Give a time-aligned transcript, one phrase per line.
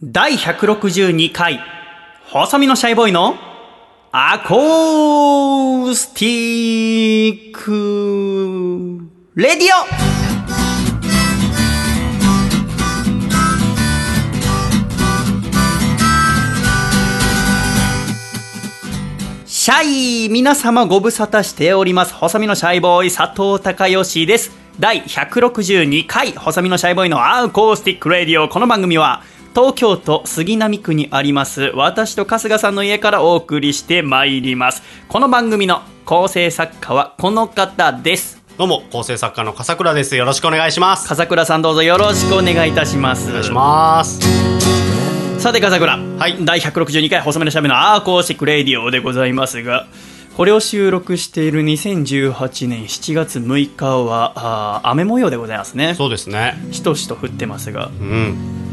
[0.00, 1.58] 第162回、
[2.26, 3.34] 細身のシャイボーイの
[4.12, 9.68] アコースティックレディオ
[19.46, 22.14] シャイ皆様ご無沙汰しております。
[22.14, 24.52] 細身のシャイボーイ佐藤孝義です。
[24.78, 28.48] 第162回、細身のシャイボーイのアコースティックレディオ。
[28.48, 29.24] この番組は、
[29.54, 34.82] 東京都杉並区にあります、私と春日さんの家からお送りしてまいります。
[35.08, 38.42] この番組の構成作家はこの方です。
[38.56, 40.16] どうも、構成作家の笠倉です。
[40.16, 41.08] よろしくお願いします。
[41.08, 43.30] 笠倉さんどうぞよろしくお願いいたします。
[43.30, 44.20] お願いします。
[45.40, 49.86] さて笠倉、はい第162回細身のシャイボーイのアコースティックレディオでございますが
[50.36, 56.54] これを収録している2018年7月6日はあー雨模様でございますねそうですね。
[56.72, 58.67] しとしと降ってますがうん。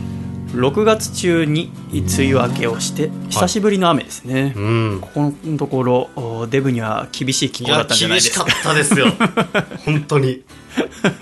[0.53, 4.99] 6月中に梅雨明けをして久しぶりの雨ですね、うん。
[5.01, 9.07] ここのところおデブには厳しい気候だったんじゃない厳しかですかったですよ。
[9.85, 10.43] 本当に。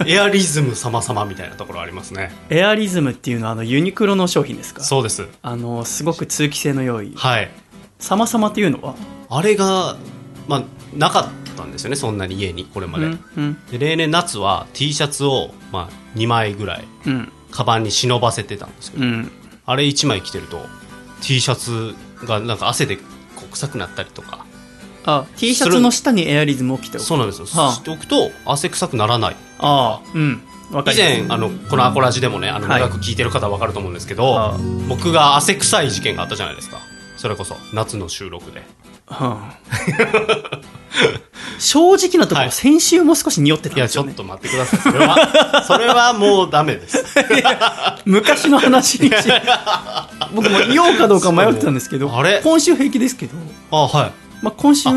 [0.08, 2.32] エアリズム様々みたいなところありますね。
[2.50, 4.84] エアリズムっていうのはあのユニクロの商品ですか？
[4.84, 5.28] そうです。
[5.42, 7.52] あのすごく通気性の良いはい。
[8.00, 8.96] 様々っていうのは？
[9.30, 9.96] あれが、
[10.48, 10.64] まあ、
[10.96, 13.06] なかったんですよね、そんなに家に、これまで。
[13.06, 19.32] うんうんで例年夏は T シャツを、まあ、2枚ぐらい、うんカバンに忍ばせてたんですけど、うん。
[19.68, 20.66] あれ1枚着てると、
[21.22, 21.94] T シャツ
[22.26, 22.98] がなんか汗で
[23.52, 24.46] 臭くなったりとか、
[25.06, 27.06] あ T シャツの下にエアリズムを着ておく。
[27.06, 27.46] そうなんですよ。
[27.46, 27.72] はあ。
[27.74, 29.36] しておくと、汗臭くならない。
[29.60, 30.42] ああうん。
[30.72, 32.82] 以前あのこのアコラジでもねあのはい。
[32.82, 34.58] 長く聞いてる方は分かると思うんですけど、はあ。
[34.90, 36.80] 僕が汗臭い事件があったじゃないですか。
[37.18, 38.60] それこそ夏の収録で。
[38.60, 38.93] はあ
[41.60, 42.52] 正直なところ、はい。
[42.52, 44.14] 先週も少し匂ってたんいやですよね。
[44.14, 44.80] ちょっと待ってください。
[44.80, 47.04] それは それはもうダメです。
[48.06, 49.14] 昔の話にし
[50.34, 52.20] 僕も言おうかどうか迷ってたんですけどそう。
[52.20, 52.42] あれ？
[52.44, 53.34] 今週平気ですけど、
[53.72, 54.12] あはい。
[54.42, 54.90] まあ、今週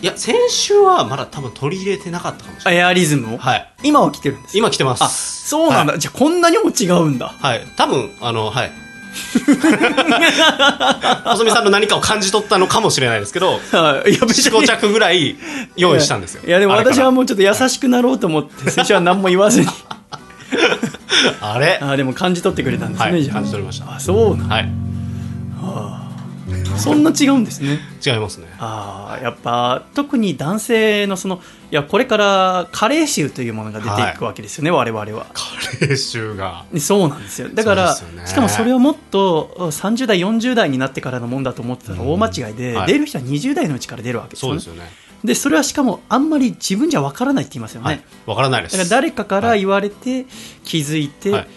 [0.00, 2.80] いや先週はまだ多分取り入れてなかったかもしれない。
[2.80, 3.68] エアリズムを、はい。
[3.84, 7.32] 今は着てるんです今来てまあすそうなんだ、じゃあこんなにも違うんだ。
[7.40, 7.66] はい。
[7.76, 8.72] 多分あのはい
[11.24, 14.10] 細見さんの何かを感じ取ったのかもしれないですけどはい。
[14.10, 15.36] いや別45着ぐらい
[15.76, 16.42] 用意したんですよ。
[16.46, 19.66] いやでも私はもうちょっと優しくなろうと思って先週は何も言わずに。
[21.40, 21.78] あれ？
[21.82, 23.94] あでも感じ取ってくれたんですね、はい感じ取りました。
[23.96, 24.68] あそうなんはい
[26.78, 27.78] そんな違うんですね。
[28.04, 28.46] 違いますね。
[28.58, 31.40] ああやっぱ特に男性のその
[31.70, 35.26] いやこれから加齢臭というものが出ていくわけですよね、我々は。
[35.34, 35.42] カ
[35.80, 36.64] レー臭が。
[36.78, 37.48] そうなんですよ。
[37.52, 38.26] だから、ね。
[38.26, 42.86] しかもそれをもっと30代40代になってからのもんだと思ってたら大間違いで、はい。
[42.86, 44.60] 出る人は20代のうちから出るわけですよね。
[44.60, 44.90] そうですよね。
[45.24, 48.04] でそれはしかもあんまり自分じゃわからないって言いますよね、はい。
[48.24, 48.78] わからないです。
[48.78, 50.26] だから誰かから言われて
[50.64, 51.48] 気づいて、はい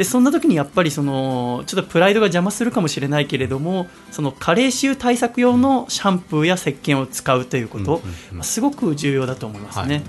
[0.00, 8.36] でそんな時にやっぱりそのちょっとプライドが邪魔するかもしれないけれどもその加齢臭対策用のシャンプーや石鹸を使うということ、うんうんうん。
[8.38, 10.04] まあすごく重要だと思いますね、はい。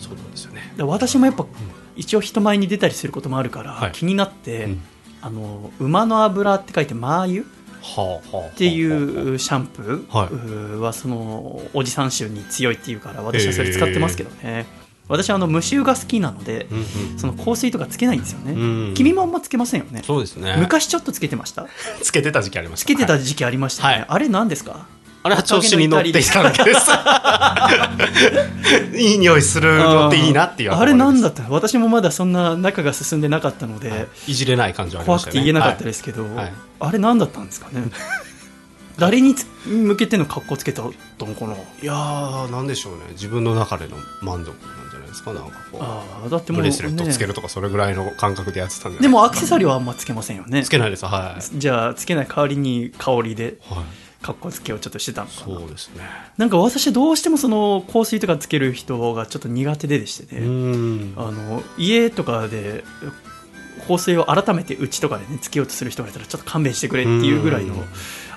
[0.00, 0.74] そうなんですよね。
[0.76, 1.46] で私もやっぱ
[1.94, 3.92] 一応人前に出たりすることもあるから、はい。
[3.92, 4.82] 気になって、うん。
[5.22, 10.26] あの馬の油って書いてマー油っていうシャンプはい。
[10.26, 14.66] ーはそのおじさん臭に強いっていうから私はそれ使ってますけどね、
[15.08, 17.18] 私はあの無臭が好きなので、うんうん。
[17.18, 20.02] その香水とかつけないんですよね、うん君もあんまつけませんよね。
[20.04, 20.56] そうですね。
[20.58, 21.66] 昔ちょっとつけてました？
[22.02, 22.84] つけてた時期ありました。
[22.84, 24.06] つけてたはい時期ありましたよね、はい。
[24.08, 24.86] あれ何ですか？
[25.22, 26.90] あれは調子に乗っていただけです。
[28.96, 31.44] いい匂いするのっていいなっていうあれなんだっった？
[31.48, 34.34] 私もまだそんな仲が進んでなかったので、い。
[34.34, 35.40] じれない感じはあり怖ましたよね。
[35.40, 36.52] くて言えなかったですけど、はい。
[36.80, 37.84] あれ何だったんですかね？
[38.98, 40.96] 誰につ向けての格好つけたのか
[41.46, 41.52] な？
[41.52, 43.00] はいいやーなんでしょうね。
[43.12, 44.52] 自分の中での満足
[45.14, 45.82] ですかなんかこう。
[45.82, 50.62] ああだってもう、ブレスレットつけね、るとかそれぐらいの感覚でやってたんででもアクセサリーはあんまつけませんよね。
[50.62, 51.06] つけないです。
[51.06, 51.58] はい。
[51.58, 53.84] じゃあつけない代わりに香りではい。
[54.22, 55.58] 格好つけをちょっとしてたのかな。
[55.58, 56.02] そうですね。
[56.38, 61.12] なんか私どうしてもその香水とかつける人がちょっと苦手ででしてうね、ん。
[61.16, 62.84] あの家とかで
[63.86, 67.84] 香水を改めてうちとかでねつけようとする人がいたらちょっと勘弁してくれっていうぐらいのうん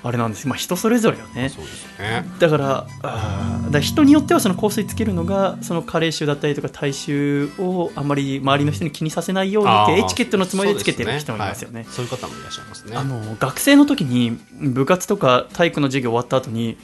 [0.07, 1.49] あれなんですまあ人それぞれよね。
[1.49, 2.25] そうですよね。
[2.39, 11.85] だからあーだから人によってはその香水つけるのがその加齢臭だったりとか体臭をあんまり周りの人に気にさせないようにってエチケットのつもりでつけてる人もいますよね。
[11.89, 12.17] そうですはい。
[12.17, 12.95] そういう方もいらっしゃいますね。
[12.95, 16.77] あの学生の時に部活とか体育の授業終わった後に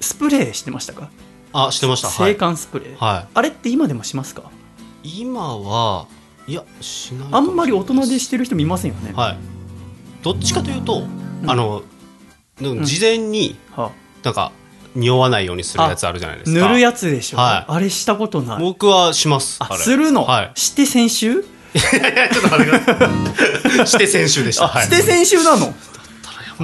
[0.00, 1.10] スプレーしてましたか？
[1.52, 2.08] あしてました。
[2.08, 4.44] は制い、汗スプレー、はあれって今でもしますか？
[5.02, 6.06] い、今は
[6.46, 9.38] いやしないかあんまり大人でしてる人見ませんよね、はい。
[10.22, 11.02] どっちかというと、
[11.42, 11.50] うん。
[11.50, 11.82] あのでも
[12.60, 13.90] 事前には
[14.22, 14.52] なんか
[14.94, 16.68] 匂わないようにするやつあるじゃないですか。
[16.68, 17.72] 塗るやつでしょ、はい。
[17.72, 18.60] あれしたことない。
[18.60, 19.58] 僕はします。
[19.60, 19.78] あれ。
[19.78, 20.50] するの、はい。
[20.54, 21.32] して先週？
[21.32, 23.86] いやちょっと待ってください。
[23.86, 25.72] して先週でした、はい、あして先週なの？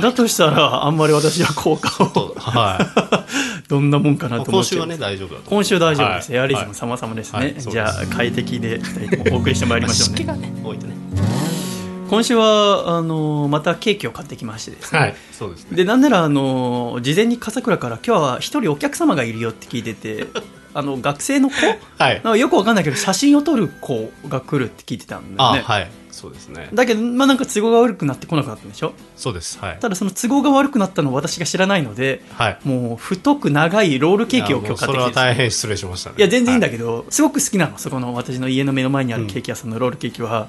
[0.03, 2.09] だとしたらあんまり私は効果を。
[2.09, 3.25] とは
[3.69, 4.75] どんなもんかいなと思って。
[4.75, 6.39] 今週はね大丈夫だと今週大丈夫です、はい。
[6.39, 10.17] エアリズム様々ですね、じゃあ快適で2人ともお送りしてまいりましょうね。
[10.17, 10.95] 湿気がね多いとね
[12.09, 15.77] 今週はあのまたケーキを買ってきましてですね、はいそうですね。
[15.77, 20.27] でなんならあの事前に笠倉から今日は一人お客様がいるよって聞いてて
[20.75, 21.55] あの学生の子？
[21.99, 22.41] はい。
[22.41, 26.69] よくわかんないけど写真を撮る子が来るって聞いてたんだよね、あはいそうですね。
[26.73, 28.95] だけど、まあ、なんか都合が悪くなってこなくなったんでしょ？
[29.17, 29.79] そうですはい。
[29.81, 32.59] ただその都合が悪くなったのを私が知らないのではい。
[32.65, 36.17] もう太く長いロールケーキを今日買ってきていやもうそれは大変失礼しましたね。
[36.19, 40.49] いや全然いいんだけけど、すごく好きなのそこの私の家の目の前にあるケーキ屋さんのロールケーキは、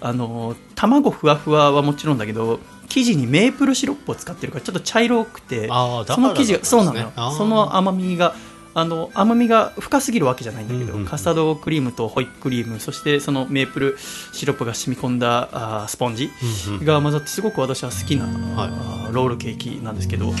[0.00, 7.32] あの卵ふわふわはもちろんだけど生地にメープルシロップを使ってるからちょっと茶色くてその生地がそうなの。
[7.32, 8.34] その甘みが
[8.78, 11.08] あの甘みが深すぎるわけじゃないんだけど、うんうんうん。
[11.08, 13.98] カスタードクリームとホイップクリームそしてそのメープル
[14.32, 16.30] シロップが染み込んだあースポンジ
[16.84, 18.26] が混ざってすごく私は好きな、
[19.10, 20.32] ロールケーキなんですけど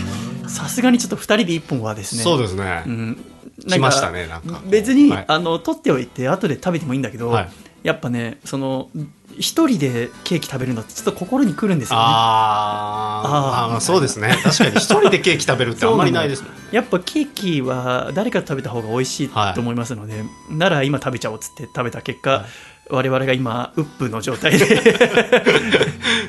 [0.46, 2.84] さすがにちょっと2人で1本はですねそうですね。
[2.86, 3.24] うん、
[3.66, 5.24] 来ましたねなんか別に、はい。
[5.26, 7.48] あの取っておいて後で食べてもいいんだけど、はい。
[7.82, 8.90] やっぱねその
[9.38, 12.02] 一人でケーキ食べるのってちょっと心にくるんですよね。
[12.04, 13.28] あー。
[13.28, 13.64] あー。
[13.64, 14.36] あーまあそうですね。
[14.42, 14.76] 確かに。
[14.76, 16.58] 一人でケーキ食べるってあんまりないですもんね。
[16.72, 22.44] やっぱケーキは誰かと食べた方が美味しいはいと思いますので、なら今食べちゃおうっつって食べた結果、はい。
[22.90, 24.64] 我々が今ウップの状態で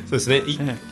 [0.05, 0.43] そうですね。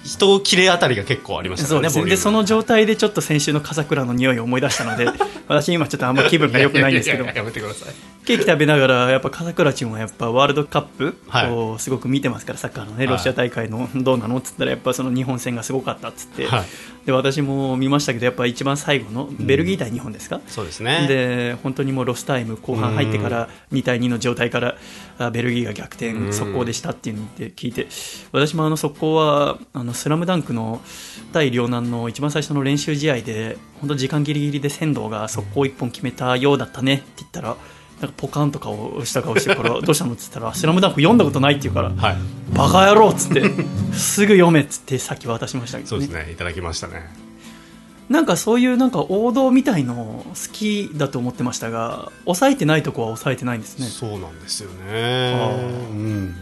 [0.04, 5.08] 人切れあたりが結構ありましたねボリュームねでその状態でちょっと先週の笠倉の匂いを思い出したので
[5.48, 7.26] 私今ちょっとあんま気分が良くないんですけど。
[7.26, 8.18] やめてください。
[8.26, 11.52] ケーキ食べながら、やっぱ笠倉チームはやっぱワールドカップはい。
[11.52, 13.08] をすごく見てますから、サッカーのね、はい。
[13.08, 16.66] ロシア大会のどうなのっつったら、やっぱその日本戦がすごかったっつって、はい。
[17.06, 21.06] で私も見ましたけど、やっぱ一番最後のベルギー対日本ですか、そうですね。
[21.08, 24.76] で本当にもうロスタイム後半入ってから2対2の状態から
[25.18, 27.88] あベルギーが逆転うん速攻でしたっていうので聞いて
[28.34, 30.82] 私もあの速攻はあのスラムダンクの
[31.34, 37.56] 対陵南の一番最初の練習試合で本当時間ギリギリで仙道が速攻1本決めたようだったねって言ったら
[38.00, 42.18] なんかポカンとかをした顔してるからどうしたのって言ったらスラムダンク読んだことないって言うからはい
[42.54, 43.42] バカ野郎っつって
[43.94, 45.90] すぐ読めっつってさっき渡しましたけどね。
[45.90, 47.28] そうですねいただきましたね。
[48.10, 53.88] なんかそういうなんか王道みたいの好きだと思ってましたが抑えてないとこは抑えてないんですね。
[53.88, 56.36] そうなんですよあねーうん。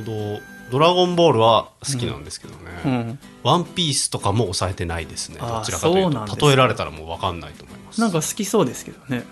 [0.00, 0.40] 王道
[0.72, 3.18] ドラゴンボールは好きなんですけどね、うん。
[3.42, 5.36] ワンピースとかも抑えてないですね。
[5.38, 6.48] どちらかというと。
[6.48, 8.00] 例えられたらもう分かんないと思います。
[8.00, 9.24] なんか好きそうですけどね。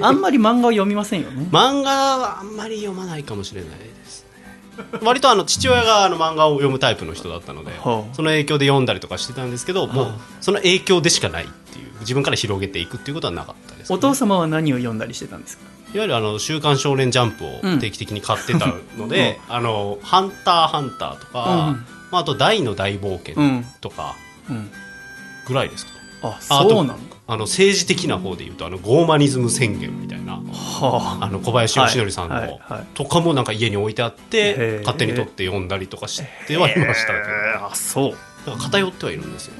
[0.00, 1.48] あんまり漫画を読みませんよね。
[1.50, 5.00] 漫画はあんまり読まないかもしれないですね。
[5.02, 10.04] 割とあの父親があの漫画を読むタイプの人だったので、はあその影響で読んだりとかしてたんですけど、もう。
[10.04, 15.64] はあその影響でしかないっていう自分から広げていくっていうことはなかったですかね、お父様は何を読んだりしてたんですか？
[15.92, 21.86] いわゆるあの週刊少年ジャンプを定期的に買ってたので、あのハンターハンターとか、うん。
[22.10, 23.64] まあ、あと大の大冒険うん。
[23.80, 24.16] とか
[24.48, 24.70] うん。
[25.46, 26.98] ぐらいですかね、ああそうなの？
[27.26, 31.24] あの政治的な方でいうとあのゴーマニズム宣言みたいなはあ。
[31.24, 32.86] あの小林義則さんの、はいはいはい。
[32.94, 37.58] とかもなんか家に置いてあって勝手に取って読んだりとかしてはいましたけど、え。
[37.58, 38.10] ーあそう。
[38.46, 39.54] だから偏ってはいるんですよ。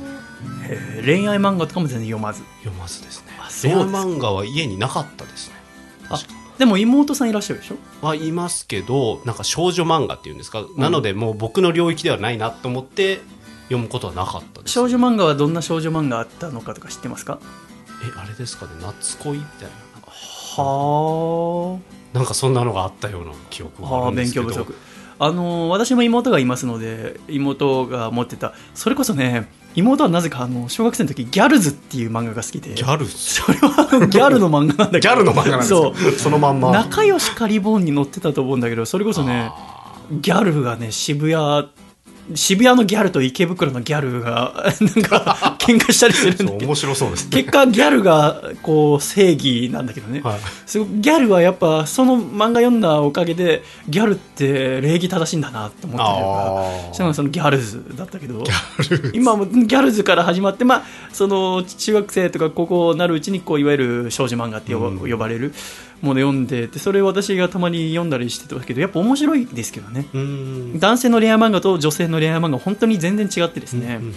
[1.04, 2.42] 恋愛漫画とかも全然読まず。
[2.62, 3.32] 読まずですね。
[3.62, 5.56] 恋愛漫画は家になかったですね
[6.58, 7.76] でも妹さんいらっしゃるでしょ？
[8.06, 13.20] はいますけどなんか少女漫画っていうんですか、なのでもう僕の領域ではないなと思って
[13.64, 14.72] 読むことはなかったです。
[14.72, 17.38] 少女漫画はどんな少女漫画あったのかとか知ってますか？
[18.02, 18.72] えあれですかね。
[18.82, 19.68] 夏恋みたい
[20.56, 22.14] はあ。
[22.14, 24.46] ななんかそんなのがあったような記憶があああるんですけど。
[24.46, 24.74] 勉強不足
[25.22, 28.54] あのー私も妹がいますので妹が持ってた。
[28.74, 32.74] それこそね妹はなぜかあの小学生の時ギャルズっていう漫画が好きで。
[32.74, 34.98] ギャルそれは ギャルの漫画なんだけど。
[34.98, 35.92] ギャルの漫画なんですそう。
[35.92, 36.70] かそのまんま。
[36.72, 41.68] 仲良しカリボーンに載ってたと思うんだけどそれこそねあギャルがね渋谷
[42.34, 46.66] 渋谷のギャルと池袋のギャルが なんか喧嘩したりするんだけど。
[46.66, 47.30] 面白そうですね。
[47.30, 50.38] 結果ギャルがこう正義なんだけどね、はい。
[51.00, 56.94] ギャルはやっぱその漫画読んだおかげでギャルって礼儀正しいんだなって思ったりとかあー。
[56.94, 58.44] したのがそのギャルズだったけど。
[59.12, 60.82] 今もギャルズから始まって、まあ、
[61.12, 64.80] その中学生とか高校になるうちにこういわゆる少女漫画って呼
[65.16, 65.52] ば,、れる
[66.00, 70.06] もの読んでてそれを私がたまに読んだりしてたけどやっぱ面白いですけどね。
[70.78, 74.14] 男性の恋愛漫画と女性の恋愛漫画本当に全然違ってですね、うんうん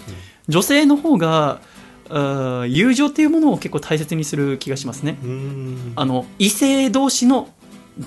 [0.50, 1.62] 女性の方が
[2.10, 5.18] あー友情っていうものを結構大切にする気がしますね。
[5.96, 7.48] あの異性同士の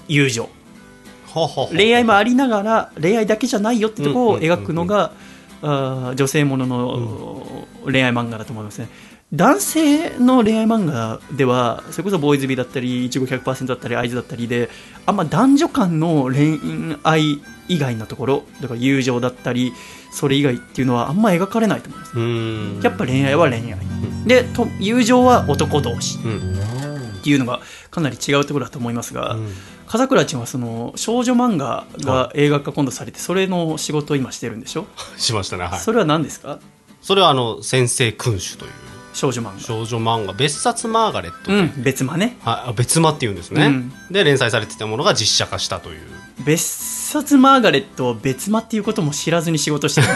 [0.07, 0.51] 友情。
[1.75, 5.13] 恋愛もありながら恋愛だけじゃないよってところをうんうんうんうん描くのが
[5.63, 8.89] あー女性ものの恋愛漫画だと思いますね
[9.33, 14.71] 男性の恋愛漫画ではそれこそボーイズビーだったりいちご100%だったりアイズだったりで
[15.05, 16.61] あんま男女間の恋
[17.03, 19.73] 愛以外のところだから友情だったり
[20.13, 22.85] それ以外っていうのはあんま描かれないと思います。
[22.85, 23.79] やっぱ恋愛は恋愛。
[24.27, 26.19] でと友情は男同士。
[26.19, 26.57] うん。
[27.19, 29.53] っていうのがかなり違うところだと思いますが、うん。
[29.89, 35.81] 笠倉ちゃんはその少女漫画が映画化今度されてそれの仕事を今してるんでしょ、しましたねはい。
[35.81, 36.61] それは何ですか？
[37.03, 38.71] それはあの先生君主という
[39.17, 39.61] 少女漫画。
[39.61, 40.33] 少女漫画。
[40.33, 42.37] 別冊マーガレットで、うん別間ね。
[42.45, 43.93] は別間っていうんですね、うん。
[44.11, 46.01] で連載されてたものが実写化したという。
[46.45, 50.07] 別冊マーガレットを別間っていうことも知らずに仕事してる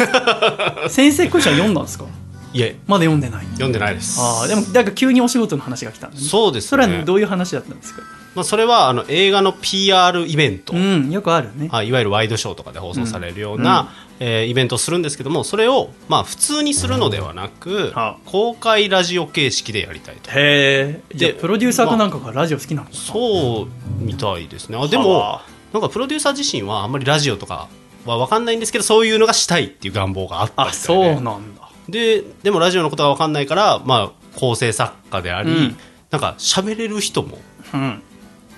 [0.91, 2.05] 先生君主は読んだんですか？
[2.53, 2.77] いえ。
[2.89, 3.47] まだ読んでない。
[3.53, 4.21] 読んでないです。
[4.21, 6.23] ああでもだから急にお仕事の話が来たんだね。
[6.23, 6.69] そうですね。
[6.69, 8.03] それはどういう話だったんですか？
[8.35, 11.69] まあ、それはあの映画の PR イベント、うんよくあるね。
[11.73, 13.89] あいわゆるワイドショーとかで放送されるような、
[14.21, 18.17] えーイベントをするんですけどもそれをまあ普通にするのではなく、はあ。
[18.27, 20.31] 公開ラジオ形式でやりたいと。
[20.31, 22.93] へえでプロデューサーかなんかがラジオ好きなのか？
[22.95, 23.67] なそう
[23.99, 24.79] みたいですね。
[24.81, 27.69] あではもあなんかプロデューサー自身はあんまりラジオとか
[28.05, 31.71] は分かんないんですけどそういうのがしたいっていう願望があったあそうなんだ。
[31.89, 35.77] ででもラジオのことが分かんないから、まあ、構成作家であり、うん。
[36.11, 37.39] なんか喋れる人も
[37.73, 38.03] うん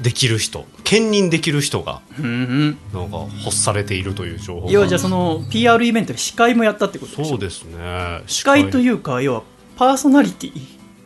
[0.01, 2.77] できる人兼任できる人がなん
[3.11, 4.73] か発されているという情報が。
[4.73, 8.23] 要はじゃあその PR イベントで司会もやったってことでそうですね。
[8.27, 9.43] 司会というか要は
[9.77, 10.53] パーソナリティ。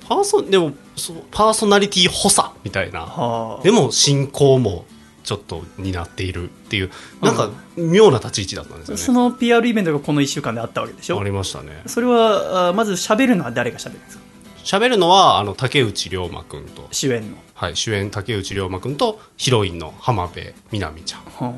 [0.08, 3.00] パーソでもそうパーソナリティ補佐みたいな。
[3.00, 3.62] はあ。
[3.62, 4.84] でも進行も
[5.24, 6.90] ちょっと担っているっていう。
[7.20, 9.02] なんか妙な立ち位置だったんですよね。
[9.02, 11.20] その PR イベントがこの1週間であったわけでしょ。
[11.20, 11.82] ありましたね。
[11.86, 14.24] それはあまず喋るのは誰が喋るんですか？
[14.66, 17.36] 喋るのはあの竹内涼真君と、主演の。
[17.54, 21.20] はい、主演竹内涼真君とヒロインの浜辺美波ちゃん。
[21.20, 21.52] は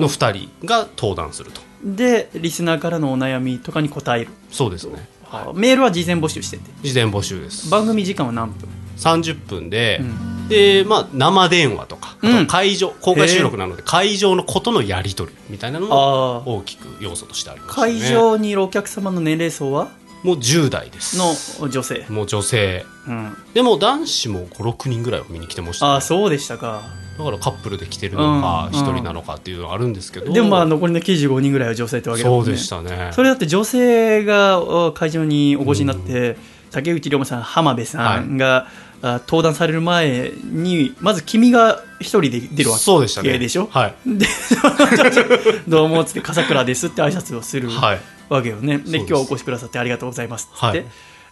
[0.00, 1.60] の2人が登壇すると。
[1.60, 5.08] あでリスナーからのお悩みとかに答える、そうですね。
[5.24, 5.52] はあ。
[5.52, 6.70] メールは事前募集してて。
[6.84, 7.68] 事前募集です。
[7.70, 8.68] 番組時間は何分
[8.98, 10.48] ？30分で、うん。
[10.48, 17.98] でまあ、生電話とか、会場公開収録なので会場のことのやり取りみたいなのもああ大きく要素としてありましたね。
[17.98, 19.88] 会場にいるお客様の年齢層は？
[20.24, 21.18] もう10代です。
[21.60, 22.86] の女性、もう女性。
[23.06, 26.82] うん、でも男子も56人ぐらいは見に来てました、ああそうでしたか。
[27.18, 32.44] だからカップルで来てるのかうん一人なのかっていうのがあるんですけど、でもまあ残りの95人ぐらいは女性ってわけだもんね。
[32.46, 33.10] そうでしたね。
[33.12, 36.36] それだって女性がお会場にお越しになって、
[36.70, 38.66] 竹内涼真さん浜辺さんが、あ
[39.26, 43.38] 登壇される前にまず君が一人で出るわけそうでしたね。
[43.38, 43.68] でしょ？
[43.70, 43.94] はい。
[44.06, 44.26] で
[45.68, 48.00] どうもっつって笠倉ですって挨拶をするはい。
[48.30, 50.86] わけよね、すで今日はお越しくださってありがとうございますっつって、はい。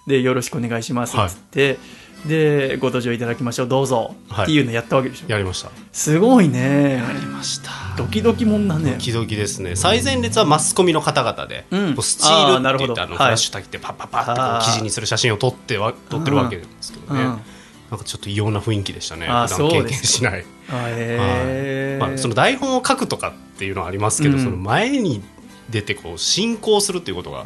[0.06, 1.78] でよろしくお願いしますっつって、
[2.26, 3.68] でご登場いただきましょう。
[3.68, 5.70] どうぞはいっていうのやったわけでしょ、やりました。
[5.92, 6.96] すごいね。
[6.96, 7.70] やりました。
[7.96, 8.92] ドキドキもんだね。
[8.92, 9.74] ドキドキですね。
[9.74, 11.96] 最前列はマスコミの方々で、うん。
[12.02, 12.92] スチールあーなるほど。
[12.92, 17.40] って言ってあのはいフラッシュ焚きてパッパッパッって記事にする写真を撮っては撮ってるわけですけどね、うん
[17.92, 19.26] なんかちょっと異様な雰囲気でしたね。
[19.26, 22.00] 普段経験しない、あへー。
[22.00, 24.42] まあ、その台本を書くとかっていうのはありますけど、うん。
[24.42, 25.22] その前に
[25.68, 27.44] 出てこう進行するっていうことが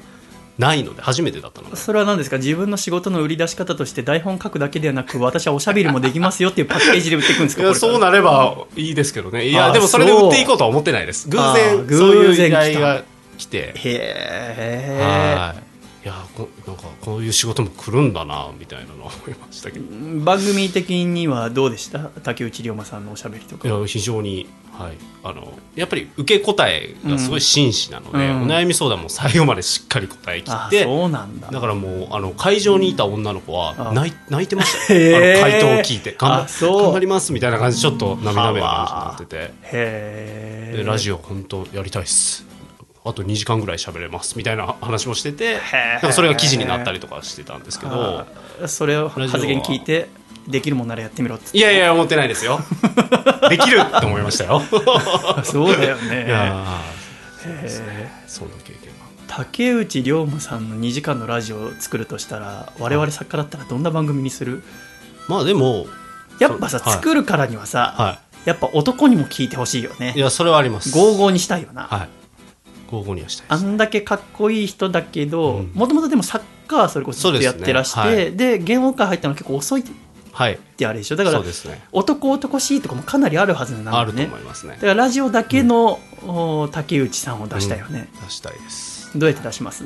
[0.56, 1.74] ないので初めてだったので。
[1.74, 2.36] それは何ですか？
[2.36, 7.74] 自分の仕事の売り出し方として台本書くだけではなく私はおしゃべりもできますよっていうパッケージで売っていくんですか？
[7.74, 9.48] そうなればいいですけどね。
[9.48, 11.28] いやでもそれで売っていこうとは思ってないです。
[11.28, 13.02] 偶あ然ーそういう依頼が
[13.36, 13.72] 来て。
[13.74, 15.65] へえは
[16.06, 19.84] いいやこなんかこういう仕事も来るんだなみたいなのは思いましたけど。
[19.84, 21.98] い番組的にはどうでした？
[22.22, 23.66] 竹内涼真さんのおしゃべりとか。
[23.66, 24.92] や非常に、はい、
[25.24, 28.42] あのやっぱり受け答えがすごい真摯なので、うん。
[28.42, 31.50] お悩み相談も最後までしっかり答え切あってそうなんだ。
[31.50, 39.36] だからもうあの会場にいた女の子はあ泣い泣いてましたあの回答を聞いて頑張頑張りますみたいな感じでちょっと涙目な感じになってて。
[39.38, 42.46] へえでラジオ本当やりたいっす
[43.08, 48.26] あと2時間ぐらい喋れますみたいな話もしててなんかそれが記事になったりとかしてたんですけど
[48.62, 50.08] あそれを発言聞いて
[50.48, 51.56] できるもんならやってみろって。
[51.56, 52.60] いやいや思ってないですよ。
[53.50, 54.62] できるって思いましたよ。
[55.36, 57.64] あ そうだよいねやー。
[57.64, 58.28] へー。
[58.28, 59.06] そんな経験が。
[59.26, 64.62] 竹内涼真さんの2時間のラジオを作るとしたら我々作家だったらどんな番組にする？
[65.26, 65.86] まあでも
[66.38, 66.92] やっぱさ、はい。
[66.94, 70.12] 作るからにはさ、はやっぱ男にも聞いてほしいよね。
[70.14, 70.92] いいやそれはあります。
[70.92, 72.08] ゴーゴーにしたいよな、はい
[72.92, 75.70] にはしたいですあんだけかっこいい人だけどうん。
[75.74, 79.84] もともとでもサッカーそれこそずっとやってらしてですで,、芸能界入ったの結構遅いっ
[80.32, 80.58] はい。
[80.76, 81.16] てあれでしょ？
[81.16, 81.46] だからね。
[81.92, 84.74] 男男しいとかもかなりあるはずなんだあると思いますね。
[84.74, 89.18] だからラジオだけの、お竹内さんを出したいよね、出したいです。
[89.18, 89.84] どうやって出します？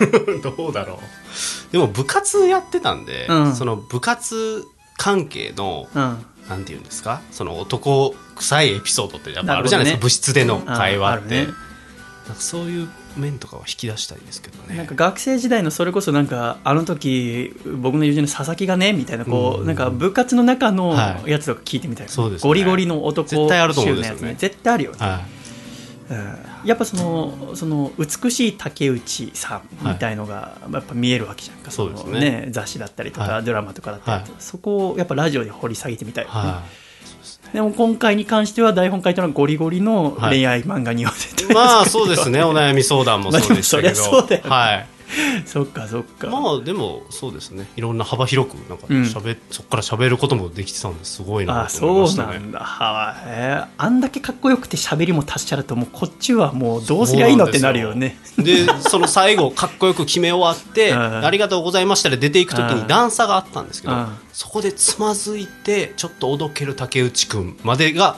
[0.42, 1.72] どうだろう。
[1.72, 3.54] でも部活やってたんで、うん。
[3.54, 4.64] その部活
[4.96, 6.24] 関係のうん。
[6.48, 7.20] なんていうんですか？
[7.30, 10.02] その男臭いエピソードってやっぱあるじゃないですか、ね。
[10.02, 11.46] 部室での会話って、
[12.26, 14.76] なんかそういう面とかは引き出したいですけどね。
[14.76, 19.66] なんか学生時代のそれこそなんかあの時僕の友人の佐々木がねみたいなこう、うん。
[19.66, 21.30] なんか部活の中のはい。
[21.30, 22.48] やつとか聞いてみたいな、そうですね。
[22.48, 24.36] ゴリゴリの男絶対あると思うんですよね。
[24.38, 25.20] 絶対あるよね、は
[26.10, 26.68] うん。
[26.68, 32.12] やっぱそのその美しい竹内さんみたいのがやっぱ見えるわけじゃんか、そうですね。
[32.12, 33.44] のね雑誌だったりとか、はい。
[33.44, 36.81] ドラマとかだったりとか、はそこをやっぱラジオで掘り下げてみたいよね、はい
[37.52, 42.42] でも今回に関しては台本書いたのはゴリゴリの恋愛漫画に寄せて、まあそうですね。
[42.42, 44.50] お悩み相談もそうでしたけど、そりゃそうだよね。
[44.50, 44.86] はい
[45.46, 47.68] そっかそっか、まあでもそうですね。
[47.76, 49.06] いろんな幅広くなんかうん。
[49.06, 52.38] しゃべ、そこから喋ることもできてたんですごいなあと思いそうましたね。
[52.40, 52.58] なんだ。
[52.60, 58.18] はえーあんだけかっこよくて喋りも達者だともうこっちはもうどうすりゃいいのってなるよね。
[58.38, 61.24] でその 最後かっこよく決め終わって「うん。
[61.24, 62.78] ありがとうございました」で出ていく時うん。
[62.82, 64.08] に段差があったんですけどうん。
[64.32, 68.16] そこでつまずいてちょっとおどける竹内くんまでが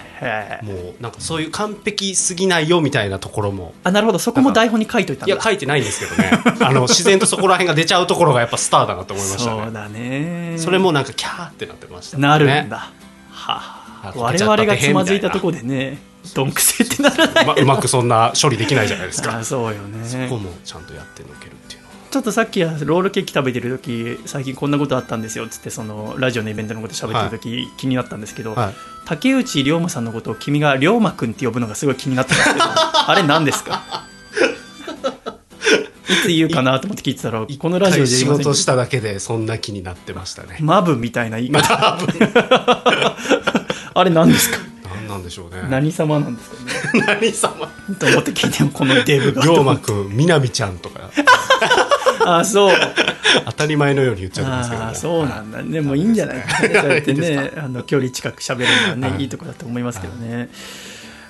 [0.63, 3.75] もうなんかそういう完璧すぎないよみたいなところも。
[3.83, 4.19] あなるほど。
[4.19, 5.35] そこも台本に書いといたんだ。
[5.35, 6.31] いや書いてないんですけどね。
[6.61, 9.62] あの自然とそこら辺が出ちゃうところがやっぱスターだなと思いましたね。
[9.64, 10.55] そうだね。
[10.59, 12.23] それもなんかキャーってなってましたね。
[12.23, 12.93] なるんだ、は
[13.33, 15.99] あ、あ我々がつまずいたところでね
[16.35, 17.47] どんくせってならない。
[17.47, 19.38] まうまくそんな処理できないじゃないですか。
[19.38, 20.07] あ そうよね。
[20.07, 21.95] そこもちゃんとやってのけるっていうのは。
[22.11, 28.75] ちょっとさっきロールケーキ食べてる時最近こんなことあったんですよっつってそのラジオのイベントのこと喋ってる時、気になったんですけど、はい。
[29.05, 34.05] 竹内涼真さんのことを君が龍馬くんって呼ぶのがすごい気になったんですけどあれ何ですか？
[36.09, 40.59] いつ言うかなと思って聞いてたらこのラジオで仕事しただけでそんな気になってましたね。
[40.61, 41.99] マブみたいな言い方。
[43.94, 44.59] あれ何ですか？
[44.94, 45.62] 何なんでしょうね。
[45.71, 46.56] 何様なんですか？
[46.99, 47.54] ね 何様？
[47.99, 49.42] と思って聞いてもこのデブが。
[49.44, 51.11] 龍馬くんみなみちゃんとか。
[52.26, 52.75] あそう。
[53.47, 55.62] 当たり前のように言っちゃってますけどもああそうなんだ。
[55.62, 59.23] でもいいんじゃないかねそうやってねあの距離近く喋るのはね、はい。
[59.23, 60.49] い、いとこだと思いますけどね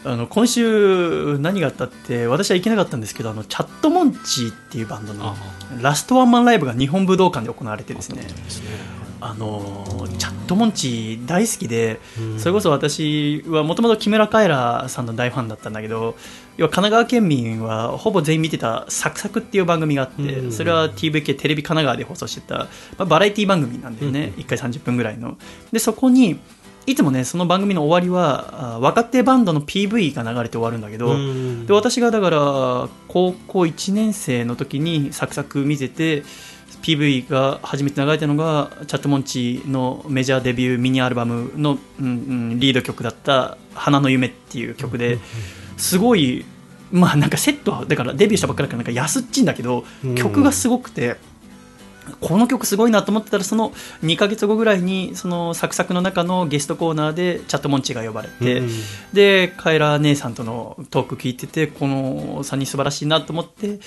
[0.05, 5.37] あの今週何があったって私は行けなかったんですけどあのチャットモンチーっていうバンドのあ
[5.81, 8.23] ラストワンマンライブが日本武道館で行われてですね。
[9.21, 12.39] あのチャットモンチー大好きでうん。
[12.39, 16.17] それこそ私はもともと木村カエラさんの大ファンだったんだけど
[16.59, 20.53] 要は神奈川県民はほぼ全員見てた「サクサク」っていう番組があってうん。
[20.53, 24.35] それは TVK テレビ神奈川で放送してた、まあ、バラエティ番組なんだよね。
[24.37, 24.43] うん。
[24.43, 25.39] 1回30分ぐらいの。
[25.73, 26.39] でそこに
[26.87, 36.23] いつもねその番組の終わりはあ若手バンドの PV が流れて終わるんだけど、うんで私がだから高校1年生の時にサクサク見てて
[36.83, 42.09] PV が初めて流れたのがチャットモンチのメジャーデビューミニアルバムの、うんう
[42.55, 45.19] ん、リード曲だった「花の夢」っていう曲で
[45.79, 46.45] すごい
[46.93, 51.17] まあなんかセットはだからデビューしたばっかりだからなんか安っちいんだけどうん曲がすごくて。
[52.21, 53.71] この曲すごいなと思ってたらその
[54.03, 58.69] 2ヶ月後ぐらいにそのサクサクの中のゲストコーナーでチャットモンチが呼ばれて、うん
[59.13, 63.79] でカエラ姉さんとのトーク聞いててこの3人素晴らしいなと思って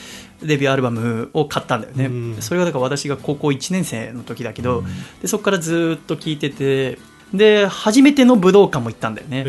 [0.41, 2.41] デビューアルバムを買ったんだよね、うん。
[2.41, 4.83] それがだから私が高校1年生の時だけど、
[5.21, 6.97] でそこからずっと聞いてて
[7.33, 9.41] で初めての武道館も行ったんだよね、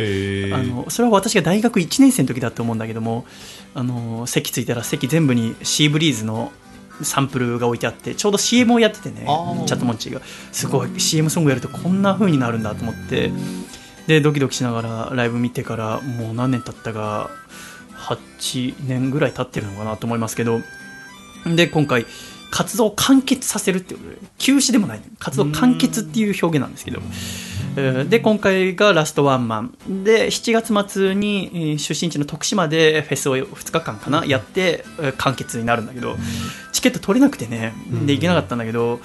[0.53, 3.25] あのそれは私が大学1年生の時だと思うんだけども
[3.75, 6.51] あの席ついたら席全部にシーブリーズの
[7.03, 9.27] サンプルが置いてあってちょうど CM をやっててね
[9.67, 10.21] チャットモンチーが。
[10.53, 11.01] すごい。
[11.01, 13.33] CM ソングやるとこんな風になるんだと思って。
[14.07, 17.31] でドキドキしながらライブ見てからもう何年経ったか
[17.95, 20.61] 8年ぐらい経ってるのかなと思いますけど。
[21.47, 22.07] で今回
[22.51, 25.01] 活動を完結させるっていうことで休止でもない。
[25.19, 27.01] 活動完結っていう表現なんですけど。
[27.77, 30.03] えーで今回がラストワンマン。
[30.03, 36.17] で7月末にえー出身地の徳島でフェスを2日間かなやってえー完結になるんだけど
[36.79, 37.75] チケット取れなくてね
[38.07, 39.01] で行けなかったんだけど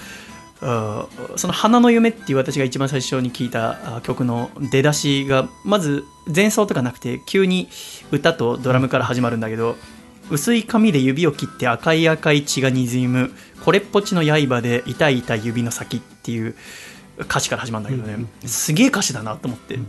[0.61, 7.69] その「花の夢」っていう私が一番最初に聞いた曲の出だしがまず前奏とかなくて急に
[8.11, 9.75] 歌とドラムから始まるんだけど
[10.29, 13.31] 薄い紙で指を切って赤い赤い血がにじむ
[13.65, 16.55] これっぽっちの刃で痛い痛い指の先っていう
[17.19, 18.25] 歌詞から始まるんだけどね。
[18.45, 19.79] すげえ歌詞だなと思って。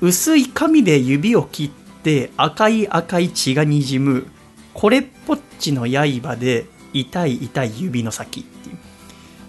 [0.00, 1.70] 薄い紙で指を切っ
[2.02, 4.26] て赤い赤い血がにじむ
[4.74, 8.76] これっぽっちの刃で痛い痛い指の先っていう。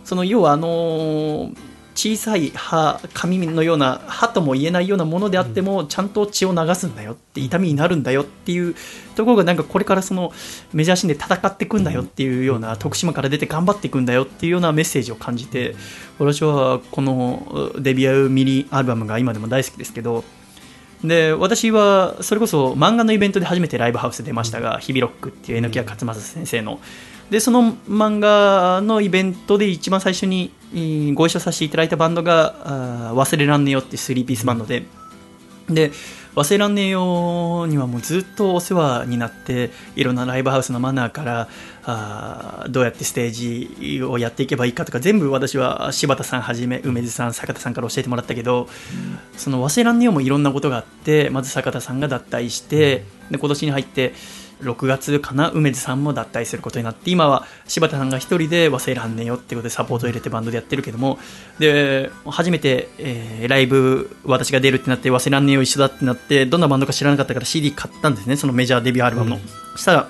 [0.03, 1.57] その要はあのー
[1.95, 8.75] 小さい歯紙のような歯とも言えないようなものであってもちゃんと血を流すんだよって痛みになるんだよっていう
[9.15, 10.31] ところがなんかこれからその
[10.73, 15.75] メジャーシーンで戦っていくんだよっていうような徳島から出て頑張っていくんだよっていうようなメッセージを感じて
[16.17, 20.23] 私はこのデビューミニアルバムが今でも大好きですけど
[21.03, 26.79] で私はそれこそ漫画のイベントで初めてライブハウス出ましたが「日々ロック」っていう榎谷勝正先生の
[27.29, 30.51] でその漫画のイベントで一番最初に
[31.15, 34.85] ご一緒させていただいたバンドが「忘れらんねよ」ってスリーピースバンドで。
[35.69, 35.91] で
[36.35, 41.47] 忘れらんねえよにはもうずっとお世話になっていろんなライブハウスのマナーから
[41.85, 48.67] あーどうやってステージをやっていけばいいかとか全部私は柴田さんはじめ梅津さん坂田さんから教えてもらったけど、
[49.37, 54.13] その忘れらんねえよもいろんなことがあってまず坂田さんが脱退してで今年に入って
[54.63, 61.19] 6月かな梅津さんも脱退することになって今は柴田さんが一人で忘れらんねえよってことでサポートを入れてバンドでやってるけども
[61.59, 69.39] で初めて、えーライブ私が出るってなって忘れらんねえよ一緒だってなってどんなバンドか知らなかったから CD 買ったんですねそのメジャーデビューアルバムの、
[69.73, 70.09] そしたら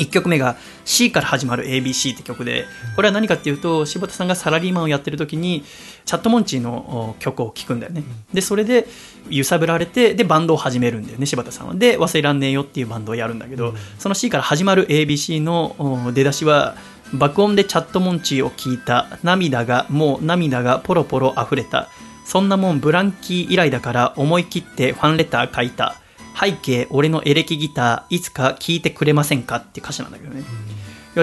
[0.00, 2.64] 1曲目が C から始まる ABC って曲で
[2.96, 5.62] これは何かっていうと柴田さんがサラリーマンをやってる時に
[6.10, 8.02] チャットモンチーのお曲を聴くんだよね。
[8.34, 8.88] でそれで
[9.28, 11.74] 揺さぶられてでバンドを始めるんだよね柴田さんは。
[11.76, 16.74] で忘れらんねえよっていうバンドをやるんだけど、その C から始まる ABC のお出だしは
[17.14, 19.20] 爆音でチャットモンチーを聞いた。
[19.22, 21.88] 涙がもう涙がポロポロ溢れた。
[22.24, 25.94] そんなもんブランキー以来だから思い切ってファンレター書いた。
[26.40, 29.58] 背景俺のエレキギターいつか聴いてくれませんか？
[29.58, 30.42] って歌詞なんだけどね、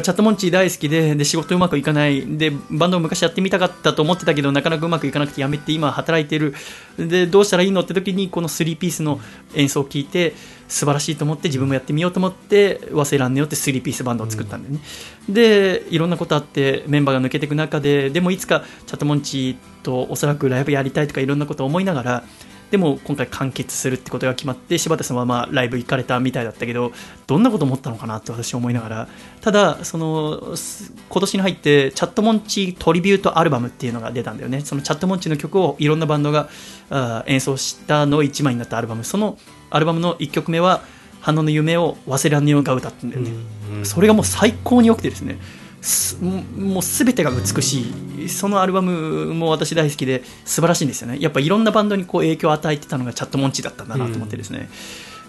[0.01, 2.37] チャットモンチー大好きでで仕事うまくいかない。
[2.37, 6.53] でバンドを昔やってみたかったと思ってたけどなかなかうまくいかなくてやめて今働いてる。
[6.97, 9.19] でどうしたらいいのって時にこの3ピースの
[9.55, 10.33] 演奏を聴いて
[10.67, 14.81] 素晴らしいと思って自分もやってみようと思って忘れらんねよって3ピースバンドを作ったんだよね、
[15.29, 22.23] でいろんなことあってメンバーが抜けていく中ででもいつかチャットモンチーとおそらくライブやりたいとかいろんなことを思いながら
[22.71, 26.91] でも今回完結するってことが決まって柴田さんはまあライブ行かれたみたいだったけど
[27.25, 29.07] どんなこと思ったのかなって私は思いながら
[29.41, 34.61] ただそのす今年に入ってチャットモンチトリビュートアルバムっていうのが出たんだよね。
[34.61, 36.49] そのチャットモンチの曲をいろんなバンドが
[37.25, 39.03] 演奏したの1枚になったアルバム。
[39.03, 39.37] その
[39.69, 40.81] アルバムの1曲目は
[41.21, 43.31] 「花の夢を忘れらんねよ」が歌ってんだよね、
[43.83, 45.39] それがもう最高に良くてですね。
[45.39, 45.66] す
[46.21, 48.29] もうもう全てが美しい。
[48.29, 51.17] そのアルバムも私大好きで素晴らしいんですよね。
[51.19, 54.69] やっぱいろんなバンドにこう影響を与えてたのがチャットモンチだったんだなと思ってですね、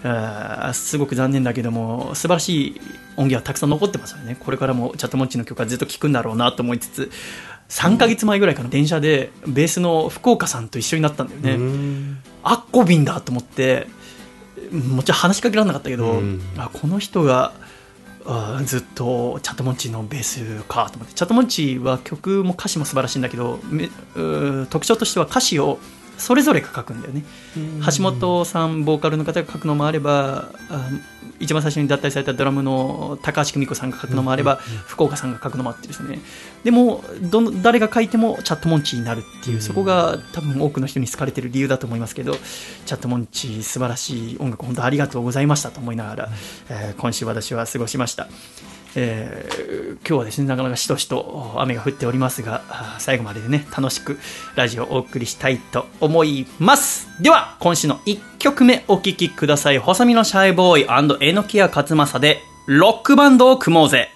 [0.03, 2.81] あーすごく残念だけども素晴らしい
[3.15, 4.37] 音源はたくさん残ってますよね。
[4.39, 7.11] これからもチャットモンチの曲はずっと聴くんだろうなと思いつつ
[7.69, 13.87] 3ヶ月前ぐらいかな電車でベースの福岡さんと一緒になったんだよね、アッコビンだと思って
[14.71, 16.41] もちろん話しかけられなかったけど、うん。
[16.57, 17.53] あこの人が
[18.25, 21.13] あずっとチャットモンチーのベースかと思って。
[21.13, 23.59] チャットモンチーは曲も歌詞も素晴らしいんだけど
[24.69, 25.79] 特徴としては歌詞を
[26.17, 27.23] それぞれが書くんだよね。
[27.95, 30.89] 橋本さんボーカルの方が書くのもあればあ
[31.39, 34.55] 一番最初に脱退されたドラムの高橋久美子さんが書くのもあれば、
[34.87, 36.19] 福岡さんが書くのもあってですね。
[36.63, 46.29] でもどの誰が書いてもチャットモンチーになるっていう、そこが多分多くの人に好かれてる理由だと思いますけどチャットモンチー素晴らしい音楽本当ありがとうございましたと思いながら、
[46.69, 48.27] えー今週私は過ごしました。
[48.95, 52.63] えー今日はですねなかなかしとしと雨が降っておりますが
[52.99, 54.17] 最後までね楽しく
[54.55, 57.07] ラジオをお送りしたいと思います。
[57.21, 59.77] では今週の1曲目お聴きください。
[59.77, 60.87] 細身のシャイボーイ
[61.21, 64.09] えのきや勝正でロックバンドを組もうぜ。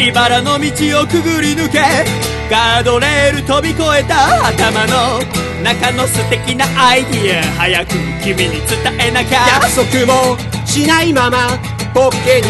[0.00, 5.20] 茨の道をくぐり抜けガードレール飛び越えた頭の
[5.62, 9.46] 中の素敵なアイディア早く君に伝えなきゃ。
[9.60, 11.58] 約束もしないまま
[11.92, 12.48] ポッケに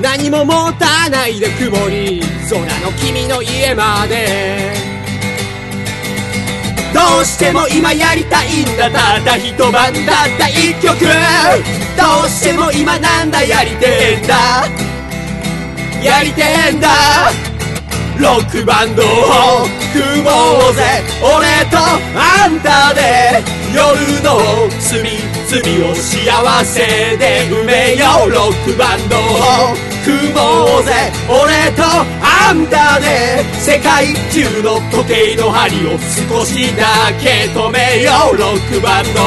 [0.00, 4.72] 何も持たないで曇り空の君の家まで。
[6.94, 9.92] どうしても今やりたいんだただ一晩だっ
[10.38, 11.04] た一曲。
[11.04, 14.66] どうしても今なんだやりてえんだ。
[16.02, 16.88] やりてえんだ。
[18.18, 19.06] ロックバンドを
[19.92, 20.30] 組も
[20.70, 20.82] うぜ。
[21.22, 21.78] 俺と
[22.16, 23.44] あんたで。
[23.72, 24.40] 夜の
[24.80, 28.30] 隅々を幸せで埋めよう。
[28.30, 29.20] ロックバンドを
[30.04, 31.12] 組もうぜ。
[31.28, 31.84] 俺と
[32.20, 33.44] あんたで。
[33.60, 35.90] 世界中の時計の針を
[36.28, 38.36] 少しだけ止めよう。
[38.36, 39.26] ロックバンドを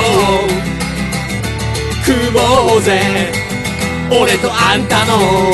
[2.03, 3.31] 組もうぜ。
[4.11, 5.53] 俺とあんたの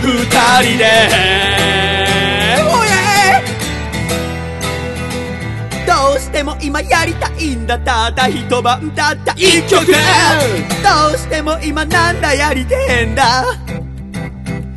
[0.00, 0.26] 二
[0.62, 1.71] 人で。
[6.32, 7.78] しても今やりたいんだ。
[7.78, 9.84] ただ一晩だった一曲。
[9.86, 9.92] ど
[11.14, 13.44] うしても今なんだやりてえんだ。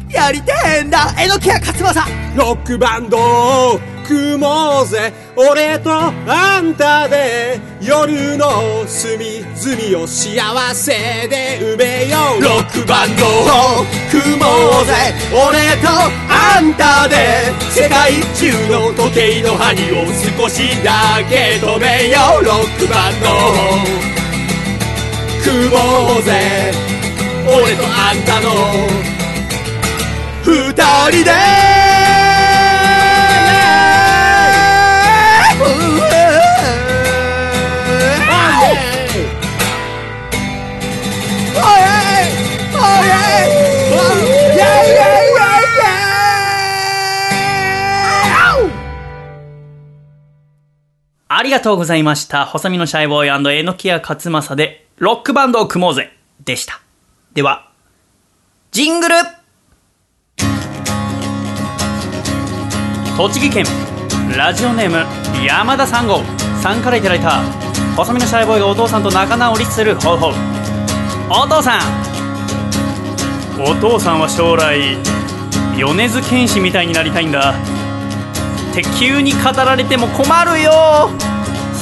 [0.10, 1.16] やりてえんだ。
[1.18, 2.02] えのきや勝正
[2.36, 5.12] ロックバンドを組もうぜ。
[5.36, 10.40] 俺とあんたで夜の隅々を幸
[10.74, 12.42] せで埋めよう。
[12.42, 14.46] ロックバンドを組も
[14.82, 15.14] うぜ。
[15.32, 15.90] 俺と
[16.30, 20.06] あんたで世界中の時計の針を
[20.38, 22.44] 少しだけ止めよう。
[22.44, 23.34] ロックバンドを
[25.44, 26.72] 組もうぜ。
[27.48, 28.50] 俺とあんたの
[30.44, 30.74] 二
[31.12, 31.75] 人で
[51.38, 52.46] ありがとうございました。
[52.46, 56.14] 細身のシャイボーイえのきや勝正で、ロックバンドを組もうぜ
[56.46, 56.80] でした。
[57.34, 57.72] では、
[58.72, 59.16] ジングル
[63.18, 63.66] 栃木県、
[64.38, 65.06] ラジオネーム、
[65.46, 66.22] 山田三号
[66.62, 67.42] さんからいただいた、
[67.98, 70.28] 細身のシャイボーイがお父さんと仲直りする方法。
[71.30, 71.82] お父さん
[73.62, 74.98] お父さんは将来、
[75.78, 77.54] 米津玄師みたいになりたいんだ。
[78.76, 81.10] って急に語られても困るよ。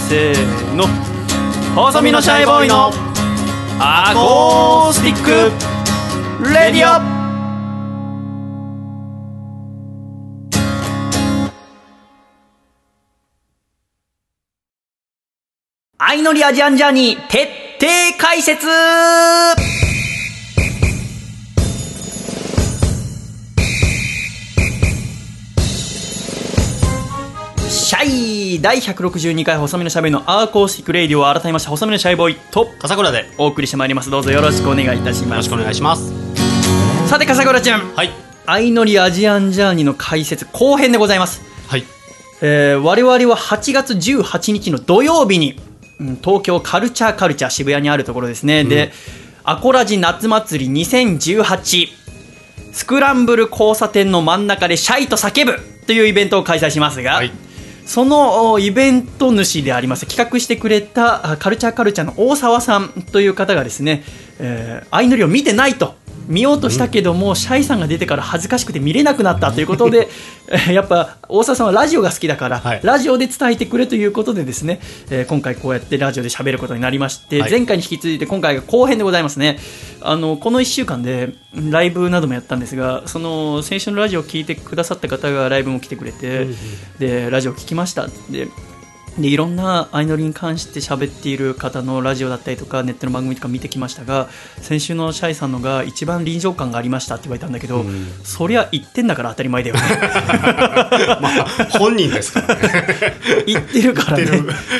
[0.08, 0.86] せーの。
[1.76, 2.92] 細身のシャイボーイの
[3.80, 7.14] アコースティックレディオ。
[15.98, 17.48] 相乗りアジアンジャーニー徹
[17.80, 18.68] 底解説。
[27.74, 36.14] シャイ第162回細身のシャイボーイのアコースティックレイディオを改めまして細身のシャイボーイと笠倉でお送りしてまいりますどうぞよろしくお願いいたしますよろしくお願いします
[37.10, 38.12] さて笠倉ちゃんはい
[38.46, 41.84] 相乗りアジアンジャーニーの解説後編でございますはい
[42.44, 43.36] えー我々は。
[43.36, 45.60] 8月18日の土曜日に、
[46.00, 48.92] うん東京カルチャーカルチャー渋谷にあるところですね、で
[49.44, 51.88] アコラジ夏祭り2018
[52.72, 55.58] スクランブル交差点の真ん中でシャイと叫ぶ
[55.88, 57.32] というイベントを開催しますが、はい
[57.86, 64.04] そのイベント主であります企画してくれたカルチャーカルチャーの大沢さんという方がですね、
[64.39, 65.96] えー相乗りを見てないと
[66.28, 70.10] 見ようとしたけども、シャイさんが出てから恥ずかしくて見れなくなったということで
[70.48, 72.80] えーやっぱ大沢さんはラジオが好きだから、はい。
[72.84, 77.52] ラジオで伝えてくれということでですね、えー今回こうやってラジオで喋ることになりまして、はい。
[77.52, 79.60] 前回に引き続いて今回が後編でございますね。
[80.02, 86.48] あのこの1週間でライブなどもやったんですがその先週のラジオを聞いてくださった方がライブも来てくれて、
[87.00, 88.08] でラジオ聞きました。
[88.30, 88.48] で
[89.17, 94.28] でいろんな相乗りに関して喋っている方のラジオだったりとかネットの番組とか見てきましたが
[94.62, 97.86] 先週のシャイさんのが一番臨場感がありましたって言われたんだけど、
[98.23, 99.82] そりゃ言ってんだから当たり前だよね。
[101.21, 101.47] まあ
[101.78, 103.13] 本人ですからね。
[103.45, 104.26] 言ってるからね。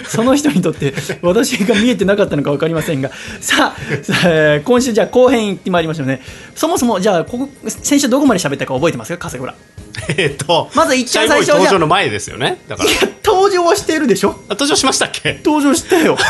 [0.08, 3.12] その人にとって私が見えてなかったのか分かりませんが。
[3.40, 6.22] さあ、今週じゃあ後編行ってまいりましょうね。
[6.56, 9.18] そもそもじゃあここ先週どこまで喋ったか覚えてますか？
[9.20, 9.54] 笠倉。
[10.18, 12.60] えっとまず一番最初登じゃあ場の前ですよね。
[12.68, 12.90] だから。
[12.90, 15.42] いや登場はしてるでしょあ登場しましたっけ？
[15.44, 16.18] 登場したよ。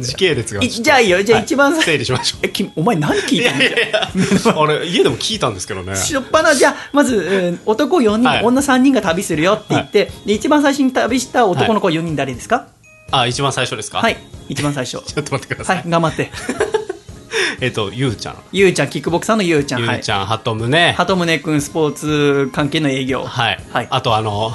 [0.00, 1.22] 時系列がいじゃあいいよ。
[1.22, 3.62] じゃあ一番最整理しましょえきお前何聞ういたの？
[3.62, 4.10] いやいや
[4.62, 5.96] あれ家でも聞いたんですけどね。
[5.96, 6.54] しょっぱな。
[6.54, 8.44] じゃあまず、えー男4人、はい。
[8.44, 12.66] 女3人が旅するよって言って、で一番最初に旅した男の子4人誰ですか？
[13.10, 13.98] あ一番最初ですか？
[13.98, 14.16] はい、
[14.48, 14.98] 一番最初。
[15.06, 16.30] ちょっと待ってくださはいい頑張って。
[17.60, 18.36] えっとゆうちゃん。
[18.52, 19.80] ゆうちゃんキックボクサーのゆうちゃん。
[19.86, 19.94] はい。
[19.96, 23.24] ゆうちゃん鳩宗鳩宗君スポーツ関係の営業。
[23.24, 23.58] はい。
[23.72, 23.86] はい。
[23.90, 24.52] あとあの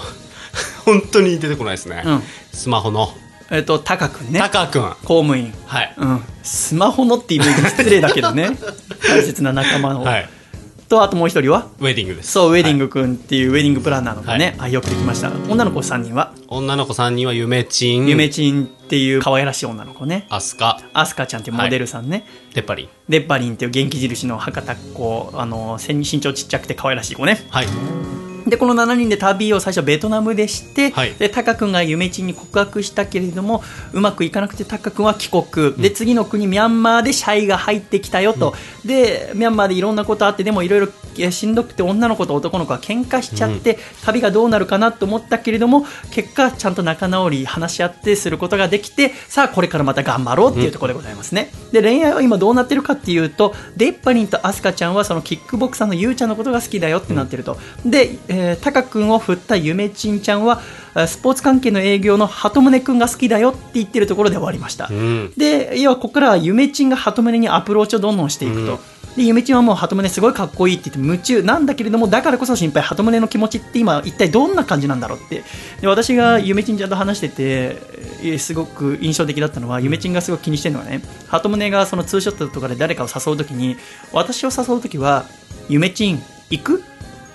[0.85, 2.03] 本当に出てこないですね。
[2.05, 2.23] うん。
[2.51, 3.13] スマホの。
[3.51, 4.39] えっ、とタカ君ね。
[4.39, 4.83] タカ君。
[5.03, 5.53] 公務員。
[5.65, 5.93] はい。
[5.97, 6.23] うん。
[6.43, 8.51] スマホのっていうイメージ失礼だけどね。
[9.07, 10.29] 大切な仲間を、はい。
[10.89, 11.67] とあともう一人は？
[11.79, 12.31] ウェディングです。
[12.31, 15.31] そうウェディンググ君っていうウェディングプランナーの子ね、あよくできました。
[15.47, 16.33] 女の子3人は？
[16.47, 18.07] 女の子3人はゆめちん。
[18.07, 20.25] ゆめちんっていう可愛らしい女の子ね。
[20.29, 20.81] アスカ。
[20.93, 22.89] アスカちゃんっていうモデルさんね、テッパリン。
[23.07, 25.31] デッパリンっていう元気印の博多っ子。
[25.35, 27.45] あの身身長ちっちゃくて可愛らしい子ね。
[27.49, 31.13] はいでこの7人で旅を最初ベトナムでして、はい。
[31.15, 38.53] でタカ君が夢地に告白したけれどもうまくいかなくてタカ君は帰国、で次の国ミャンマーでシャイが入ってきたよと、
[38.85, 60.61] でミャンマーでいろんなことあってでもいろいろしんどくて女の子と男の子が喧嘩しちゃって、旅がどうなるかなと思ったけれども結果ちゃんと仲直り話し合ってすることができてさあこれからまた頑張ろうっていうところでございますね、で恋愛は今どうなってるかっていうとデッパリンとアスカちゃんはそのキックボクサーのゆうちゃんのことが好きだよってなってると、で、えー、タカ君を振ったゆめちんちゃんは
[60.93, 65.33] あスポーツ関係の営業の鳩宗君が好きだよって言ってるところで終わりました、うん。
[65.37, 68.79] で要はここからはゆめちんが鳩宗にアプローチをどんどんしていくと、
[69.15, 75.43] でゆめちんはもう鳩宗すごいかっこいいって言って夢中なんだけれどもだからこそ心配鳩宗の気持ちって今一体どんな感じなんだろうって。
[75.81, 77.35] で私がゆめちんちゃんと話してて
[78.21, 83.77] えーすごく印象的だったのはゆめちんがすごく気にしてるのはね鳩宗がそのツーショットとかで誰かを誘う時に
[84.11, 85.25] 私を誘う時は
[85.69, 86.79] ゆめちん行く？
[86.79, 86.81] っ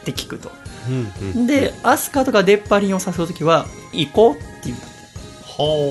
[0.04, 0.52] て聞くと
[0.88, 4.76] うんうんでアスカとかデッパリンを誘う時は行こうって言う。
[5.42, 5.84] ほ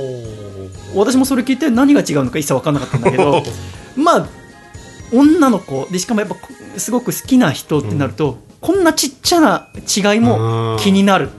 [0.93, 3.41] 私もそれ聞いて何が違うのか一切分かんなかったんだけど
[3.95, 4.27] まあ
[5.13, 5.88] 女の子。
[5.91, 6.41] でしかもやっぱこ
[6.77, 11.29] すごく好きな人ってなると、こんなちっちゃな違いも気になる。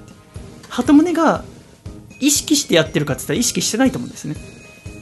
[0.69, 1.45] 鳩宗が
[2.21, 4.37] 意識してやってるかって言ったら意識してないと思うんですね。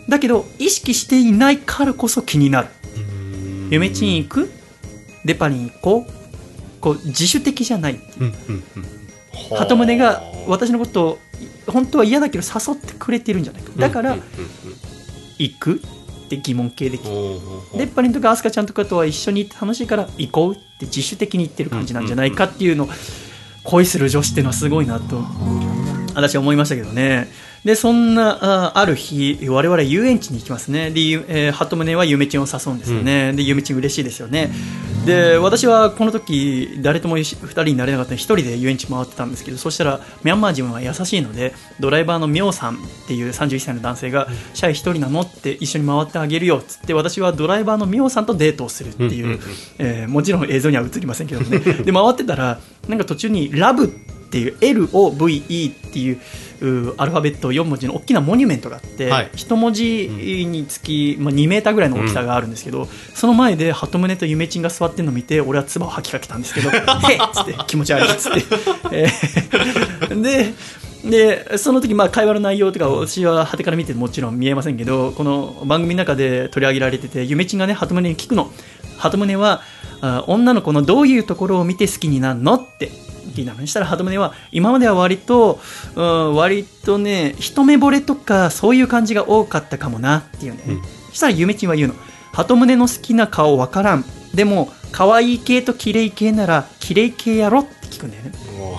[0.08, 2.68] だけど意識していないからこそ気になる。
[3.70, 4.50] 夢チン行く？
[5.24, 6.12] デパリン行こう
[6.82, 7.94] こう自主的じゃない。
[7.94, 8.84] うんうんうん
[9.50, 11.18] 鳩宗が私のことを
[11.66, 13.70] 本当は嫌だけど誘ってくれてるんじゃないか。
[13.78, 14.24] だからうんうん。
[15.38, 15.78] 行くっ
[16.28, 17.20] て疑問形でうんうん
[17.72, 22.88] うんデッパリンとかアスカちゃんとかとは一緒に行って楽しいから行こうって自主的に言ってる感じなんじゃないかっていうの
[23.64, 25.24] 恋する女子っていうのはすごいなと
[26.14, 27.28] 私は思いましたけどね。
[27.64, 30.90] でそんなあある日我々遊園地に行きますね。
[30.90, 34.50] で、ゆえー、鳩宗はゆめちんを誘うんですよね、でゆめちん嬉しいですよね
[35.04, 49.40] で私はこの時誰とも2人になれなかったので1人で遊園地回ってたんですけどそしたらミャンマー人は優しいのでドライバーのミョウさんっていう31歳の男性が「シャイ1人なの?」って一緒に回ってあげるよっつって私はドライバーのミョウさんとデートをするっていう、うんうんうん
[49.78, 56.18] えーもちろん映像には映りませんけどねで回ってたらなんか途中に「ラブっていう LOVE っていうう
[56.96, 59.30] アルファベット4文字の大きなモニュメントがあって、はい。
[59.34, 66.80] 一文字につき、まあ、2メーターぐらいの大きさがあるんですけど、その前で鳩宗とゆめちんが座ってるのを見て俺は唾を吐きかけたんですけど「へっ!」
[67.34, 68.44] つって気持ち悪いっつって、
[68.92, 70.54] えーで
[71.04, 78.50] でその時まあ会話の内容とか私は旗から見てもちろん見えませんけどこの番組の中で取り上げられててゆめちんがね鳩宗に聞くの。
[78.98, 79.62] 鳩宗は
[80.00, 82.54] あ女の子のどういうところを見て好きになるの？
[82.54, 82.90] って
[83.32, 85.60] 聞いたのにしたら鳩宗は今までは割と、
[85.94, 90.82] うん、割とね一目惚れとかそういう感じが多かったかもなっていうね、うん。
[91.10, 91.94] そしたらゆめちんは言うの。
[92.32, 94.04] 鳩宗の好きな顔わからん。
[94.34, 98.32] でも可愛い系と綺麗系なら綺麗系やろって聞くんだよね。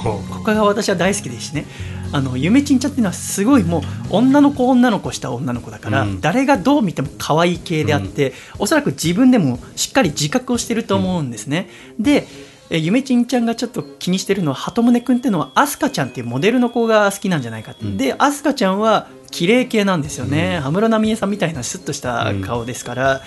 [0.03, 1.65] ここが私は大好きですしね。
[2.11, 6.21] あのゆめちんちゃんっていうのはすごいもう女の子女の子した女の子だから、うん。
[6.21, 12.27] 誰がどう見ても可愛い系であって、おそらく自分でもしっかり自覚をしてると思うんですね、で
[12.73, 17.97] えゆめちんちゃんがちょっと気にしてるのは鳩宗くんっていうのはアスカちゃんっていうモデルの子が好きなんじゃないかって、うん。
[17.97, 20.57] でアスカちゃんは綺麗系なんですよね。
[20.57, 23.21] 安室奈美恵さんみたいなシュッとした顔ですから、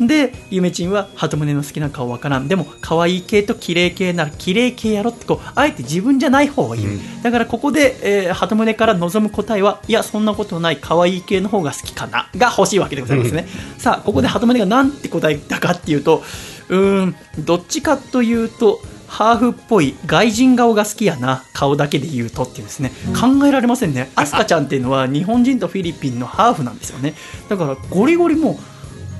[0.00, 2.46] でゆめちんは鳩宗の好きな顔わからん。
[2.46, 7.22] でも可愛い系と綺麗系なら綺麗系やろってこうあえて自分じゃない方を言う、うん。
[7.22, 16.22] だからここで、えー、鳩宗から望む答えはいやそんなことない可愛い系の方が好きかなが欲しいわけでございますね、さあここで鳩宗が何て答えたかっていうと
[16.68, 18.80] うーんどっちかというと
[19.12, 22.92] ハーフっぽい外人顔が好きやな顔だけで言うとっていうんですね。
[23.14, 24.10] 考えられませんね。
[24.14, 27.12] アスカちゃんっていうのは日本人とフィリピンのハーフなんですよね。
[27.50, 28.56] だからゴリゴリもう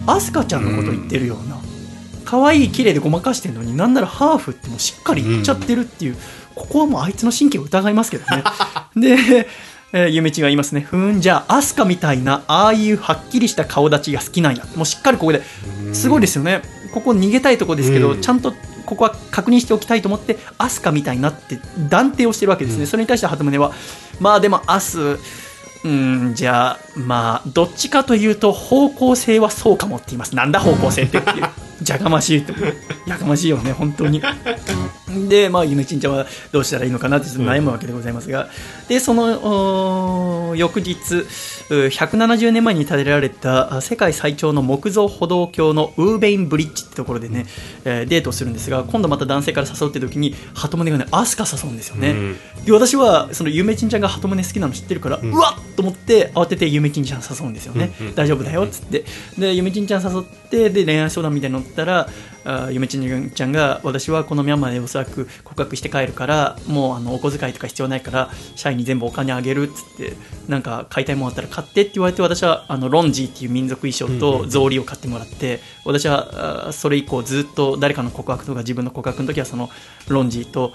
[0.06, 1.60] アスカちゃんのこと言ってるような
[2.24, 6.16] 可愛い綺麗でごまかしてるのになんならハーフってもうしっかり言っちゃってるっていう、
[6.54, 8.44] ここはもうあいつの神経を疑いますけどね。
[8.96, 9.46] で、
[9.92, 10.80] えーゆめちが言いますね。
[10.80, 14.64] ふーんじゃあアスカみたいなああいうはっきりした顔立ちが好きなんや。
[14.74, 15.42] もうしっかりここで
[15.92, 16.62] すごいですよね。
[16.94, 18.20] ここ逃げたいとこですけど、うん。
[18.22, 23.72] ちゃんとここは確認しておきたいと思ってアスカみたいなって断定をしてるわけですね、それに対して鳩宗は
[24.20, 25.42] まあでも明日
[25.84, 30.34] うんじゃあまあどっちかというと方向性はそうかもって言います。
[30.36, 31.20] なんだ方向性って
[31.80, 32.52] じゃがましいと。
[33.06, 34.22] やかましいよね本当に。
[35.28, 38.48] でまあゆめちんちゃんはどうしたらいいのかなってちょっと悩むわけでございますが、
[38.88, 41.26] でそのお翌日う
[41.70, 47.46] 170年前に建てられたあ世界最長の木造歩道橋のウーベインブリッジってところでね、
[47.84, 52.36] えーデートをするんですが今度また男性から誘うって時に鳩宗がねアスカ誘うんですよね、うん。
[52.64, 59.04] で私はそのゆめちんちゃんが鳩宗好きなの知ってるから、うわっと思って慌ててゆめちんちゃん誘うんですよね、うんうん大丈夫だよっつって。
[59.38, 62.08] でゆめちんちゃん誘ってで恋愛相談みたいに乗ったら
[62.44, 70.14] あゆめちんちゃんが私はこのミャンマーでおそらく告白して帰るからもうあのお小遣いとか必要ないから社員に全部お金あげるっつって
[70.48, 79.70] なんか買いたいものあったら買ってって言われて私はあのロンジーっていう民族衣装と草履を買ってもらって私はあそれ以降ずっと誰かの告白とか自分の告白の時はその
[80.08, 80.72] ロンジーと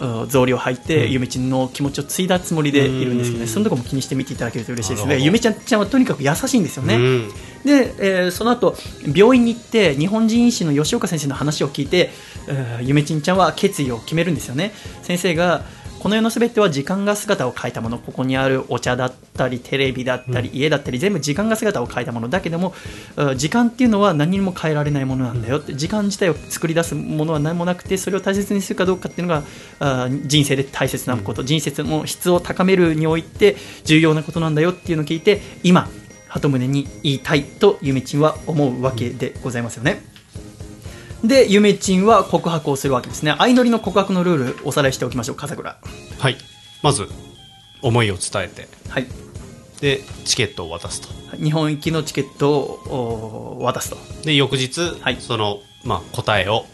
[0.00, 5.18] あ草履を履いて、ゆめちんの気持ちを継いだつもりでいるんですけどね、そのとこも気にして見ていただけると嬉しいですね。
[5.18, 7.30] ゆめちゃんちゃんはとにかく優しいんですよね、うん
[7.64, 8.76] で、えーその後
[9.14, 12.10] 病院に行って日本人医師の吉岡先生の話を聞いて、
[12.48, 14.72] えーゆめちんちゃんは決意を決めるんですよね。
[15.02, 15.64] 先生が
[16.00, 17.98] この世のすべては時間が姿を変えたもの。
[17.98, 22.30] ここにあるお茶だったりテレビだったり、家だったり全部時間が姿を変えたもの。
[22.30, 22.72] だけども
[23.16, 25.74] うん時間っていうのは何にも変えられないものなんだよって。
[25.74, 35.86] 時間自体を作り出すものは何もなくてそれを大切にするかどうかっていうのが人生で大切なこと、人生の質を高めるにおいて重要なことなんだよっていうのを聞いて今
[36.30, 40.02] 鳩宗に言いたいとゆめちんは思うわけでございますよね。
[41.24, 43.34] で、ゆめちんは告白をするわけですね。
[43.36, 45.76] 相乗りの告白のルールおさらいしておきましょう、笠倉。
[46.18, 46.36] はい
[46.82, 47.08] まず
[47.82, 49.06] 思いを伝えてはい。
[49.80, 56.66] でチケットを渡すと日本行きのチケットをお渡すとで翌日、はいその、まあ、答えを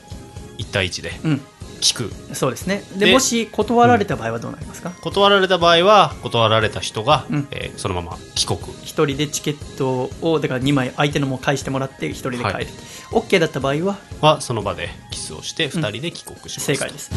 [0.59, 1.41] 1対1でうん
[1.81, 2.35] 聞く。
[2.35, 2.83] そうですね。
[2.97, 7.49] ででもし断られた場合はどうなりますか、断られた場合は断られた人が、うん。
[7.51, 8.61] えーそのまま帰国。
[8.83, 12.66] 一人でチケットをだから2枚相手のも返してもらって一人で帰る、はい。
[13.12, 13.99] OK だった場合は？
[14.20, 17.11] はその場でキスをして2人で帰国しますと、正解です、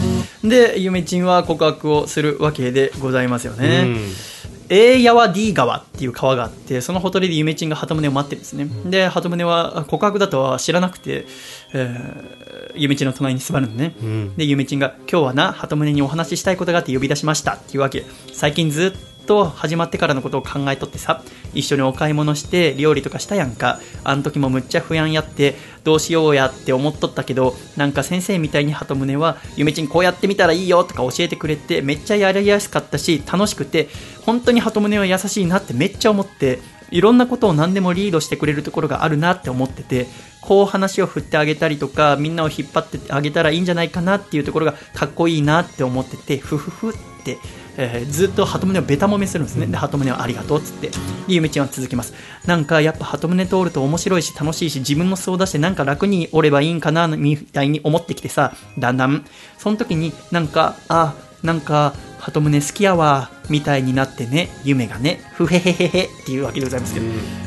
[0.44, 11.26] でゆめちんは告白をするわけでございますよね、うんエーヤワディ川っていう川があってそのほとりでゆめちんが鳩宗を待ってるんですね、で鳩宗は告白だとは知らなくて、
[11.74, 14.36] えーゆめちんの隣に座るのね、ん。
[14.36, 18.06] でゆめちんが「今日はな鳩宗にお話ししたいことがあって呼び出しました」っていうわけ。
[18.34, 21.22] 最近ずっと始まってからのことを考えとってさ
[21.54, 23.80] 一緒にお買い物して料理とかしたやんか。
[24.04, 25.54] あの時もむっちゃ不安やって
[25.84, 33.88] どうしようやって思っとったけどなんか先生みたいに鳩宗はゆめちんこうやってみたらいいよとか教えてくれてめっちゃやりやすかったし楽しくて
[34.26, 36.60] 本当に鳩宗は優しいなってめっちゃ思って
[36.90, 40.08] いろんなことを何でもリードしてくれるところがあるなって思ってて
[40.42, 47.38] こう話を振ってあげたりとかみんなを引っ張ってあげたらいいんじゃないかなっていうところがかっこいいなって思っててふふふって、
[47.82, 49.66] えーずっと鳩宗をベタ褒めするんですね。
[49.66, 50.90] で鳩宗はありがとうっつって。
[50.90, 50.96] で
[51.30, 52.14] ゆめちゃんは続きます。
[52.46, 59.26] なんかやっぱ鳩宗通ると面白いし楽しいし自分の素を出してなんか楽におればいいんかなみたいに思ってきてさだんだん。
[59.58, 67.06] その時になんかあなんか鳩宗好きやわみたいになってね夢がねふへへへへっていうわけでございますけど、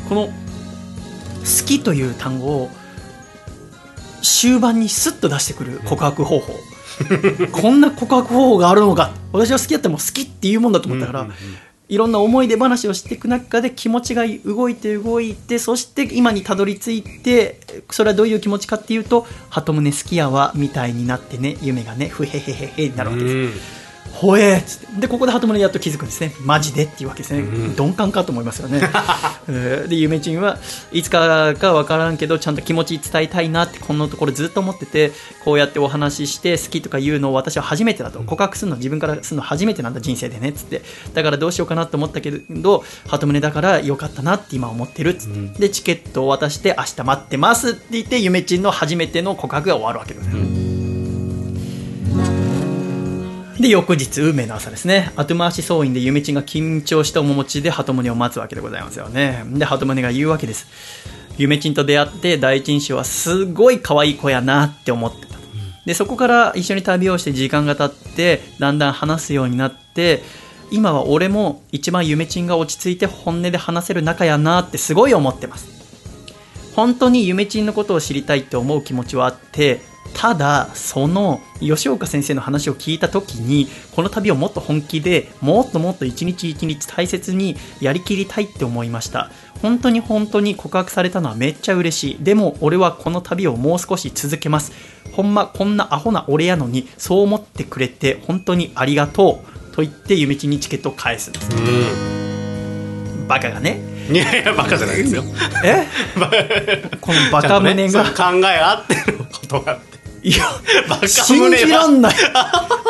[0.08, 0.32] この好
[1.66, 2.70] きという単語を
[4.22, 6.54] 終盤にスッと出してくる告白方法、
[7.52, 9.12] こんな告白方法があるのか。
[9.32, 11.28] 私は好きやったらもう好きっていうもんだと思ったから、
[11.88, 23.38] いろんな思い出話をしていく中で気持ちが動いて動いてそして今にたどり着いてそれはどういう気持ちかっていうと「鳩宗好きやわ」みたいになってね夢がねふへへへへになるわけです、う
[23.78, 23.81] ん
[24.12, 25.00] ほえーっつって。
[25.00, 26.32] でここで鳩宗やっと気づくんですね。
[26.42, 26.84] マジで？
[26.84, 28.80] っていうわけですね、鈍感かと思いますよね、
[29.48, 30.58] えーでゆめちんは
[30.92, 35.12] いつかか分からんけどちゃんと気持ち伝えたいなってこのところずっと思ってて
[35.44, 38.20] こうやってお話しして好きとか言うのを私は初めてだと。
[38.20, 40.82] 告白するの自分からするの初めてなんだ人生でねっつって。
[41.14, 50.32] だからどうしようかなと思ったけど鳩宗だからよかったなって今思ってるっつって、でチケットを渡して明日待ってますって言ってゆめちんの初めての告白が終わるわけですよ、
[53.62, 55.12] で翌日運命の朝ですね。
[55.14, 59.44] 後回し総員でゆめちんが緊張した面持ちで鳩宗を待つわけでございますよね。
[59.52, 60.66] で鳩宗が言うわけです。
[61.38, 65.36] ゆめちんと出会って第一印象はすごい可愛い子やなって思ってた。
[65.86, 70.24] でそこから一緒に旅をして時間が経ってだんだん話すようになって
[70.72, 75.68] 今は俺も一番ゆめちんが落ち着いて本音で話せる仲やなってすごい思ってます。
[76.74, 89.30] 本当にゆめちんのことを知りたいって思う気持ちはあってただその吉岡先生の話を聞いた時にこの旅をもっと本気でもっともっと一日一日大切にやりきりたいって思いました。
[89.62, 92.24] 本当に本当に告白されたのはめっちゃ嬉しい。
[92.24, 94.72] でも俺はこの旅をもう少し続けます。
[95.12, 99.52] ほんまこんなアホな俺やのにそう思ってくれて本当にありがとう。
[99.74, 101.48] と言ってゆめちんにチケットを返すんです。
[103.26, 103.80] バカがね。
[104.10, 105.22] いやいやバカじゃないですよ。
[105.64, 105.86] え？
[107.00, 110.44] このバカ胸が、ね考えあってのことがあっていや
[110.88, 112.14] バカ信じらんない。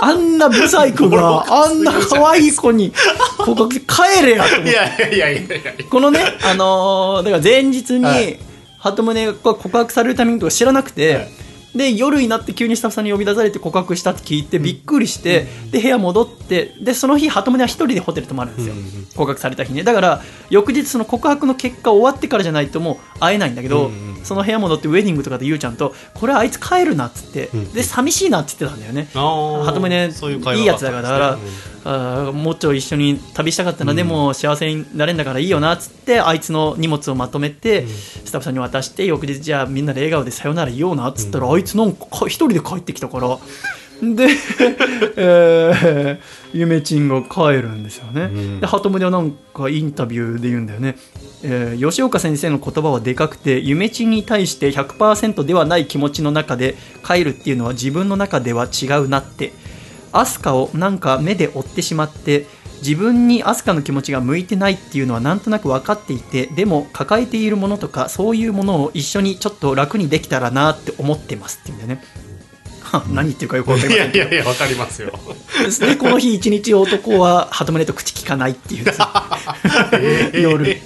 [0.00, 2.92] あんなブサイクがあんな可愛い子に
[3.38, 4.70] ここ帰れやと思って。
[4.70, 5.72] いやいやいやいやいや。
[5.88, 8.38] このねあのーだから前日に、はい。
[8.78, 11.28] 鳩宗が告白されるタイミングとか知らなくて、はい。
[11.74, 18.74] で夜になって急にスタッフさんに呼び出されて告白したって聞いてびっくりして、で部屋戻ってでその日鳩宗は一人でホテル泊まるんですよ、
[19.16, 19.82] 告白された日ね。
[19.82, 20.20] だから
[20.50, 27.72] 翌日その告白の結果終わってからじゃないともう会えないんだけど、うんうんその部屋戻ってウェディングとかでゆうちゃんとこれはあいつ帰るなっつって、ん。
[27.72, 29.08] で寂しいなっつってたんだよね。
[29.12, 31.72] 鳩宗そういいいやつだからだからがあったん。
[31.84, 43.36] あーもうちょい一緒に旅したかったな、でも幸せになれんだからいいよなっつってあいつの荷物をまとめて、スタッフさんに渡して翌日じゃあみんなで笑顔でさよなら言おうなっつったら、あいつなんかか一人で帰ってきたから
[44.02, 44.26] で、
[45.16, 46.18] えー、
[46.52, 48.60] ゆめちんが帰るんですよね、ん。
[48.60, 50.96] で鳩宗はなんかインタビューで言うんだよね、
[51.42, 56.74] えー吉岡先生の言葉はでかくてゆめちんに対して100%ではない気持ちの中で
[57.06, 59.52] 帰るっていうのは自分の中では違うなって。
[60.12, 62.46] アスカをなんか目で追ってしまって
[62.82, 72.04] 自分にアスカの気持ちが向いてないっていうのはなんとなく分かっていてでも抱えているものとかそういうものを一緒にちょっと楽にできたらなって思ってますっていうんだよね。
[72.28, 72.31] は
[73.12, 75.12] 何言ってるかよく分かりませんいやいやいやわかりますよ。
[75.80, 78.82] でこの日一日男は鳩宗と口聞かないっていう。
[78.82, 80.76] んですよ夜。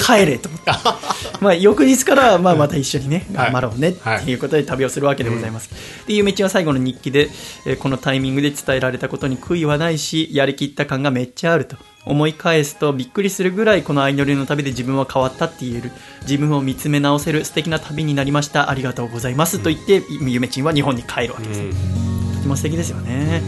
[0.00, 0.70] 帰れと思って。
[1.40, 3.46] まあ翌日からまあまた一緒にねはい。
[3.46, 3.92] 頑張ろうねっ
[4.24, 5.70] ていうことで旅をするわけでございます、
[6.06, 7.30] でゆめちんは最後の日記で、
[7.64, 15.90] えーこのタイミングで伝えられたことに悔いはないしやりきった感がめっちゃあると思い返すとびっくりするぐらいこの相乗りの旅で自分は変わったって言える。
[16.22, 18.70] 自分を見つめ直せる素敵な旅になりました。
[18.70, 19.58] ありがとうございます。
[19.58, 21.70] と言ってゆめちんは日本に帰るわけです、うん。
[22.36, 23.42] とても素敵ですよね。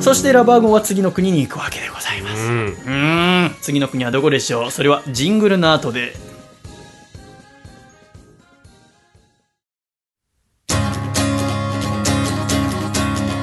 [0.00, 2.50] そしてラバーゴンは次の国に行くわけでございます。
[2.50, 3.54] うん。
[3.62, 4.70] 次の国はどこでしょう？
[4.70, 6.14] それはジングルの後で。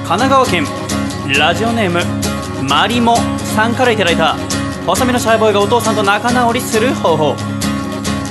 [0.04, 0.66] 神奈川県。
[1.38, 2.31] ラジオネーム
[2.72, 3.18] マリモ
[3.54, 4.34] さんからいただいた
[4.86, 7.36] 細身のシャイボーイがお父さんと仲直りする方法。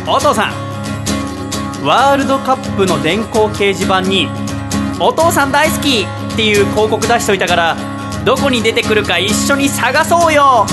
[0.07, 4.27] お父さんワールドカップの電光掲示板に
[4.99, 7.77] 「お父さん大好き!」っていう広告出しといたから
[8.25, 10.65] どこに出てくるか一緒に探そうよ。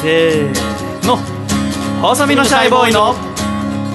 [0.00, 1.18] せーの。
[2.00, 3.16] 細身のシャイボーイの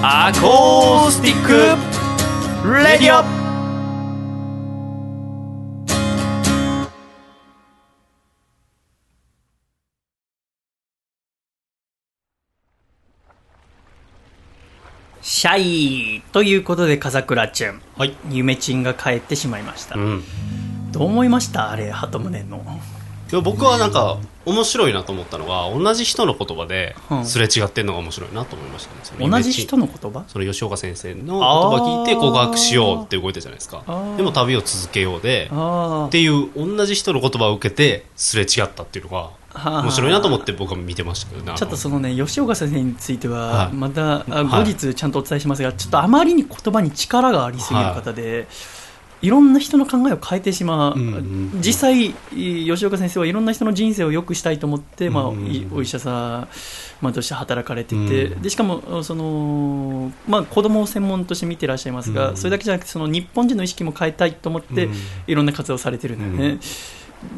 [0.02, 3.41] アコースティックレディオ。
[15.42, 18.14] シャイということで笠倉ちゃんはい。
[18.30, 20.22] ゆめちんが帰ってしまいました、うん。
[20.92, 21.72] どう思いました？
[21.72, 22.64] あれ鳩宗の
[23.32, 27.24] でも僕はなんか面白いなと思ったのが同じ人の言葉でうん。
[27.24, 29.28] すれ違ってるのが面白いなと思いましたね。
[29.28, 30.24] 同じ人の言葉？
[30.28, 33.82] その吉岡先生の言葉聞いて告白しようって動いたじゃないですか。
[34.16, 43.72] でも旅を続けようであっていう同じ人の言葉を受けてすれ違ったっていうのがあ面白いなと思って僕は見てましたけどねちょっとそのね吉岡先生についてははい。
[43.72, 44.64] またあ後はい。
[44.66, 48.44] 日ちゃんとお伝えしますがちょっとあまりに言葉に力がありすぎる方でい
[49.28, 55.46] ろんな人の考えを変えてしまう、うんうん実際、吉岡先生はいろんな人の人生を良くしたいと思って、まあうんうん。
[55.46, 56.48] いお医者さん、
[57.00, 62.36] まあ、として働かれてて、うんでしかもその、まあ、子供を専門として見てらっしゃいますが、うん。
[62.36, 64.94] それだけじゃなくてその日本人の意識も変えたいと思って、うん。
[65.26, 66.60] いろんな活動をされてるんだよね。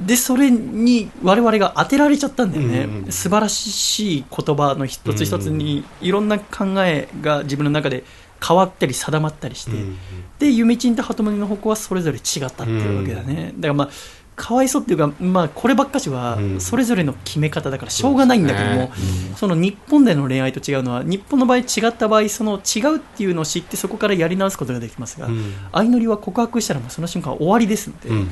[0.07, 8.05] でそれに我々が当てられちゃったんだよね、うんうん素晴らしい言葉の一つ一つにいろんな考えが自分の中で
[8.47, 9.99] 変わったり定まったりして、うん
[10.39, 13.91] でゆめちんと鳩宗の方向はそれぞれ違ったっていうわけだね、だからまあ
[14.37, 16.61] かわいそうっていうか、まあ、こればっかしはうん。
[16.61, 19.03] それぞれの決め方だからしょうがないんだけども、そ
[19.35, 25.55] うその日本での恋愛と違うのは日本の場合違った場合その違うっていうのを知ってそこからやり直すことができますが、うん。
[25.73, 28.31] 相乗りは告白したらもうその瞬間終わりですので、うん。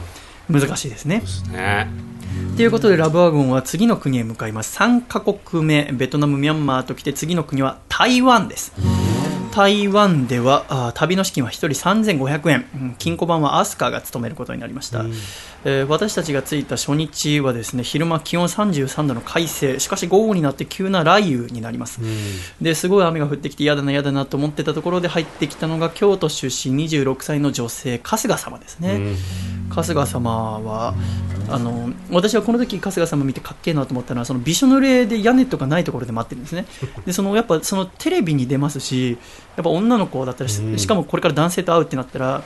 [0.50, 1.20] 難しいですね。
[1.20, 1.86] ですね。
[2.56, 4.76] ということでラブワゴンは次の国へ向かいます。
[4.78, 8.72] 3カ国目ベトナムミャンマーときて次の国は台湾です
[9.52, 11.68] 台湾では旅の資金は1人
[12.24, 12.96] 3500円。
[12.98, 15.12] 金庫番はアスカが務めることになりました、うん。
[15.64, 19.78] えー私たちが着いた初日はですね昼間気温33度の快晴。
[19.78, 22.00] しかし午後になって急な雷雨になります、
[22.60, 29.16] ですごい雨が降ってきて嫌だな嫌だなと思ってたところで入ってきたのが京都出身26歳の女性春日様ですね、うん。
[29.70, 30.94] 春日様は
[31.48, 36.66] あの私はこの時春日様見てかっけえなと思ったのはそのびしょ濡れで屋根とかないところで待ってるんですね。
[37.06, 39.18] でそのやっぱそのテレビに出ますし
[39.56, 40.78] やっぱ女の子だったらし,、うん。
[40.78, 42.42] しかもこれから男性と会うってなったら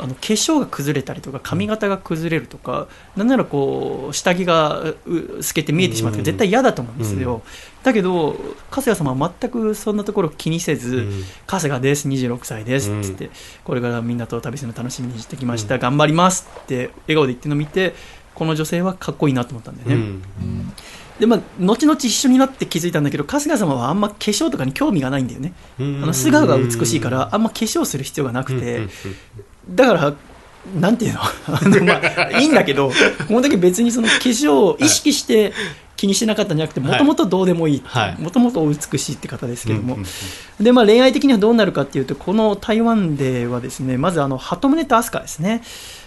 [0.00, 2.86] あの化粧が崩れたりとか髪型が崩れるとか、
[3.16, 6.24] なんならこう下着がう透けて見えてしまうとかうん。
[6.24, 7.42] 絶対嫌だと思うんですよ、うん。
[7.82, 8.36] だけど
[8.70, 11.24] 春日様は全くそんなところ気にせず、うん。
[11.46, 13.00] 春日です26歳ですうん。
[13.00, 13.30] っつって、
[13.64, 17.94] これからみんなと旅するの楽しみにしてきました、頑張りますって笑顔で言ってるのを見て
[18.34, 20.72] この女性はかっこいいなと思ったんだよね、うん。
[21.18, 26.02] でまあ後々一緒になって気づいたんだけど春日様はあんま化粧とかに興味がないんだよね、うん。
[26.04, 28.82] あの素顔が美しいからあんま化粧する必要がなくて、うん。
[28.84, 28.90] うん
[29.70, 30.14] だから
[30.80, 31.20] なんていうの？
[31.46, 32.90] あのまあ いいんだけど
[33.26, 35.52] この時別にその化粧を意識して
[35.96, 38.16] 気にしてなかったんじゃなくてもともとどうでもいいはい。
[38.20, 45.62] もともとお美しいって方ですけども、うんうんでまあ、恋愛的にはどうなるかっていうとこの台湾ではですねまずあの鳩宗と飛鳥ですね。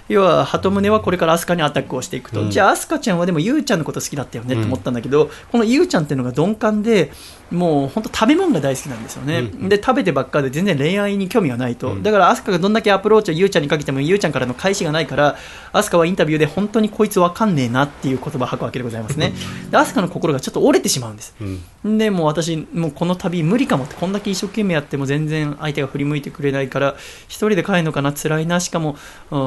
[0.08, 2.52] 要は鳩宗はこれから飛鳥にアタックをしていくと、うん。
[2.52, 7.12] じゃあ飛鳥ちゃんはでもゆうちゃんのこと好きだったよねと思ったんだけど、このゆうちゃんっていうのが鈍感で
[7.52, 12.04] もう本当食べ物が大好きなんですよね、うんで食べてばっかで全然恋愛に興味がないと、うん。
[12.04, 15.38] だから飛鳥がどんだけアプローチをゆうちゃんにかけてもゆうちゃんからの返しがないから
[15.74, 19.34] 飛鳥はインタビューで本当にこいつわかんねえなっていう言葉を吐くわけでございますね。
[19.70, 21.36] で飛鳥の心がちょっと折れてしまうんです。
[21.84, 21.98] うん。
[21.98, 26.96] でもう私、もうこの旅無理かもって、こんだけ一生懸命やっても全然相手が振り向いてくれないから、
[27.28, 28.98] 一人で帰るのかな、辛いな、しかも、
[29.32, 29.38] ミ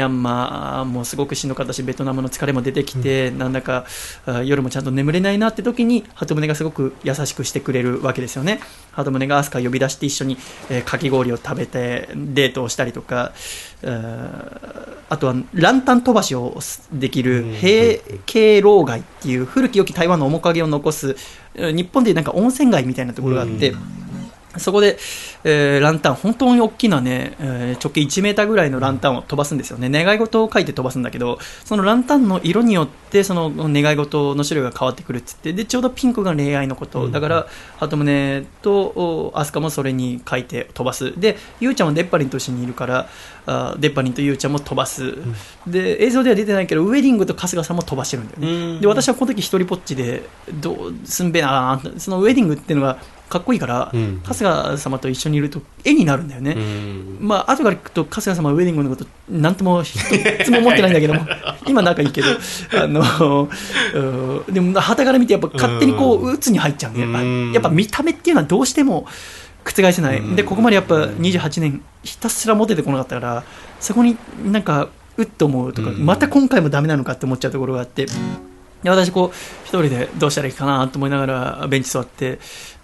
[0.00, 3.84] ャンマーもすごくしんどかったしベトナムの疲れも出てきて、うん、なんだか
[4.44, 8.60] 夜もちゃんと眠れないなって時に鳩宗がすごく優しくしてくれるわけですよね。
[8.92, 10.36] 鳩宗が飛鳥呼び出して一緒に、
[10.70, 13.32] えー、かき氷を食べてデートをしたりとか
[15.08, 16.58] あとはランタン飛ばしを
[16.92, 21.16] できる平渓老街っていう古き良き台湾の面影を残す
[21.54, 23.74] 日本でなんか温泉街みたいなところがあって、
[24.58, 24.98] そこで、
[25.44, 29.88] えー、ランタン、本当に大きなね、えー、直径1メーターぐらいのランタンを飛ばすんですよね。
[29.90, 37.08] 願い事を書いて飛ばすんだけど、そのランタンの色によって、その願い事の種類が変わってくるっつって、で、ちょうどピンクが恋愛のこと。
[37.08, 37.46] だから、
[37.78, 41.18] 鳩宗と飛鳥もそれに書いて飛ばす。
[41.18, 43.08] で、ゆうちゃんはデッパリンと一緒にいるから、
[43.46, 45.14] あデッパリンとゆうちゃんも飛ばす。
[45.66, 48.40] で、映像では出てないけど、ウェディングと春日さんも飛ばしてるんだよ
[48.74, 48.80] ね。
[48.80, 50.22] で、私はこの時一人ぽっちで、
[50.60, 52.98] どうすんべなそのウェディングっていうのが、
[53.28, 59.98] かっこいいから、うん、春日様と一緒にいると絵になるんだよね、うん、まあ後から聞くと春日様はウェディングのことなんとも一
[60.44, 61.20] つも思ってないんだけども。
[61.68, 62.28] 今仲いいけど。
[62.82, 62.97] あの
[64.52, 69.06] でもはたから見てやっぱ勝手にこう鬱に入っちゃうんで、うん、やっぱ見た目っていうのはどうしても
[69.64, 73.44] 覆せない、でここまでやっぱ28年ひたすらモテてこなかったから
[73.80, 74.88] そこになんか
[75.18, 78.06] うっと思うとか、また今回もダメなのかって思っちゃうところがあって。
[78.82, 81.26] で私こう一人でどうしたらいいかなと思いなが
[81.60, 82.38] らベンチ座って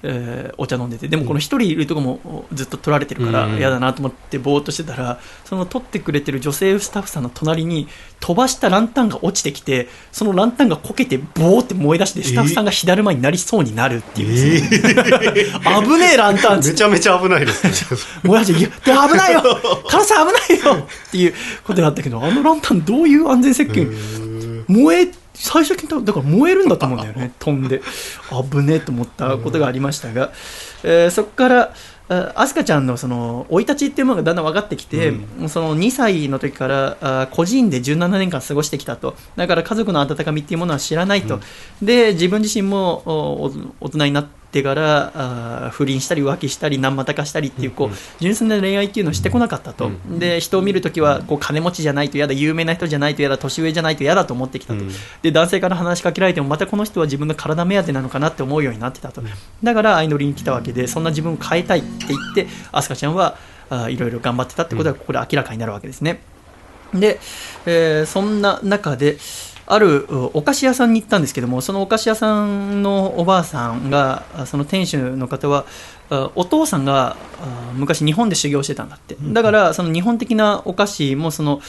[0.06, 1.08] えー、お茶飲んでて。
[1.08, 7.88] でもこの1人いるとこもずっと取られてるから嫌だなと思ってぼーっとしてたらその取ってくれてる女性スタッフさんの隣に
[8.20, 17.66] 飛ばしたランタンが落ちてきてそのランタンがこけてボーって燃え出してスタッフさんが火だるまになりそうになるっていう、えー、 危ねえランタンめちゃめちゃ危ないです。
[17.66, 19.42] ね 燃やしていや危ないよ。
[19.88, 20.14] カラス危
[20.54, 21.34] ないよっていう
[21.64, 23.86] ことだったけどあのランタンどういう安全設計
[24.68, 27.32] 燃え最初にだから燃えるんだと思うんだよね。
[27.38, 27.82] 飛んで。
[28.50, 30.32] 危ねえと思ったことがありましたが、
[30.82, 31.74] えー、そこから
[32.08, 35.08] あすかちゃんのその生い立ちっていうものがだんだん分かってきて、
[35.40, 39.16] うん、その2歳の時からあ個人で17年間過ごしてきたと。
[39.36, 54.84] だから家族の温かみっていうものは知らないと、うん、で自分自身も大人になってってからあ不倫したり浮気したり何股かしたりっていうこう純粋な恋愛っていうのをしてこなかったと、で人を見るときはこう金持ちじゃないと嫌だ有名な人じゃないと嫌だ年上じゃないと嫌だと思ってきたと、
[55.22, 59.22] で男性から話しかけられてもまたこの人は自分の体目当てなのかなって思うようになってたと、
[59.64, 63.36] だから相乗りに来たわけでそんな自分を変えたいって言って飛鳥ちゃんは
[63.70, 66.20] あいろいろ頑張ってたってことがここで明らかになるわけですね。
[66.94, 67.18] で、
[67.66, 69.16] えー、そんな中で、
[69.66, 75.64] あるお菓子屋さんに行ったんですけどもそのお菓子屋さんのおばあさんがその店主の方は
[76.34, 77.16] お父さんが
[77.74, 79.16] 昔日本で修行してたんだって。
[79.20, 81.60] だからその日本的なお菓子もその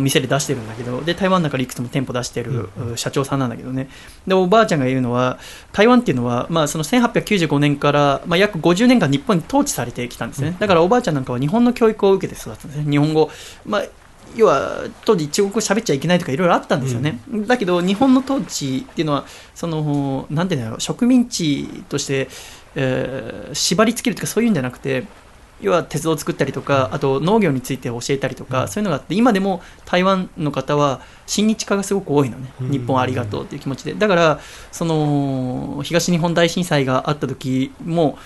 [0.00, 3.88] 店で出してるんだけどで台湾の中でいくつも店舗出してる社長さんなんだけどね。
[4.26, 5.38] でおばあちゃんが言うのは
[5.72, 10.56] 台湾っていうのは、まあ、その1895年から、まあ、約50年間日本に統治されてきたんですね。
[10.60, 12.88] だからおばあちゃんなんかは日本の教育を受けて育つんですね。
[12.88, 13.28] 日本語、
[13.66, 13.82] まあ
[14.36, 19.24] 要は当時中国語喋っちゃいけないとかいろいろあったんですよね、うん、だけど日本の統治っていうのは
[19.54, 22.28] そのなんていうんだろう植民地として、
[22.74, 25.04] えー、縛り付けるとかそういうんじゃなくて
[25.60, 33.94] 要は鉄道を作ったりとかあと農業について教えたりとか、そういうのがあって今でも台湾の方は親日家がすごく多いのね、日本ありがとうっていう気持ちで。
[33.94, 34.40] だから
[34.72, 38.18] その東日本大震災があった時も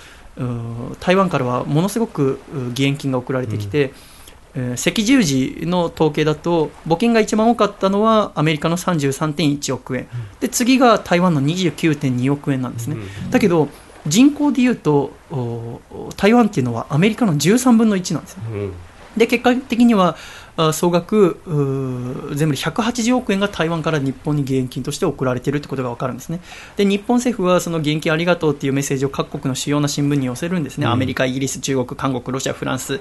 [1.00, 2.40] 台湾からはものすごく
[2.70, 3.92] 義援金が送られてきて、うん
[4.54, 10.08] えー、赤十字の統計だと募金が一番多かったのはアメリカの33.1億円。
[10.40, 12.96] で次が台湾の29.2億円なんですね、
[13.30, 13.68] だけど
[14.06, 15.12] 人口でいうと
[16.16, 18.40] 台湾っていうのはアメリカの13分の1なんですよ、
[19.16, 20.16] で結果的には
[20.72, 21.40] 総額
[22.34, 26.40] 全部で180億円が台湾から日本に義援金として送られているということが分かるんですね。
[26.76, 33.00] で日本政府はその義援金ありがとうというメッセージを各国の主要な新聞に寄せるんですね、うん、アメリカ、イギリス、中国、韓国、ロシア、フランス、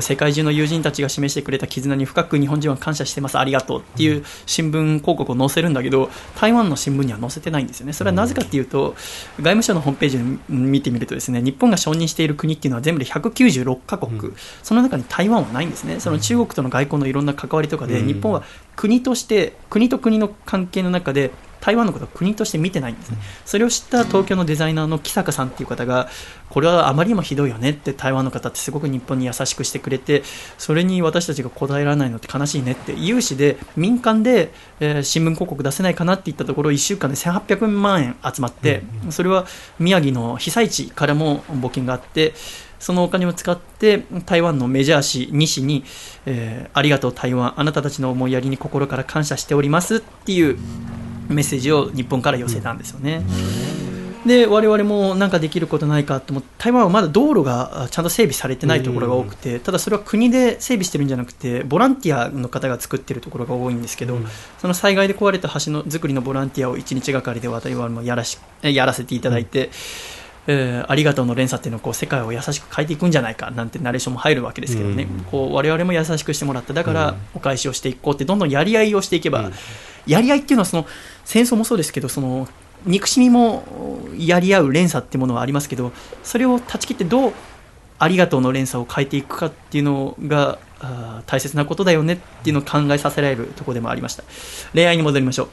[0.00, 8.94] 世界中の友人たちが示してくれた絆に深く日本人は感謝してます、ありがとうっていう新聞広告を載せるんだけど、台湾の新聞には載せてないんですよね、それはなぜかというと、
[9.36, 10.20] 外務省のホームページを
[10.54, 18.42] 見てみると、ですね日本が承認している国っていうのは全部で196カ国、うん、その中に台湾はないんですね、その中国との外交のいろんな関わりとかで、日本は
[18.76, 21.30] 国として、国と国の関係の中で、
[21.60, 26.08] 台湾のことを国として見てないんですね、それを知った東京のデザイナーの木坂さんっていう方が、
[26.50, 30.22] これはあまりにもひどいよねって、台湾の方ってすごく日本に優しくしてくれて、
[30.56, 39.46] それに私たちが答えられないのって悲しいねって、有志で民間で、えー、新聞広告出せないかなって言ったところ、1週間で1800万円集まって、それは
[39.78, 42.34] 宮城の被災地からも募金があって、
[42.78, 45.84] そのお金を使って台湾のメジャー紙2紙に、
[46.26, 50.58] えー、ありがとう台湾あなたたちの思いやりに心から感謝しておりますっていう
[51.28, 53.22] メッセージを日本から寄せたんですよね。
[54.26, 64.18] で我々も何かできることないかと思って台湾はまだ道路があちゃんと整備されてないところが多くて、ただそれは国で整備してるんじゃなくてボランティアの方が作ってるところが多いんですけど、
[64.58, 69.70] その災害で壊れた橋の作りのボランティアを1日がかりで我々もやらしえやらせていただいて、
[70.50, 75.24] えーありがとうの連鎖っていうのをこう世界を優しく変えていくんじゃないかなんてナレーションも入るわけですけどね、うん。
[75.24, 79.50] こう我々も優しくしてもらっただからお返しをしていこうってどんどんやり合いをしていけば、
[80.06, 80.86] やり合いっていうのはその
[81.24, 82.48] 戦争もそうですけどその
[82.86, 83.62] 憎しみも
[84.16, 85.92] やり合う連鎖っていうものはありますけど
[86.22, 87.32] それを断ち切ってどう
[87.98, 90.58] ありがとうの連鎖を変えていくかっていうのが
[91.26, 94.22] 大切なことだよねっていうのを考えさせられるところでもありました。
[94.72, 95.48] 恋愛に戻りましょう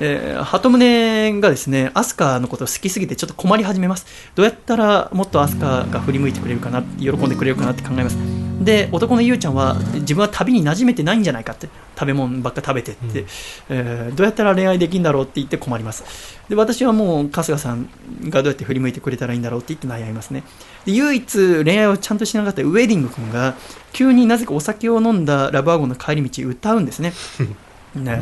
[0.00, 4.06] えー、鳩宗がですね、アスカのことを好きすぎてちょっと困り始めます。
[4.34, 8.18] どうやったらもっとアスカが振り向いてくれるかな、喜んでくれるかなって考えます。
[8.60, 13.24] で、男のゆうちゃんは自分は旅に馴染めてないんじゃないかって、食べ物ばっか食べてって、
[13.68, 16.04] えーどうやったら恋愛できるんだろうって言って困ります。
[16.48, 17.88] で、私はもう春日さん
[18.28, 20.42] がどうやって振り向いてくれたらいいんだろうって言って悩みますね。
[20.84, 23.54] で、唯一恋愛をちゃんとしなかったウェディング君が、
[23.92, 27.12] 急になぜかお酒を飲んだラブワゴンの帰り道歌うんですね。
[28.04, 28.20] ね、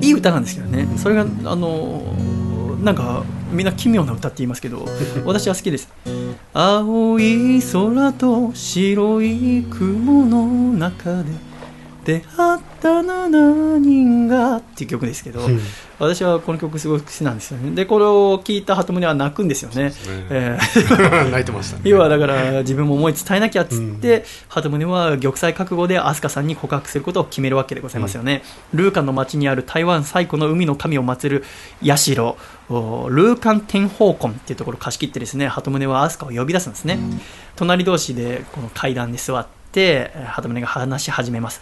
[0.00, 2.02] いい歌なんですけどね、それが、あの
[2.82, 4.86] なんか、みんな奇妙な歌って言いますけど、
[5.24, 5.88] 私は好きです。
[6.52, 11.30] 青い空と白い雲の中で
[12.04, 15.40] 出会った7人がっていう曲ですけど、
[15.98, 17.74] 私はこの曲すごく好きなんですよね。
[17.74, 19.92] で、これを聞いた鳩宗は泣くんですよね。
[20.30, 21.30] えー。
[21.30, 21.82] 泣いてましたね。
[21.88, 28.42] 要はだから自分も思い伝えなきゃっつって、鳩宗は玉砕覚悟で飛鳥さんに告白することを決めるわけでございますよね、
[28.72, 31.44] ルーカンの町にある台湾最古の海の神を祀る
[31.82, 32.36] 社
[32.70, 36.98] おルーカン天宝根っていうところを貸し切ってですね鳩宗は飛鳥を呼び出すんですね、
[37.56, 41.60] 隣同士でこの階段で座ってえー鳩宗が話し始めます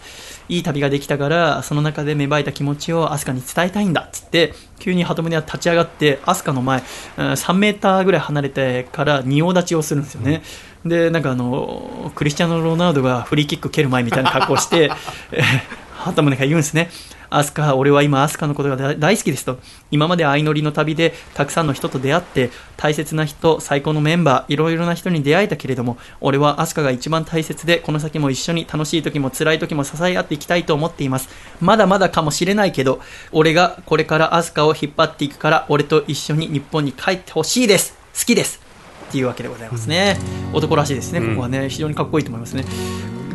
[0.49, 6.83] いい旅ができたからその中で芽生えた気持ちを飛鳥に伝えたいんだっつって急に鳩宗は立ち上がって飛鳥の前
[7.17, 10.43] うん3メーターぐらい離れてから仁王立ちをするんですよね、
[10.85, 14.91] でなんかあのクリスチャンノ・ロナウドがフリーキック蹴る前みたいな格好をして、
[15.31, 16.89] えー鳩宗が言うんですね。
[17.35, 19.57] アスカ、俺は今アスカのことが大大好きですと。
[19.91, 31.29] 今まで相乗りの旅でたくさんの人と出会って、大切な人、最高のメンバー、いろいろな人に出会えたけれども、俺はアスカが一番大切で、この先も一緒に楽しい時も辛い時も支え合っていきたいと思っています。
[31.59, 37.97] まだまだかもしれないけど、俺がこれからアスカを引っ張っていくから、俺と一緒に日本に帰ってほしいです。
[38.17, 38.61] 好きです。
[39.09, 40.17] っていうわけでございますね。
[40.53, 42.65] 男らしいですね、ここはね、非常にかっこいいと思いますね。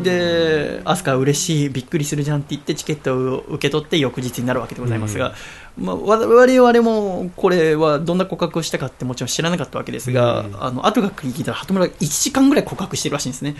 [0.03, 5.35] で、アスカ嬉しい、びっくりするじゃんって言ってチケットを受け取って翌日になるわけでございますが、
[5.79, 13.57] まあ、我々もこれはどんな告白をしたかってもちろん知らなかったわけですが、あの後が聞いたら鳩村が1時間ぐらい告白してるらしいんですね。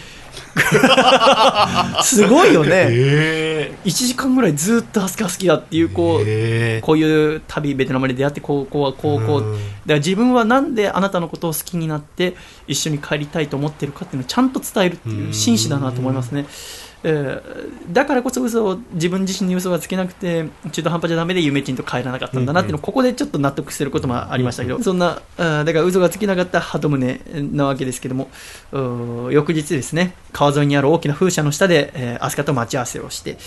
[2.03, 2.87] すごいよね。
[2.91, 12.35] え1時間ぐらいずっとアスカ好きだっていうこう、えこういう旅ベトナムで出会ってこうこうこうこううんだから自分はなんであなたのことを好きになって
[12.67, 16.47] 一緒に帰りたいと思ってるかっていうのをちゃんと伝えるっていう紳士だなと思いますね。
[17.09, 28.29] えーだからこそ嘘を自分自身に嘘がつけなくて中途半端じゃダメで夢ちんと帰らなかったんだなっていうのをここでちょっと納得してることもありましたけど、そんなあーだから嘘がつけなかった鳩宗なわけですけども
[29.31, 33.39] 翌日ですね川沿いにある大きな風車の下で、えー、飛鳥と待ち合わせをして、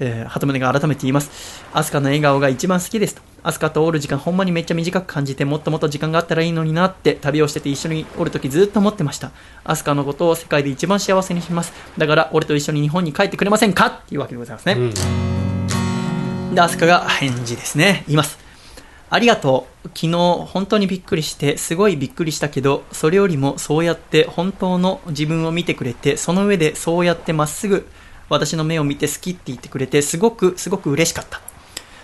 [0.00, 1.62] えー、鳩宗が改めて言います。
[1.74, 9.32] 飛鳥の笑顔が一番好きですと飛鳥とおる時間ほんまにめっちゃ短く感じてもっともっと時間があったらいいのになって旅をしてて一緒におるときずっと思ってました
[9.64, 15.40] 飛鳥のことを世界で一番幸せにしますだから俺と一緒に日本に帰ってくれませんかっていうわけでございますね、うん
[16.54, 18.02] で、アスカが返事ですね。
[18.08, 18.38] 言います。
[19.08, 19.88] ありがとう。
[19.88, 20.12] 昨日
[20.46, 27.88] 本当にびっくりして、すごいびっくりしたけど、それよりもそうやって本当の自分を見てくれて、その上でそうやってまっすぐ
[28.28, 31.40] 私の目を見て好きって言ってくれて、すごくすごく嬉しかった。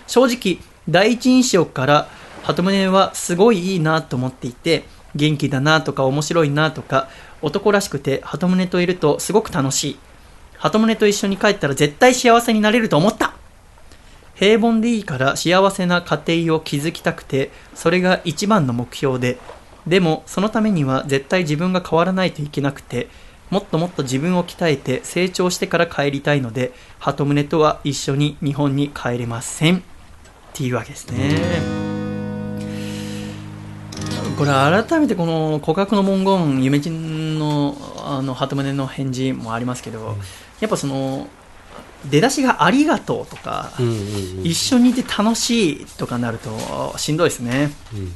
[0.07, 0.59] 正直、
[0.89, 2.07] 第一印象から、
[2.43, 4.85] 鳩宗はすごいいいなと思っていて、
[5.15, 7.09] 元気だなとか面白いなとか、
[7.41, 9.99] 男らしくて、鳩宗といるとすごく楽しい。
[10.57, 13.33] 鳩宗と一緒に帰ったら絶対幸せになれると思った
[14.33, 19.39] 平凡でいいから幸せな家庭を築きたくて、それが一番の目標で、
[19.87, 23.07] でもそのためには絶対自分が変わらないといけなくて、
[23.49, 29.83] もっともっと自分を鍛えて成長してから帰りたいので、鳩宗とは一緒に日本に帰れません。
[30.57, 31.35] っていうわけですね。
[34.39, 40.15] これ改めてこの告白の文言、夢ちんのあの鳩宗の返事もありますけど、
[40.59, 41.27] やっぱその、
[42.09, 47.71] 出だしがありがとうとか、うんうんうん一緒にいて楽しいとかなるとしんどいですね。
[47.93, 48.11] うん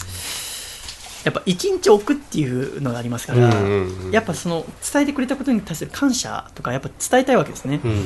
[1.23, 7.79] やっぱ一日置くっていうのがありますから、うんうんうんやっぱその伝えてくれたことに対する感謝とかやっぱ伝えたいわけですね。
[7.83, 8.05] うん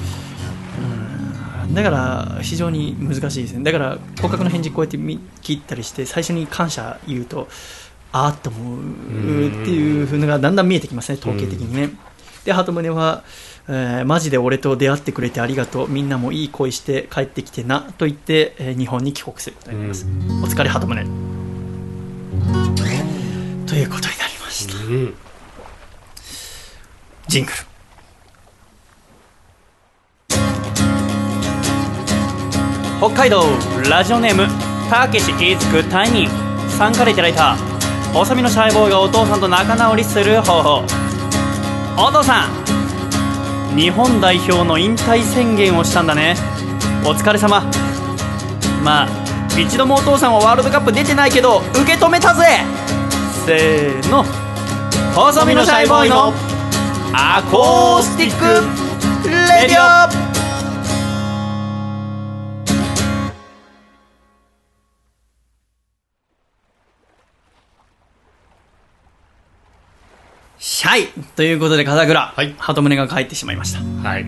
[1.73, 3.63] だから非常に難しいですね。
[3.63, 7.47] だから告白の返事こうやって見切ったりして最初に感謝言うと
[8.11, 11.91] あーっと思うっていうのがだんだん見えてきますね、統計的にね。
[12.45, 13.23] で、鳩宗は、
[13.67, 20.05] えーマジで俺と出会ってくれてありがとう、みんなもいい恋して帰ってきてなと言って、えー日本に帰国することになります。
[20.05, 20.07] お
[20.47, 21.05] 疲れ、鳩宗。
[23.65, 24.75] ということになりました。
[24.85, 25.13] うん
[27.27, 27.57] ジングル。
[32.99, 33.43] 北海道
[33.89, 34.47] ラジオネーム
[34.89, 37.55] たけしいつくタイニーさんからいただいた
[38.13, 40.83] 細身のシャイボーイがお父さんと仲直りする方法
[41.97, 42.65] お父さん
[43.75, 46.35] 日本代表の引退宣言をしたんだね。
[47.03, 47.61] お疲れ様。
[48.83, 49.09] まあ
[49.59, 52.45] 一度もお父さんはワールドカップ出てないけど受け止めたぜ。
[53.45, 54.23] せーの。
[55.13, 56.33] 細身のシャイボーイの
[57.13, 60.34] アコースティックレディオ。
[70.95, 71.07] はい。
[71.35, 72.55] ということで笠倉、はい。
[72.57, 73.81] 鳩宗が帰ってしまいました。
[74.07, 74.25] はい。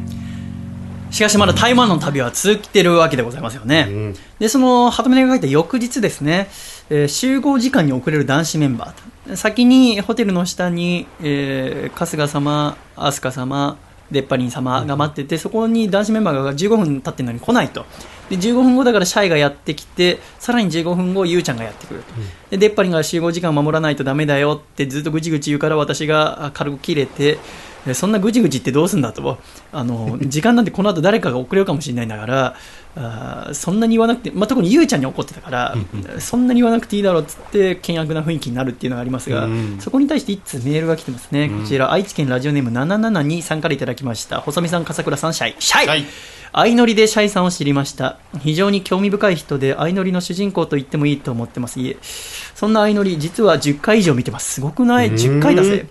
[1.11, 4.15] しかしまだ台湾の旅は続いてるわけでございますよね、うん。
[4.37, 6.49] でその鳩宗が帰った翌日ですね、
[6.89, 13.77] えー集合時間に遅れる男子メンバー先にホテルの下に、えー春日様飛鳥様
[14.11, 17.85] 出っ張りん様が待ってて、そこに男子メンバーが15分経ってるのに来ないと。
[18.29, 22.13] で15分後だからシャイがやってきてさらに15分後ゆうちゃんがやってくると、
[22.51, 27.39] で出っ張りんが集合時間を守らないとダメだよってずっとぐちぐち言うから私があ軽く切れて
[27.87, 29.37] えそんなぐちぐちってどうすんだと。
[29.71, 32.55] あの 時間なんてこの後誰かが遅れるかもしれないんだから
[32.99, 35.75] あーそんなに言わなくて、まあ、特にゆうちゃんに怒ってたから
[36.19, 44.41] そんなに言わなくていいだろうっつって険悪な雰囲気になるっていうのがありますが、うんそこに対して一通メールが来てますね、こちら愛知県ラジオネーム772さんからいただきました。
[44.41, 45.55] 細見さん笠倉さんシャイ。
[45.59, 46.05] シャイ、はい
[46.53, 48.17] 相乗りでシャイさんを知りました。
[48.39, 51.79] 非常に興味深い人で相乗りの主人公と言ってもいいと思ってます。
[51.79, 54.53] いえそんな相乗り実は10回以上見てます。
[54.53, 55.87] すごくない？10回だぜ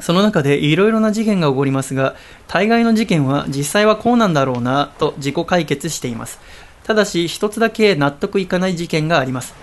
[0.00, 2.14] その中でいろいろな事件が起こりますが
[2.48, 6.38] 大概の事件は実際はこうなんだろうなと自己解決しています。
[6.84, 9.54] ただし一つだけ納得いかない事件があります。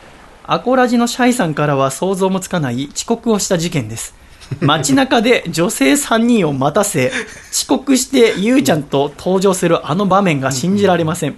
[0.45, 4.15] アコラジのシャイさんからは想像もつかない遅刻をした事件です。
[4.61, 7.11] 街中で女性3人を待たせ
[7.51, 11.37] 遅刻してゆうちゃんと登場するあの場面が信じられません。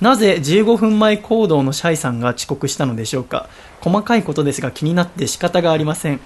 [0.00, 3.48] なぜ15分前行動のシャイさんが遅刻したのでしょうか。
[3.80, 6.20] 細かいことですが気になって仕方がありません。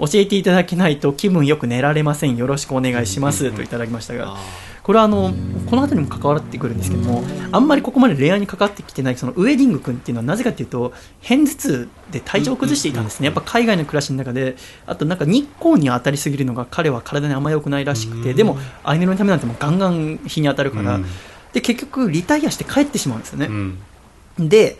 [0.00, 2.36] 教えていただけないと気分よく寝られません。
[2.36, 3.52] よろしくお願いします。
[3.52, 4.36] といただきましたが
[4.82, 5.32] これはあの
[5.66, 7.22] この辺りにも関わってくるんですけども
[7.52, 10.92] あんまりここまで恋愛に関わってきてないそのウェディング君っていうのはなぜかというと
[11.22, 13.26] 片頭痛で体調を崩していたんですね。
[13.26, 14.56] やっぱ海外の暮らしの中で。
[14.86, 18.34] あとなんか日光に当たりすぎるのが彼は体にあんま良くないらしくて。
[18.34, 20.96] でも相乗りのためなんてもうガンガン日に当たるから。
[20.96, 21.06] うん。
[21.52, 24.48] で結局リタイアして帰ってしまうんですよね、うん。
[24.48, 24.76] で、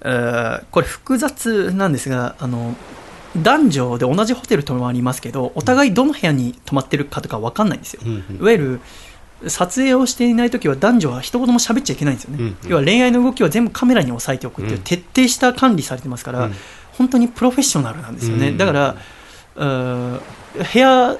[0.00, 2.76] えーこれ複雑なんですがあの
[3.42, 8.36] 男女で同じホテル泊まりますけどお互いどの部屋に泊まってるかとか分かんないんですよ、うんうん。
[8.36, 8.80] いわゆる
[9.48, 12.56] 撮影をしていないときは男女は一言も喋っちゃいけないんですよね、うんうん。
[12.68, 14.82] 要は恋愛の動きは全部カメラに押さえておくっていううん。
[14.82, 16.54] 徹底した管理されてますから、うん。
[16.92, 18.96] 本当にプロフェッショナルなんですよね、うんだから
[19.54, 21.16] 部屋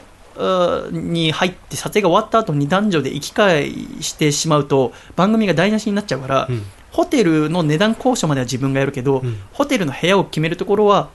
[0.92, 6.62] に入って撮影が終わった後に男女で行き来してしまうと番組が台無しになっちゃうから、うん。
[6.92, 9.38] ホテルの値段交渉までは自分がやるけど、うん。
[9.52, 11.10] ホテルの部屋を決めるところは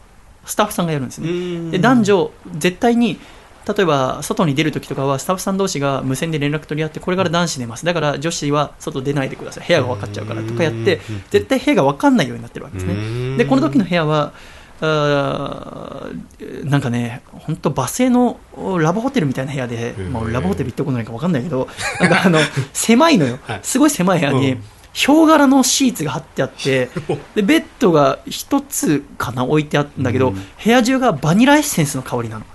[0.45, 1.71] スタッフさんがやるんですね、うん。
[1.71, 3.19] で男女絶対に
[3.65, 7.85] 例えば外に出るときとかはスタッフさん同士が無線で連絡取り合ってこれから男子出ます。
[7.85, 9.67] だから女子は外出ないでください。
[9.67, 12.93] 部屋が分かっちゃうからとかやってうん絶対部屋が分かんないようになってるわけですね。
[12.93, 13.37] うん。
[13.37, 14.33] でこの時の部屋は
[14.81, 18.37] あーなんかね本当バスへの
[18.79, 21.69] ラブホテルみたいな部屋で、うんまあ、ラブホテル行ったことないか分かんないけど
[22.01, 22.39] なんかあの
[22.73, 23.39] 狭いのよ。
[23.43, 23.59] はい。
[23.63, 24.63] すごい狭い部屋に、うん
[24.93, 26.89] ヒョウ柄のシーツが貼ってあって
[27.35, 30.35] でベッドが一つかな置いてあったんだけど、うん。
[30.35, 32.45] 部屋中がバニラエッセンスの香りなの。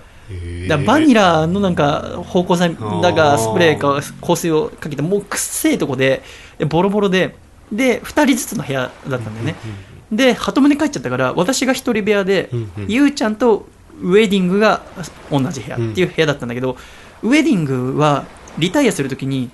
[0.67, 3.37] だバニラのなんか芳香剤だあかー。
[3.37, 6.23] スプレーか香水をかけてもうくっせえとこで
[6.57, 7.35] でボロボロで
[7.71, 9.55] で2人ずつの部屋だったんだよね。
[10.11, 12.85] で鳩宗帰っちゃったから私が1人部屋でうんうん。
[12.87, 13.67] ゆうちゃんと
[14.01, 14.81] ウェディングが
[15.29, 16.77] 同じ部屋っていう部屋だったんだけど
[17.21, 18.23] ウェディングは
[18.57, 19.49] リタイアするときに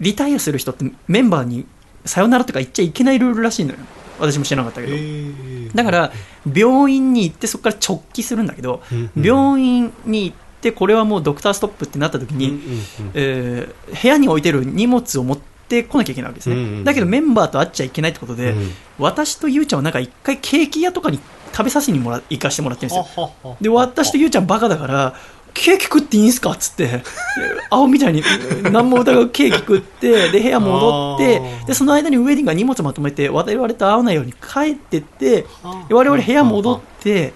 [0.00, 1.66] リタイアする人ってメンバーに
[2.04, 3.78] さよならとか言っちゃいけないルールらしいのよ。
[4.18, 4.94] 私も知らなかったけど。
[4.94, 5.74] へー。
[5.74, 6.12] だから
[6.54, 9.24] 病院に行ってそこから直帰するんだけど、うんうん。
[9.24, 12.78] 病院に行ってこれはもうドクターストップってなった時に、うんうんうん。
[13.14, 15.38] えー部屋に置いてる荷物を持っ
[15.68, 16.84] てこなきゃいけないわけですね、うんうんうん。
[16.84, 21.18] だけどメンバーと会っちゃいけないってことで、うん私とゆうちゃんはなんか一回ケーキ屋とかに
[21.52, 23.56] 食べさせにもら行かしてもらってるんですよ。
[23.60, 25.14] で私とゆうちゃんバカだから
[25.54, 26.50] ケーキ食っていいんすか？
[26.52, 27.02] っつって。
[27.70, 28.22] 青みたいに
[28.70, 35.46] 何も疑うケーキ食ってで部屋戻ってでその間にウェディングが荷物まとめて我々と会わないように帰ってって
[35.90, 37.32] 我々部屋戻って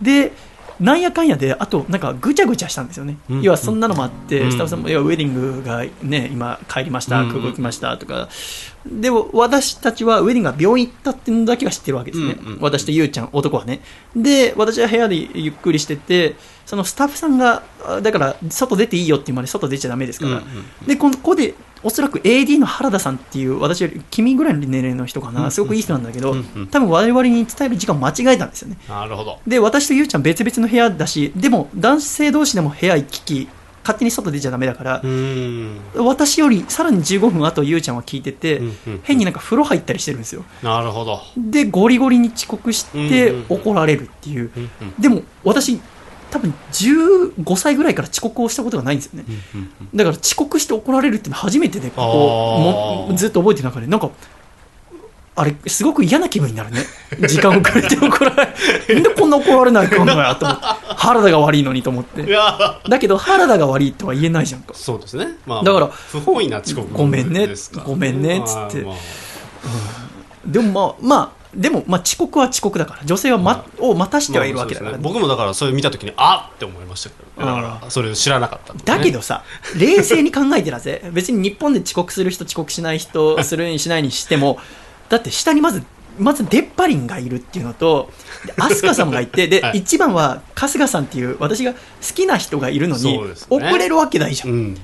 [0.00, 0.32] で
[0.80, 8.28] なんやかんやで、あとなんかぐちゃぐちゃしたんですよね、うん要はそんなのもあって、うんスタッフさんも、いやウェディングが、ね、今、帰りました、うん空港来ましたとか、
[8.84, 12.58] でも私たちはウェディングが病院行ったっていうのだけは知ってるわけですね、うんうん。
[12.60, 13.80] 私とゆうちゃん、男はね。
[14.16, 16.34] で、私は部屋でゆっくりしてて、
[16.72, 20.40] そのスタッフさんが、あだから外出ていいよって言うまで外出ちゃだめですから、うんう
[20.84, 21.52] んでここで
[21.82, 26.66] おそらく AD の原田さんっていう私より君ぐらいの年齢の人かな、すごくいい人なんだけど、うんうん。
[26.68, 28.78] 多分我々に伝える時間を間違えたんですよね。
[28.88, 29.38] なるほど。
[29.46, 33.48] で私とゆうちゃん別々の部屋だしでも男性同士でも部屋行き来
[33.82, 35.02] 勝手に外出ちゃダメだから。
[35.96, 40.44] 私よりさらに15分後ゆうちゃんは聞いてて、うんうん変になんか風呂入ったりしてるんですよ。
[40.62, 41.20] なるほど。
[41.36, 43.44] でゴリゴリに遅刻してうんうん。
[43.48, 44.94] 怒られるっていう、うんうん。
[45.00, 45.80] でも私
[46.32, 49.88] 多分15歳ぐらいから遅刻をしたことがないんですよね、うんうんうん。
[49.94, 54.10] だから遅刻して怒られるっていうのは初めてでこあーうもずっと覚えてる中でなんか
[55.34, 56.84] あれすごく嫌な気分になるね。
[57.28, 58.54] 時間遅れて怒られ
[58.88, 60.64] るなんでこんな怒られないかんのやと思って
[60.96, 62.80] 原田が悪いのにと思っいてや。
[62.88, 64.74] だけど原田が悪いとは言えないじゃんか。
[64.74, 65.36] そうですね。
[65.46, 67.48] まあ、だから不本意な遅刻ごめんね。
[67.84, 68.38] ごめんね。
[68.38, 68.82] っつって。
[68.82, 68.96] まあまあ。
[70.46, 75.04] でもまあまあでもまあ遅刻は遅刻だから女性は、まを待たしてはいるわけだから、まあね。
[75.04, 79.44] 僕もだからそれ見たときに、あっって思いましたけど、だからそれを知らなかったね、だけどさ、
[79.78, 84.58] 冷静に考えてらぜ、 別に日本で遅刻する人、遅刻しない人、するにしないにしても、
[85.08, 85.82] だって下にまず、
[86.18, 88.10] まず出っ張りんがいるっていうのと、
[88.46, 89.78] で飛鳥様がいて、で、 はい。
[89.78, 91.78] 一番は春日さんっていう、私が好
[92.14, 94.46] きな人がいるのに、遅れるわけないじゃ。
[94.46, 94.52] うん。
[94.68, 94.78] ん、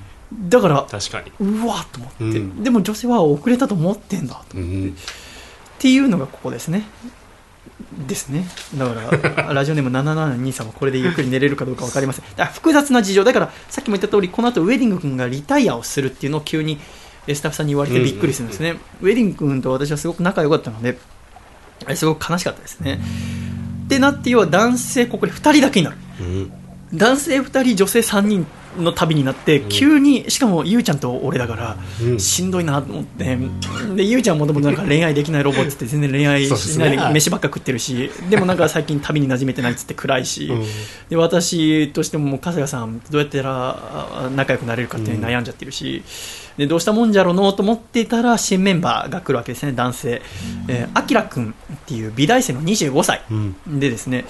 [0.48, 1.32] だから、確かに。
[1.40, 2.62] うわと思って、うん。
[2.62, 4.56] でも女性は遅れたと思ってんだと。
[4.56, 4.96] うん、
[5.78, 6.84] っていうのがここですね。
[8.06, 8.44] ですね。
[8.76, 8.94] だか
[9.36, 12.24] ら、 ラジオネーム772さんはこれでゆっくり寝れるかどうか分かりません。
[12.24, 13.24] だから複雑な事情。
[13.24, 16.78] だから、さっきも言った通り、この後ウェディング君がリタイアをするっていうのを急に
[17.28, 18.78] えスタッフさんに言われてびっくりするんですね。
[19.00, 20.98] ウェディング君と私はすごく仲良かったので、
[21.84, 23.00] あれすごく悲しかったですね。
[23.84, 25.98] ってなって、要は男性、ここで2人だけになる。
[26.20, 26.52] うん、
[26.94, 28.46] 男性2人、女性3人
[28.78, 32.20] の旅になって、急に、しかもゆうちゃんと俺だから、うん。
[32.20, 33.38] しんどいなと思って、
[33.96, 40.64] でゆうちゃんもともとなんか恋愛できないロボってって全然恋愛しないで飯ばっか食ってるし、でもなんか最近旅に馴染めてないっつって暗いし、うん。
[41.08, 43.76] で私としても春日さん、どうやったら
[44.26, 46.02] あ仲良くなれるかって悩んじゃってるし、
[46.56, 50.22] でどうしたもんじゃろうのと思っていたら、新メンバーが来るわけですね、男性。
[50.66, 53.22] えー、あきらくんっていう美大生の25歳。
[53.30, 54.24] うん、でですね、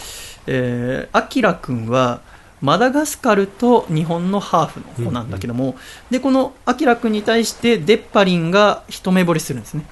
[0.46, 2.20] えー、アキラ君は
[2.60, 5.76] マダガスカルと日本のハーフの子なんだけども、
[6.10, 9.84] でこのアキラ君に対してデッパリンが一目惚れするんですね、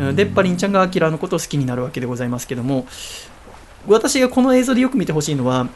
[0.00, 2.86] うん、デッパリンちゃんがアキラのことを好きになるわけでございますけども
[3.86, 5.68] 私がこの映像でよく見てほしいのは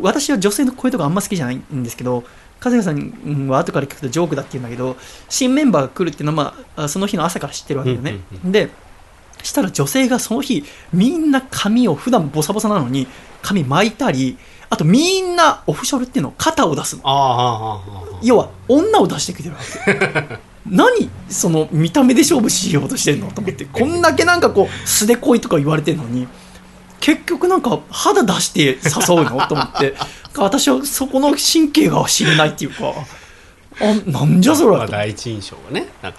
[0.00, 2.24] 私は女性の声とかあんま好きじゃないんですけど
[2.60, 4.96] 風谷さんは後から聞くとジョークだって言うんだけど
[5.28, 8.52] 新メンバーが来るっていうのは、まあ、その日の朝から知ってるわけだよね、うんうん。
[8.52, 8.70] で
[9.42, 13.08] したら女性がその日みんな髪を普段ボサボサなのに
[13.42, 14.38] 髪巻いたり
[14.72, 17.02] あとみんなオフショルっていうのを肩を出すの。
[18.22, 20.40] 要は女を出してきてるわけ。
[20.64, 23.66] 何その見た目で勝負しようとしてんのと思って。
[23.66, 26.26] こんだけなんかこう素で恋とか言われてるのに
[27.00, 29.94] 結局なんか肌出して誘うのと思って。
[30.38, 32.94] 私はそこの神経が知れないっていうか
[33.78, 34.70] あなんじゃそれ。
[34.70, 36.18] まあ、はと第一印象がね、なんか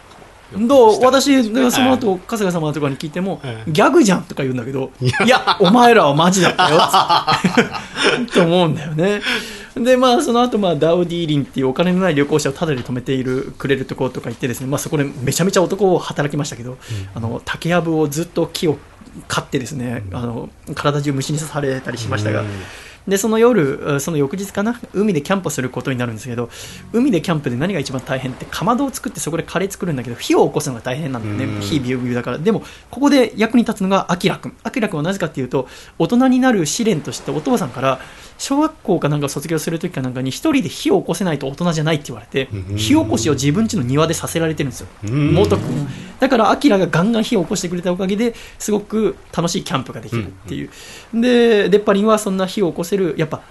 [0.57, 0.99] どう？
[1.01, 5.57] 私はいその後春日様とかに聞いても、はいギャグじゃんとか言うんだけどいや。
[5.59, 6.79] お前らはマジだったよ。
[8.33, 9.21] と思うんだよね。
[9.75, 16.77] でまあその後まあダウディーリンっていうお金のない旅行者をタダで止めているくれるところとか行ってですね、まあ、そこでめちゃめちゃ男を働きましたけど、
[17.15, 18.77] あの竹やぶをずっと木を
[19.27, 22.47] 刈ってですね、あの体中虫に刺されたりしましたが、うん
[23.07, 26.49] でその夜、その翌日かな、海でキャンプをすることになるんですけど、
[26.93, 32.37] 海でキャンプで何が一番大変って、かまどを作ってそこでカレー作るんだけど、火を起こすのが大変なんだようんね、火ビュービューだから。
[32.37, 34.55] でも、ここで役に立つのがアキラ君。
[34.63, 35.67] アキラ君はなぜかっていうと、
[35.99, 37.99] 大人になる試練としてお父さんから、
[38.43, 42.75] 小学校かなんかを卒業するときかなんかに、一人で火を起こせないと大人じゃないって言われてう、ん。
[42.75, 44.87] 火起こしを自分家の庭でさせられてるんですよ。
[45.05, 45.33] うん。
[45.33, 45.87] 猛特訓。
[46.19, 50.69] だからアキラがガンガン火を起こしてくれたおかげですごく楽しいキャンプができるっていう、
[51.13, 53.41] でデッパリンはそんな火を起こせるやっぱ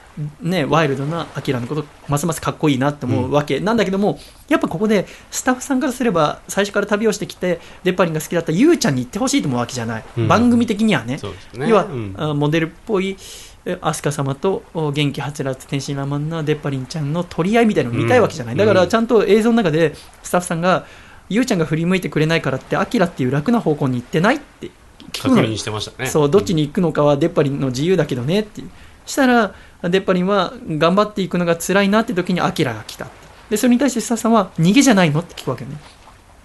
[0.40, 3.60] ねワイルドなアキラのことますますかっこいいなって思うわけ。
[3.60, 4.18] なんだけども
[4.48, 10.28] やっぱここでスタッフさんからすれば最初から旅をしてきてデッパリンが好きだったゆうちゃんに行ってほしいと思うわけじゃない、うん。
[10.28, 11.18] 番組的にはね。
[11.54, 11.68] ね。
[11.68, 13.16] 要は、モデルっぽいえ
[13.64, 18.58] 飛鳥様とお元気はつらつ天真爛漫なデッパリンちゃんの取り合いみたいなのを見たいわけじゃない、うん。
[18.58, 20.86] だからちゃんと映像の中でスタッフさんが
[21.28, 24.70] ゆうちゃんが振り向いてくれないからってアキラっていう楽な方向に行ってないって
[25.12, 25.36] 聞くの。
[25.36, 26.08] 確認してましたね。
[26.08, 28.62] そうどっちに行くのかはデッパリンの自由だけどねって
[29.06, 33.08] したらデッパリンは頑張っていくのが辛いなって時にアキラが来た
[33.50, 35.72] でそれに対してスタッフさんは逃げじゃないのって聞くわけね。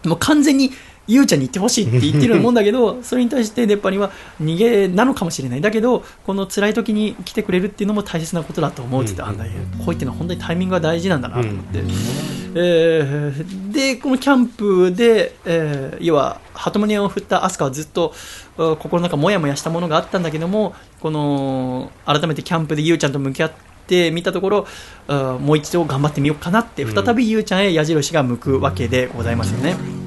[0.05, 0.72] もう完全に
[1.07, 5.61] ゆうちゃんに言ってほしいって言ってると思うんだけど、 それに対して出っ歯には逃げなのかもしれない。
[5.61, 9.45] だけど、この辛い時に来てくれるっていうのも大切なことだと思うって言って、あんだ
[9.79, 11.83] こういってのは本当にタイミングが大事なんだなと思って。
[12.59, 18.13] えーで、このキャンプで、えー要は、鳩胸を振ったアスカはずっと、
[18.57, 23.51] あ心の中もやもやしたものがあったんだけども、この、改めてキャンプでゆうちゃんと向き合っ
[23.85, 24.67] てみたところ、
[25.07, 30.06] あもう一度頑張ってみようかなって、再びゆうちゃんへ矢印が向くわけでございますよね。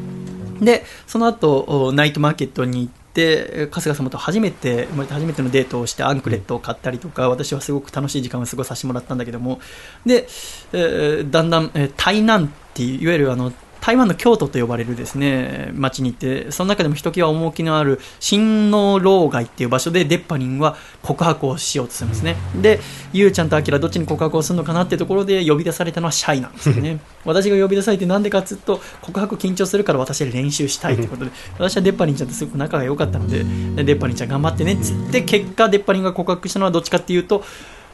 [0.61, 9.61] で、その後、おナイトマーケットに行って、えー春日様と初めて、生まれて初めてのデートをしてアンクレットを買ったりとか、私はすごく楽しい時間を過ごさせてもらったんだけども、
[10.07, 10.29] で、
[10.73, 22.37] えーだんだん、えー台南っていう、いわゆるあの、台湾の京都と呼ばれるですね、町に行って、その中でもひときわ趣のある新農老街っていう場所でデッパリンは告白をしようとするんですね。
[22.61, 22.81] で、
[23.13, 27.01] ゆうちゃんとアキラどっちに告白をするのかなってところで呼び出されたのはシャイなんですよね。
[27.25, 33.45] 私が呼び出されてなんでかっつうと、告白緊張するから私は練習したいということで、私はデッパリンちゃんとすごく仲が良かったので、
[33.77, 37.45] でデッパリンちゃん頑張ってねっつって、結果デッパリンが告白したのはどっちかっていうと、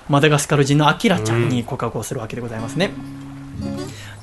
[0.09, 2.91] マダガスカル人のアキラちゃんに告白をするわけでございますね。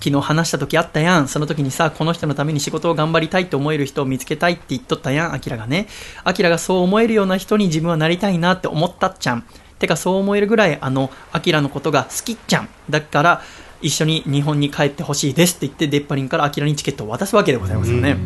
[0.04, 1.30] 昨日話した時あったやん。
[1.30, 5.88] その時にさ、この人のために仕事を頑張りたいって思える人を見つけたいって言っとったやん、アキラがね。
[6.26, 9.46] アキラがそう思えるような人に自分はなりたいなって思ったっちゃん。
[9.80, 12.70] てかそう思えるぐらい、あの、アキラのことが好きっちゃん。
[12.90, 13.42] だから、
[13.82, 18.18] 一緒に日本に帰ってほしいですって言って、デッパリンからアキラにチケットを渡すわけでございますよね。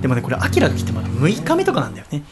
[0.00, 2.22] でもね、これ、アキラが来てまだ6日目とかなんだよね。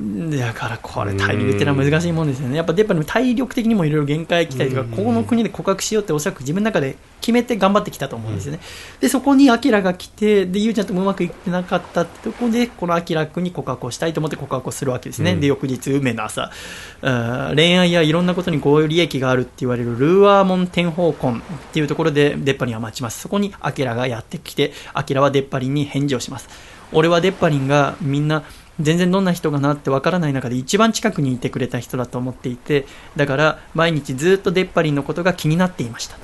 [0.00, 2.56] だからこれタイミングってのは難しいもんですよね。
[2.56, 8.60] やっぱデッパリンも体力的にもいろいろ限界来たりとか、ここの国で告白しようっておそらく自分の中で決めて頑張ってきたと思うんですよね。
[9.00, 15.34] で、そこにアキラが来て、で、ゆうちゃんともうまくいってなかったってところで、このアキラ君に告白をしたいと思って告白をするわけですね。
[15.34, 16.52] で、翌日、運命の朝、
[17.00, 23.20] 恋愛やいろんなことにご利益があるって言われるルーアーモン天宝婚っていうところでデッパリンは待ちます。
[23.20, 26.48] そこにアキラがやってきて、アキラはデッパリンに返事をします。
[26.92, 28.44] 俺はデッパリンがみんな
[28.80, 36.16] 全然どんな人がなってわからない中で一番近くにいてくれた人だと思っていてだから毎日ずっとデッパリンのことが気になっていました、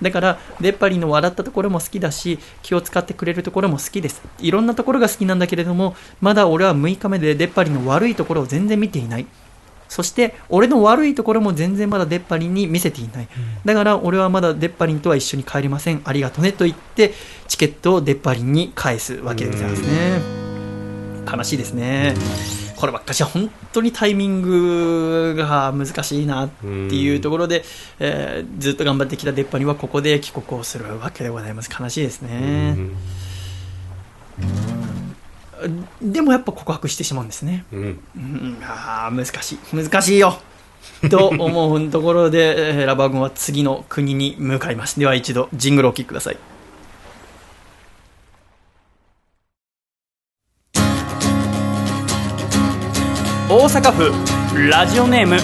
[0.00, 4.22] だからデッパリンの笑ったところも好きだし気を使ってくれるところも好きです。
[4.38, 9.26] いろんなところが好きなんだけれどもまだ俺は6日目でデッパリンの悪いところを全然見ていない。
[9.88, 13.28] そして俺の悪いところも全然まだ出っ張りに見せていない、
[13.64, 16.02] だから俺はまだ出っ張りとは一緒に帰りません。
[16.04, 17.14] ありがとねと言って
[17.48, 20.47] チケットを出っ張りに返すわけでございますね
[21.30, 22.14] 悲しいですね。
[22.76, 27.64] こればっかしは本当にタイミングが難しいなっていうところで、
[27.98, 31.70] えーずっと頑張ってきた出っ張りはここで帰国をするわけでございます。
[31.76, 32.76] 悲しいですね、
[36.00, 37.64] でもやっぱ告白してしまうんですね。
[37.72, 37.80] うん。
[38.16, 39.58] うん、あー難しい。
[39.74, 40.38] 難しいよ。
[41.10, 45.00] と思うところで、えーラバー軍は次の国に向かいます。
[45.00, 46.36] では一度ジングルをお聴きください
[53.50, 54.12] 大阪府
[54.68, 55.38] ラジオネーム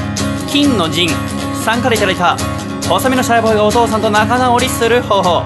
[0.47, 1.09] 金の陣
[1.65, 2.37] さんからいただいた
[2.87, 5.43] 細身のシャイボーイがお父さんと仲直りする方法。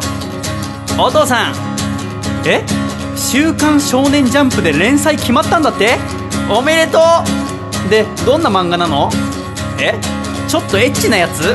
[1.00, 1.54] お父さん
[2.44, 2.64] え？
[3.16, 5.98] 週刊少年ジャンプで連載決まったんだって？
[6.50, 6.98] おめでと
[7.86, 7.90] う！
[7.90, 9.08] でどんな漫画なの？
[9.80, 9.94] え？
[10.48, 11.54] ちょっとエッチなやつ？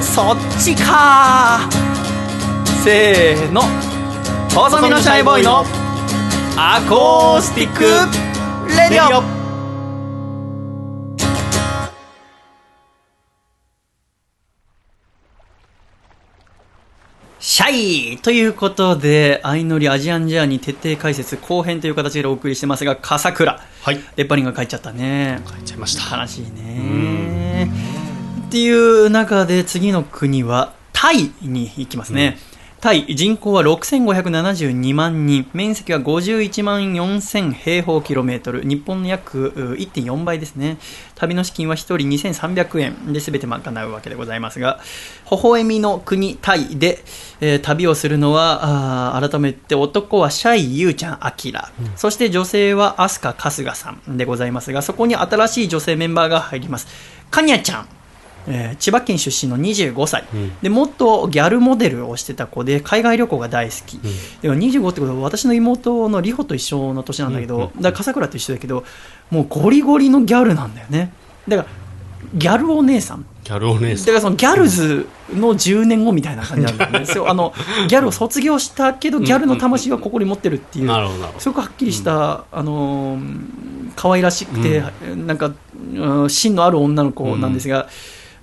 [0.00, 1.68] そっちか
[2.84, 3.62] せーの。
[4.54, 5.64] 細身のシャイボーイの
[6.56, 7.82] アコースティック
[8.68, 9.33] レディオ。
[17.74, 23.60] シャイということで、相乗りアジアンジャーニー徹底解説後編という形でお送りしてますが、笠倉。
[23.82, 25.42] はいレッパリンが帰っちゃったね。
[25.44, 27.70] 帰っちゃいました悲しいね。
[28.46, 32.38] っていう中で次の国はタイに行きますね。
[32.84, 40.76] タイ、人口は6572万人、面積は51万4000平方キロメートル、日本の約う1.4倍ですね。
[41.14, 44.80] 旅の資金は1人2300円で全て賄うわけでございますが、
[45.30, 47.02] 微笑みの国タイで、
[47.40, 56.86] えー旅をするのは、改めて男はシャイ・ユーちゃん・アキラ、そして女性はアスカ・春日さんでございますが、そこに新しい女性メンバーが入ります。
[57.30, 57.88] カニャちゃん。
[58.46, 60.24] えー千葉県出身の25歳、
[60.62, 63.98] でもっとギャルモデルをしてた子で海外旅行が大好き、
[64.42, 68.84] でも25ってことは私の妹のリホと一緒の年なんだけど、だから笠倉と一緒だけど
[69.30, 71.12] もうゴリゴリのギャルなんだよね。
[71.48, 71.68] だから
[72.34, 73.24] ギャルお姉さん。
[73.44, 77.06] ギャルお姉さだからそのギャルズの10年後みたいな感じなんだよね。
[77.06, 77.52] そうあの
[77.88, 80.88] ギャルを卒業したけどギャルの魂はここに持ってるっていんう
[81.38, 84.82] すごくはっきりした、あのー可愛らしくて、
[85.14, 85.52] なんか、
[85.94, 87.88] うん芯のある女の子なんですが、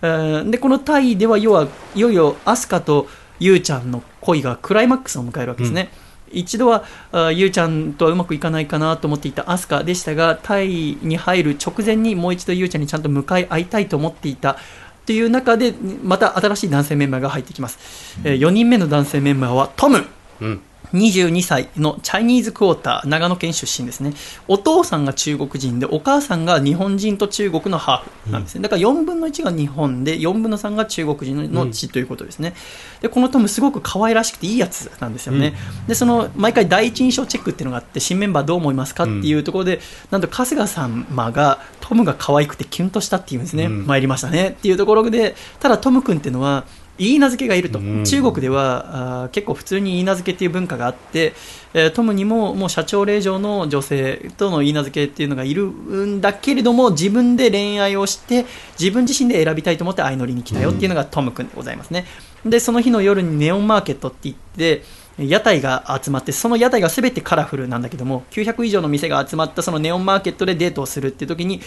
[0.01, 3.07] えーでこのタイでは要はいよいよアスカと
[3.39, 5.89] ユウちゃんの恋がクライマックスを迎えるわけですね、
[6.31, 14.57] 一度はあゆうちゃんとはうまくいかないかなと思っていたアスカでしたがタイに入る直前にもう一度ゆうちゃんにちゃんと向かい合いたいと思っていた
[15.05, 15.73] という中で
[16.03, 20.05] また新しい男性メンバーが入ってきます、え4人目の男性メンバーはトム。
[20.41, 20.61] うん
[20.93, 24.13] 22歳のチャイニーズクォーター長野県出身ですね。
[24.47, 32.53] お父さんが中国人でお母さんが日本人と中国のハーフなんですね、だから4分の1が日本で4分の3が中国人の血ということですね、
[33.01, 35.53] でこのトムすごく可愛らしくていいやつなんですよね、
[35.87, 43.87] でその毎回第一印象チェックっていうのがあって新メンバーどう思いますかっていうところで、なんと春日様がトムが可愛くてキュンとしたっていうんですね、うん。
[43.87, 44.49] 参りましたね。
[44.49, 46.65] っていうところでただトム君っていうのは
[46.97, 48.03] 言い名付けがいると、うん。
[48.03, 51.33] 中国ではあー結構普通に言い名付けっていう文化があって、
[51.73, 58.45] えートムにももう社長令嬢の女性との言い名付けっていうのがいるんだけれども自分で恋愛をして
[58.79, 62.05] 自分自身で選びたいと思って相乗りに来たよっていうのがトム君でございますね。
[62.45, 64.83] でその日の夜にネオンマーケットって言って
[65.17, 71.61] 屋台が集まってその屋台が全てカラフルなんだけども900以上の店が集まったそのネオンマーケットでデートをするっていう時に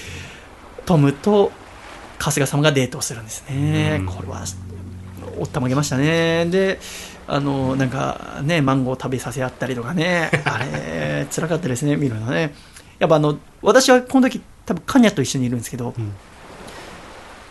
[0.85, 1.53] トムと
[2.19, 4.07] 春日様がデートをするんですね、うん。
[4.07, 4.45] これは
[5.39, 6.47] おったまげましたね。
[6.47, 6.79] で
[7.27, 10.31] あのなんかねマンゴー食べさせ合ったりとかね。
[10.45, 11.97] あれ辛かったですね。
[11.97, 12.55] 見るのね。
[12.99, 16.13] やっぱあの私はこの時多分カニャと一緒にいるんですけど、うん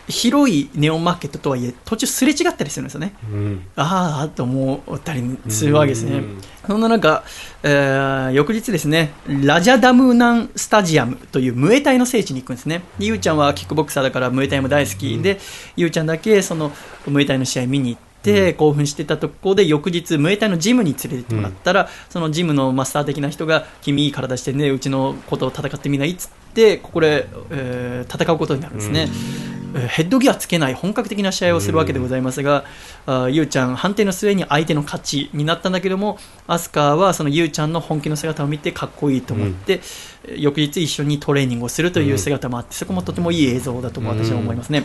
[0.08, 3.14] 広いネオンマーケットとはいえ途中すれ違ったりするんですよね。
[3.32, 3.66] うん。
[3.76, 6.18] ああと思ったりするわけですね。
[6.18, 6.40] うん。
[6.66, 7.24] そんな中、
[7.62, 12.82] えー翌日ですね、ラジャダムナンスタジアムというムエタイの聖地に行くんですね。
[12.98, 15.38] でゆうちゃんはキックボクサーだからムエタイも大好きで、
[15.76, 16.72] ゆうちゃんだけその
[17.06, 26.10] ムエタイの試合見に行って、興奮してたところで翌日ムエタイのジムに連れてってもらったら、そのジムのマスター的な人が君いい体してねうちのことを戦ってみない？
[26.12, 29.08] っつってここで、えー戦うことになるんですね。
[29.08, 32.64] えーヘッドギアつけない本格的な試合をするわけでございますが、
[33.06, 39.80] あーゆうちゃん、判定の末に相手の勝ちになったんだけども、アスカはそのゆうちゃんの本気の姿を見てかっこいいと思って、
[40.24, 44.82] えー翌日一緒にトレーニングをするという姿もあって、そこもとてもいい映像だと私は思いますね。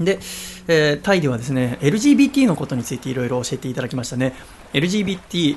[0.00, 0.18] で、
[0.66, 4.34] えータイではですね LGBT のことについていろいろ教えていただきましたね。
[4.72, 5.56] LGBT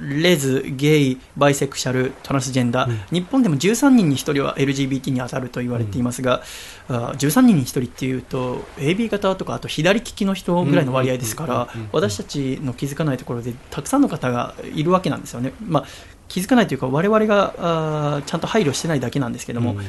[0.00, 6.42] レズ、ゲイ、バイセクシャル、トランスジェンダー、日本でも13人に1人は LGBT に当たると言われていますが、
[6.88, 15.86] あ13人に1人っていうと AB 型とかあと左利きの人ぐらいの割合ですからうんうんうんうん私たちの気づかないところでたくさんの方がいるわけなんですよね、まあ、
[16.28, 19.80] 気づかないというか我々があーちゃんと配慮してないだけなんですけども、うん。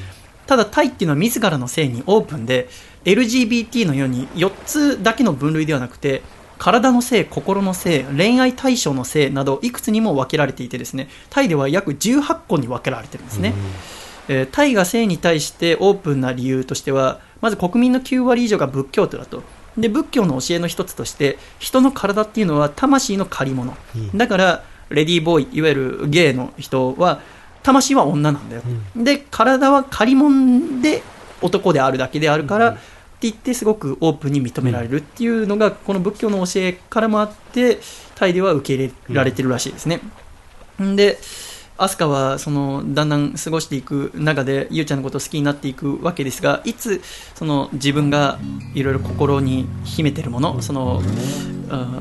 [0.48, 2.70] ただタイっていうのは自らの性にオープンで
[3.06, 6.24] LGBT のように4つだけの分類ではなくて
[6.60, 13.56] 体の性、心の性、恋愛対象の性などいくつにも分けられていてですねタイでは約18個に分けられてるんですね。
[14.28, 19.42] えータイが性に対してオープンな理由としてはまず国民の9割以上が仏教徒だと。
[19.78, 23.76] で仏教の教えの一つとして人の体っていうのは魂の借り物、
[24.14, 27.22] だからレディーボーイいわゆるゲイの人は
[27.64, 28.62] 魂は女なんだよ、
[28.96, 31.02] で体は借り物で
[31.42, 32.78] 男であるだけであるから、
[33.28, 37.80] 言ってすごくオープンに認められるっていうのがこの仏教の教えからもあって
[38.16, 40.02] タイでは受け入れられてるらしいですね。
[40.96, 41.18] で
[41.78, 47.02] アスカはそのだんだん過ごしていく中でゆうちゃんのことを好きになっていくわけですがいつ
[47.36, 48.38] その自分が
[48.76, 51.02] いろいろ心に秘めてるものその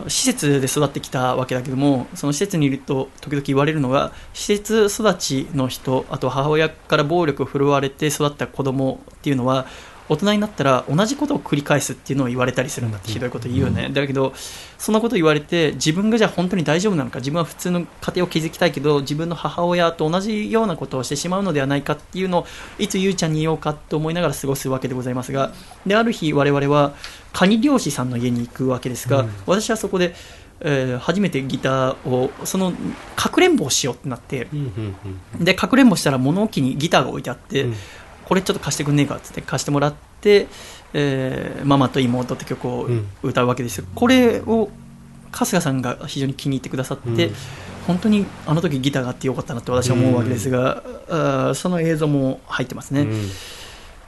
[0.09, 9.67] 施設で育ってきたわけだけどもその施設にいると時々言われるのが施設育ちの人あと母親から暴力を振るわれて育った子供っていうのは
[10.09, 14.33] 大人になったら同じことを繰り返すっていうのを言われたりするんだってひどいこと言うよね、だけど
[14.79, 22.47] そんなこと言われて自分がじゃあ本当に大丈夫なのか自分は普通の家庭を築きたいけど自分の母親と同じようなことをしてしまうのではないかっていうのを
[22.79, 25.53] いつゆうちゃんに言おうかと思いながら過ごすわけでございますが
[25.87, 26.95] である日我々は
[27.33, 30.15] カニ漁師さんの家に行くわけですが、私はそこで、
[30.61, 32.73] えー初めてギターをその
[33.15, 34.97] かくれんぼをしようってなってうんうん
[35.37, 35.45] うん。
[35.45, 37.75] でかくれんぼしたら物置にギターが置いてあって、うん
[38.29, 40.47] これちょっと貸してくんねえかっつって貸してもらって、
[40.93, 43.07] えーママと妹って曲をうん。
[43.23, 44.69] 歌うわけですよ、これを
[45.33, 47.35] 春日さんが非常に気に入ってくださって、うん。
[47.87, 53.31] 本当にあの時ギターがあってよかったなって私は思うわけですが、あーその映像も入ってますね、うん。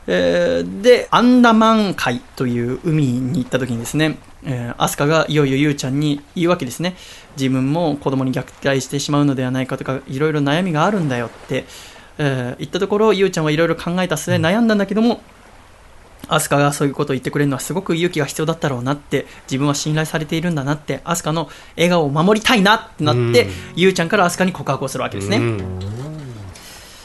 [0.07, 6.97] えーでアンダマン海という海に行った時にですね、えーアスカがいよいよゆうちゃんに言うわけですね。
[7.37, 11.65] 自分も子供に虐待してしまうのではないかとかいろいろ悩みがあるんだよって、
[12.23, 15.23] えー言ったところゆうちゃんはいろいろ考えた末悩んだんだけども、
[16.29, 23.51] アスカがそういうことを言ってくれるのはすごく勇気が必要だったろうなって自分は信頼されているんだなってアスカの笑顔を守りたいなってなって、うん。
[23.75, 25.59] ゆうちゃんからアスカに告白をするわけですね、うん。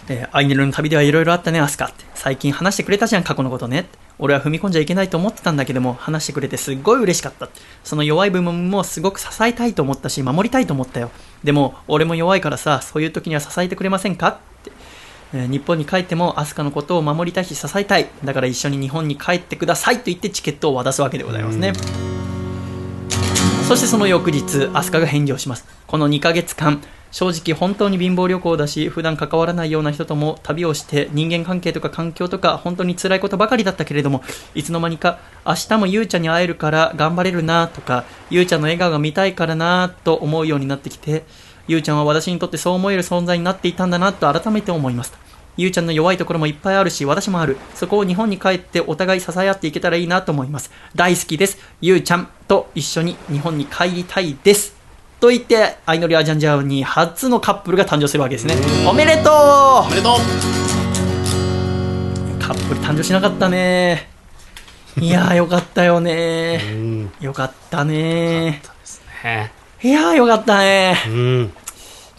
[0.10, 2.04] えーアイネルの旅ではいろいろあったね、アスカって。
[2.14, 3.88] 最近話してくれたじゃん、過去のことね。
[4.20, 7.50] 俺は踏み込んじゃいけないと思ってたんだけども話してくれてすっごい嬉しかった
[7.84, 11.12] その弱い部分もすごく支えたいと思ったし守りたいと思ったよ。
[11.44, 14.85] でも俺も弱いからさそういう時には支えてくれませんかって、えー
[15.34, 21.74] 日本に帰ってもアスカのことを守りたいし支えたいだから一緒に日本に帰ってくださいと言ってチケットを渡すわけでございますね
[23.68, 25.66] そしてその翌日、アスカが返事をします。
[25.88, 34.24] この2ヶ月間、正直本当に貧乏旅行だし、普段関わらないような人とも旅をして、人間関係とか環境とか、本当に辛いことばかりだったけれども、
[34.54, 41.24] いつの間にか、明日もゆうちゃんに会えるから頑張れるなとか、ゆうちゃんの笑顔が見たいからなと思うようになってきて、
[41.68, 45.14] ゆうちゃんは私にとってそう思える存在になっていたんだなと改めて思います。
[45.58, 47.58] ゆうちゃんの弱いところもいっぱいあるし、私もある。
[47.76, 50.70] そこを日本に帰ってお互い支え合っていけたらいいなと思います。
[50.96, 51.58] 大好きです。
[51.82, 54.76] ゆうちゃんと一緒に日本に帰りたいです。
[55.20, 58.56] と言って、アイノリアジャンジャーに初のカップルが誕生するわけですね。
[58.88, 59.32] おめでと
[59.80, 60.16] おめでとう
[62.36, 64.10] うカップル誕生しなかったね。
[65.00, 66.76] いやーよかったよねう。
[66.76, 68.62] んよかったね。
[68.62, 70.98] ですねいやーよかったね。
[71.08, 71.54] うん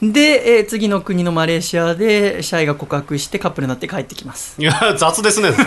[0.01, 4.55] で、えー次の国のマレーシアでシャイが告白してカップルになって帰ってきます。
[4.61, 5.67] いや雑ですね めっち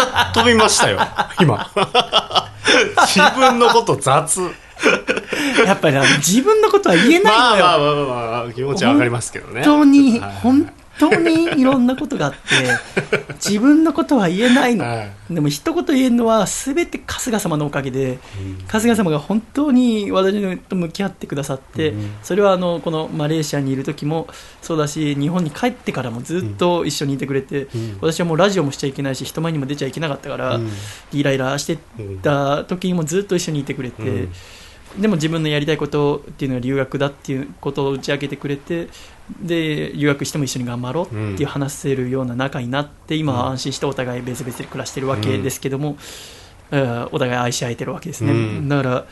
[0.00, 1.00] ゃ飛びましたよ
[1.40, 1.68] 今
[3.08, 4.42] 自分のこと雑
[5.66, 7.24] やっぱりな自分のことは言えないのよ。
[7.24, 12.38] まあまあまあまあ、まあ、気持ちはわかりますけどね本当に、はい本当にいろんなことがあって、
[13.34, 14.84] 自分のことは言えないの。
[14.84, 15.34] はい。
[15.34, 18.18] でも一言言えるのは、すべて春日様のおかげで、
[18.68, 22.10] 春日様が本当に私と向き合ってくださって、うん。
[22.22, 24.28] それはあのこのマレーシアにいる時も
[24.62, 27.98] そうだし、日本に帰ってからもずっと一緒にいてくれて、うん。
[28.00, 30.70] 私はもうラジオもしちゃいけないし、人前にも出ちゃいけなかったから、うん。
[31.12, 31.78] イライラして
[32.22, 34.32] た時にもずっと一緒にいてくれて、うん
[34.96, 38.88] でも自分のやりたいことっていうのは留学だっていうことを打ち明けてくれて
[39.40, 45.96] で留学しても一緒に頑張ろうっていう話せるような仲になって今は安心してお互い別々で暮らしてるわけですけども、
[46.70, 48.68] えーお互い愛し合えてるわけですね、うん。
[48.68, 49.06] だから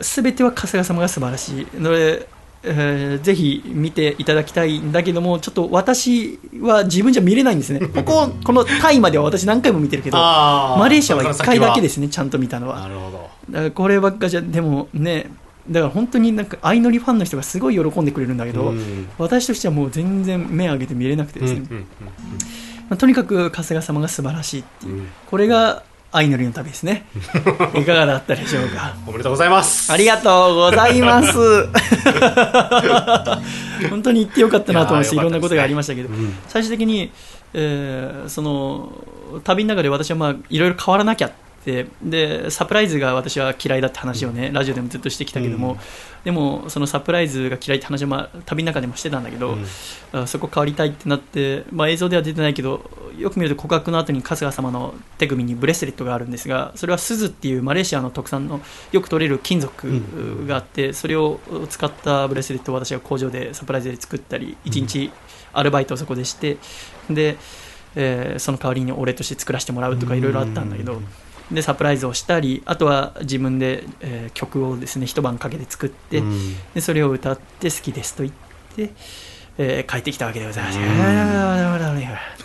[0.00, 1.66] 全ては春日様が素晴らしい。
[1.80, 2.28] ので、
[2.62, 7.80] えーぜひ見ていただきたいんだけどもちょっと私は自分じゃ見れないんですね。
[7.94, 12.80] こここのタイまでは私何回も見てるけどあマレーシアは1回だけですすねちゃんと見たのは。
[12.80, 15.30] なるほどだからこればっかじゃでもね
[15.70, 19.08] だから本当になんか相乗りファンの人がすごい喜んでくれるんだけど、うん。
[19.18, 21.78] 私としてはもう全然目上げて見れなくてですね、うん
[22.88, 25.08] まあ、とにかく春日様が素晴らしいっていう、うん。
[25.26, 25.82] これが
[26.12, 27.04] 相乗りの旅ですね。
[27.74, 28.94] いかがだったでしょうか。
[29.06, 29.92] おめでとうございます。
[29.92, 31.32] ありがとうございます。
[33.90, 36.32] 本当に行ってよかったなと思いましていろんなことがありましたけど、うん。
[36.46, 37.10] 最終的に、
[37.54, 38.92] えーその
[39.42, 45.78] 旅の中で私はまあいろいろ変わらなきゃってでサプライズが私は嫌いだって話をね、ラジオでもずっとしてきたけども、うん。
[46.24, 49.66] でもそのサプライズが嫌いって話を、まあ、旅の中でもしてたんだけど、うん。
[50.12, 52.88] あそこ変わりたいってなって、まあ、映像では出てないけど
[53.18, 58.60] よく見ると告白の後に春日様の手首にブレスレットがあるんですがそれはスズっていうマレーシアの特産の
[58.92, 65.10] よく取れる金属があって、それを使ったブレスレットを私は工場でサプライズで作ったり1日
[65.52, 66.58] アルバイトをそこでして
[67.10, 67.36] で、
[67.96, 71.00] えーその代わりにお礼として作らせてもらうとかいろいろあったんだけど。
[71.50, 78.34] でサプライズをしたりあとは自分で、えー曲をですね一晩かけて作って、うんでそれを歌って好きですと言っ
[78.74, 78.90] て、
[79.58, 80.78] えー帰ってきたわけでございます。
[80.78, 80.84] うん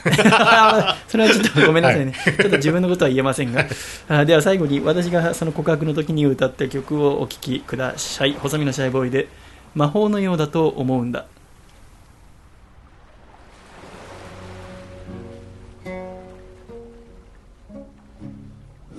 [1.08, 3.66] それはちょっとごめんなさいね、ちょっと自分のことは言えませんが、
[4.08, 8.34] あでは最後に私がその告白の時に歌った曲をお聴きください。
[8.34, 9.28] 細身のシャイボーイで
[9.76, 11.26] 魔法のようだと思うんだ。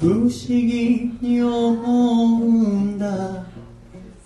[0.02, 3.44] 不思議に思うんだ。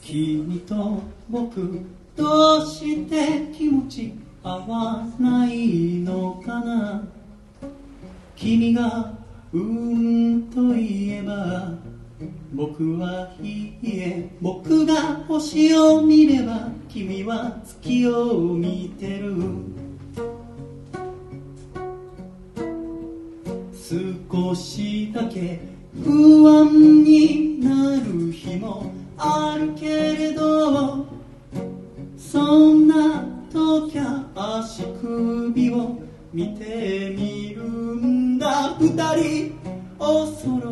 [0.01, 1.83] 君と僕
[2.17, 7.07] どうして気持ち合わないのかな。
[8.37, 9.13] 君が
[9.53, 11.75] うんと言えば
[12.55, 19.35] 僕はいいえ僕が星を見れば君は月を見てる。
[23.89, 25.61] 少しだけ
[26.03, 31.07] 不安になる日もあるけれど
[32.19, 36.01] そんな時は足首を
[36.33, 39.55] 見てみるんだ二人
[40.01, 40.69] お揃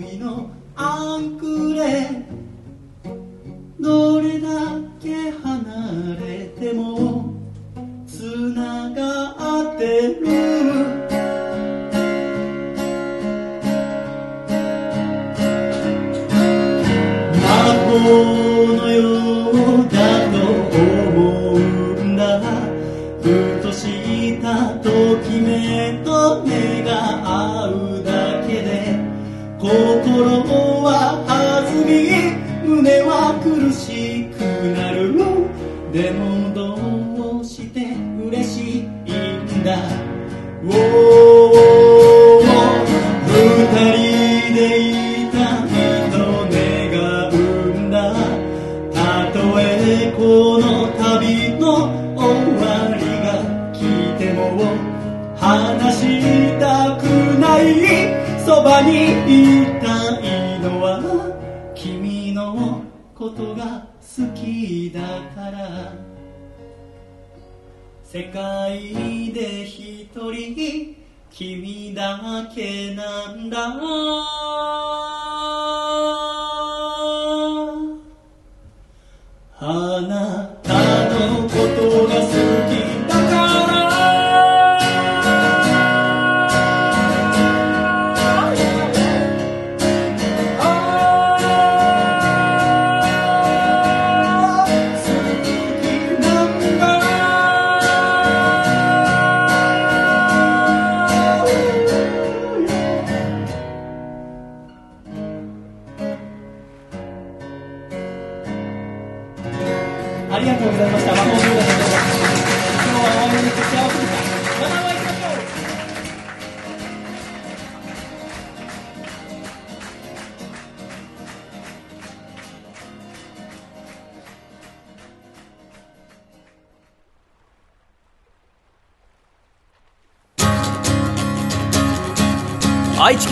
[0.00, 2.24] いのアンクレ
[3.78, 4.48] どれだ
[5.02, 7.34] け離れても
[8.06, 8.22] つ
[8.54, 11.03] ながってる
[18.04, 18.83] 法
[58.64, 62.82] ばにいたいのは君の
[63.14, 65.00] ことが好きだ
[65.34, 65.92] から。
[68.02, 70.96] 世界で一人
[71.30, 73.58] 君だけなんだ。
[79.60, 79.93] あな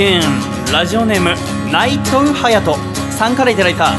[0.02, 0.20] 県
[0.72, 1.30] ラジオネーム
[1.70, 2.76] 内藤隼人
[3.12, 3.92] さんからいただいた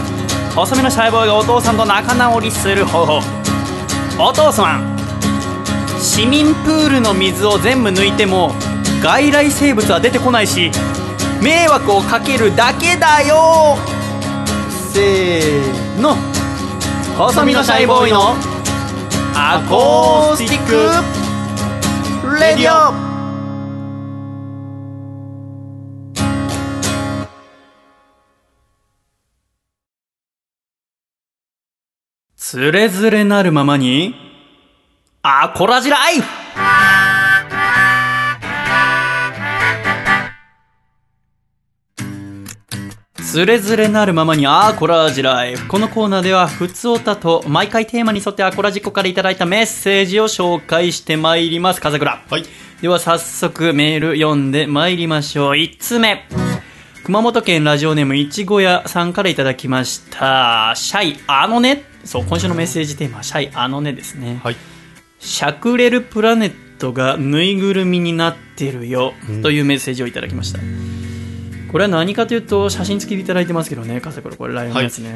[0.54, 3.22] 細身のシャイボーイがお父さんと仲直りする方法。
[4.20, 4.98] お父さん
[6.02, 8.52] 市民プールの水を全部抜いても
[9.02, 10.72] 外来生物は出てこないし
[11.42, 13.78] 迷惑をかけるだけだよ。
[14.92, 16.18] せーの。
[17.18, 18.36] 細身のシャイボーイの
[19.36, 20.66] アコースティッ
[22.28, 23.13] クレディオ。
[32.54, 34.14] つれづれなるままに、
[35.24, 36.28] アコラジライフ
[43.24, 51.82] つれづれなるままにアコラジライフこのコーナーでは、ふつおたと毎回テーマに沿ってアコラジコからいただいたメッセージを紹介してまいります。
[51.82, 52.24] 風倉。
[52.30, 52.44] はい。
[52.84, 55.56] では早速メール読んでまいりましょう。
[55.56, 56.28] 1つ目。
[57.04, 60.74] 熊本県ラジオネームいちご屋さんからいただきました。
[60.76, 61.93] シャイあのね。
[62.04, 64.40] そう、今週のメッセージテーマはシャイあのねですね。
[64.44, 64.56] はい。
[65.20, 70.60] シャクレルプラネットがぬいぐるみになってるよ、というメッセージをいただきました。
[71.72, 75.16] これは何かというと、写真付きでいただいてますけどね、笠倉、これライオンのやつね。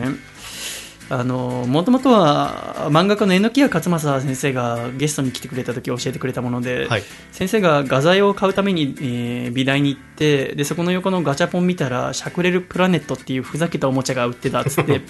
[1.10, 15.02] あの、もともとは漫画家の榎谷勝正先生がゲストに来てくれた時教えてくれたもので、はい先生が画材を買うために、えー美大に行って、で、そこの横のガチャポン見たら、シャクレルプラネットっていうふざけたおもちゃが売ってたっつって、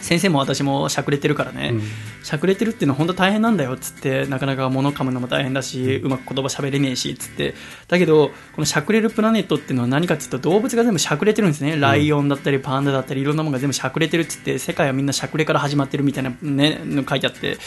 [0.00, 1.82] 先生も私もしゃくれてるからね、うん。
[2.24, 7.54] しゃくれてるっていうのは本当大変なんだよっつってなかなか物噛むのも大変だしうまく言葉喋れねえしっつって。
[7.88, 11.76] だけどこのしゃくれるプラネットっていうのは何かっていうと動物が全部しゃくれてるんですね。
[11.76, 17.58] ライオンだったりパンダだったりいろんなものが全部しゃくれてるっつって世界はみんなしゃくれから始まってるみたいなねの書いてあって。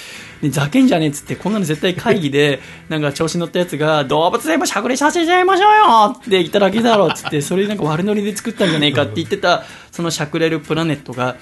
[0.42, 11.36] でざけんじゃねえっつってこんなの絶対会議でなんか調子乗ったやつが動物全部しゃくれさせちゃいましょうよって言っただけだろっつってそれなんか悪ノリで作ったんじゃねえかって言ってたそのしゃくれるプラネットが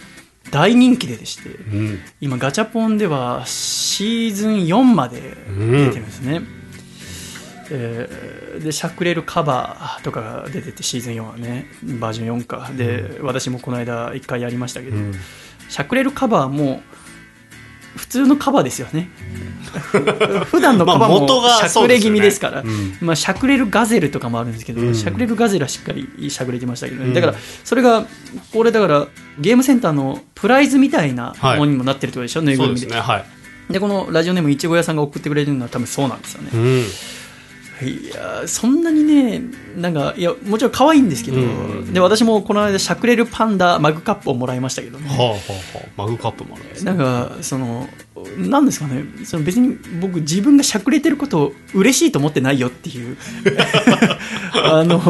[0.52, 2.00] 大人気ででして、うん。
[2.22, 6.42] 今ガチャポンではシーズン4まで出てるんですね、
[7.72, 11.66] えーでしゃくれるカバーとかが出ててシーズン4はね
[12.00, 12.72] バージョン4か。
[12.76, 15.14] で、私もこの間1回やりましたけど、うん。
[15.68, 16.82] しゃくれるカバーも
[17.96, 19.10] 普通のカバーですよね。
[19.66, 20.00] ふ
[20.46, 24.96] 普段のカバもしゃくれ気味ですから、そうですよねまあ、しゃくれるガゼルとかもあるんですけど、うん。
[24.96, 27.14] しゃくれるガゼルはしっかりしゃくれてましたけどね、うん。
[27.14, 28.06] だからそれが
[28.54, 29.08] これだから
[29.40, 32.88] ゲームセンターのプライズみたいなものにもなってるってことでしょ、ぬいぐるみで。
[32.88, 33.00] ね。
[33.00, 33.26] はい。
[33.70, 36.84] でこのラジオネームいちご屋さんが送ってくれてるのは多分そうなんですよね、うん。
[37.82, 39.42] いやーそんなにね
[39.76, 45.38] なんかいやもちろん可愛いんですけど、うんで私もこの間しゃくれるパンダマグカップをもらいましたけどね、はあはあは
[45.76, 45.88] あ。
[45.98, 46.94] マグカップもあるんですね。
[46.94, 47.88] なんかその
[48.38, 49.04] なんですかね。
[49.26, 53.18] その別に僕自分がしゃくれてることを嬉しいと思ってないよっていう。
[54.54, 55.02] あの。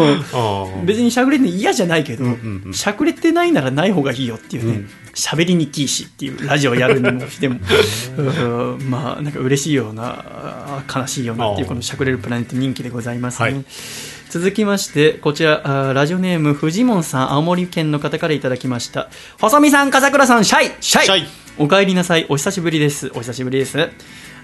[0.85, 2.25] 別にしゃくれて嫌じゃないけど、
[2.71, 4.71] しゃくれてないならない方がいいよっていうね。
[4.71, 7.59] うん喋、りにきいしっていうラジオやるにもしても
[8.17, 8.21] う
[8.77, 13.65] んまあなんか嬉しいような悲しいようなっていうこのしゃくれるプラネット人気でございますね、はい
[14.27, 19.07] 続きまして、こちら、ラジオネーム、フジモンさん、青森県の方からいただきました。
[19.39, 21.27] 細見さん、笠倉さん、シャイシャイシャイ
[21.57, 22.25] お帰りなさい。
[22.27, 23.11] お久しぶりです。
[23.15, 23.77] お久しぶりです。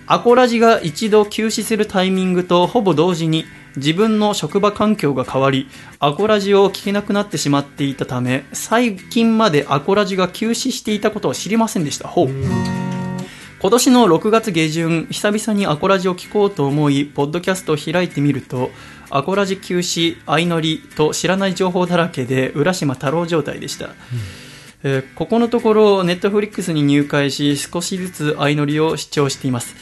[0.07, 3.45] アコラジが一度休止するタイミングとほぼ同時に
[3.77, 5.67] 自分の職場環境が変わり、
[5.99, 12.07] アコラジを聞けなくなってしまっていたため、最近までアコラジが休止していたことを知りませんでした。
[12.07, 12.29] ほう。
[13.61, 18.71] 今年の6月下旬、久々にアコラジを聞こうと思い、ポッドキャストを開いてみると、
[19.11, 23.89] アコラジ休止、相乗りと知らない情報だらけで、浦島太郎状態でした。
[24.83, 29.75] えーここのところ、ネットフリックスに入会し、少しずつ相乗りを視聴しています。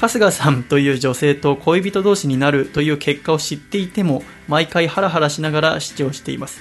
[0.00, 6.58] 春日さんという女性と恋人同士になるという結果を知っていても、毎回ハラハラしながら視聴しています。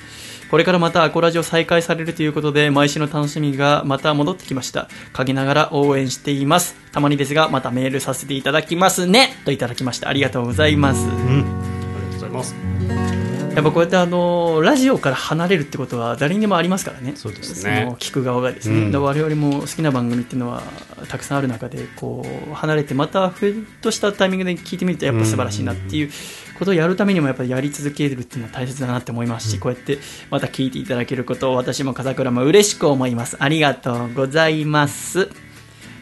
[0.52, 4.90] これからまたアコラジオ再開されるということで、毎週の楽しみがまた戻ってきました。
[5.14, 6.76] 陰ながら応援しています。
[6.92, 10.10] たまにですが、またメールさせていただきますねといただきました。
[10.10, 11.06] ありがとうございます。
[11.06, 13.09] うんありがとうございます
[13.56, 17.86] やっぱこうやってあのラジオから離れるってことは誰にでもありますからね、そうですね。
[17.86, 19.04] の聞く側がですね、うん。
[19.04, 20.64] 我々も好きな番組っていうのは
[21.08, 26.12] たくさんある中でこう離れてまたふっとしたタイミングで聞いてみるとやっぱ素晴らしいなっていう
[26.58, 29.98] ことをやるためにもやっぱりやり続けるっていうのは大切だなって思いますし、こうやって
[30.30, 33.38] また聞いていただけることを私も笠倉も嬉しく思います。
[33.40, 35.30] ありがとうございます。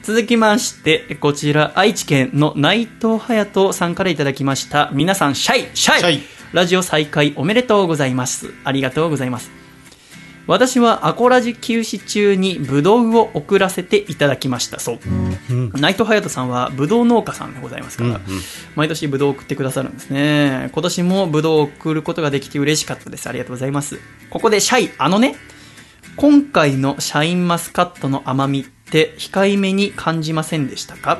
[0.03, 4.90] 続きまして、こちら、愛知県の内藤隼人さんからいただきました。
[4.94, 5.68] 皆さん、シャイ。
[5.74, 8.53] シャイラジオ再開おめでとうございます。
[8.64, 9.52] ありがとうございます。
[10.48, 14.80] 私はアコラジ休止中にブドウを送らせていただきました。
[14.80, 14.99] そう。
[15.74, 18.22] 内藤隼人さんはブドウ農家さんでございますから、
[18.76, 20.69] 毎年ブドウを送ってくださるんですね。
[20.72, 23.28] 今年もブドウを送ることができて嬉しかったです。
[23.28, 23.99] ありがとうございます。
[24.30, 25.36] ここでシャイ、あのね、
[26.15, 31.19] 今回のシャインマスカットの甘みって控えめに感じませんでしたか？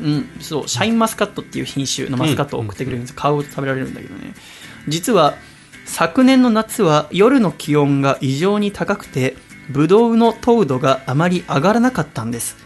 [0.00, 3.12] うん、そう、シャインマスカットっていう品種のマスカットを送ってくれるんです。
[3.12, 4.32] 皮ごと食べられるんだけどね。
[4.88, 5.34] 実は、
[5.84, 9.36] 昨年の夏は夜の気温が異常に高くて、
[9.70, 12.56] ブドウの糖度があまり上がらなかったんです。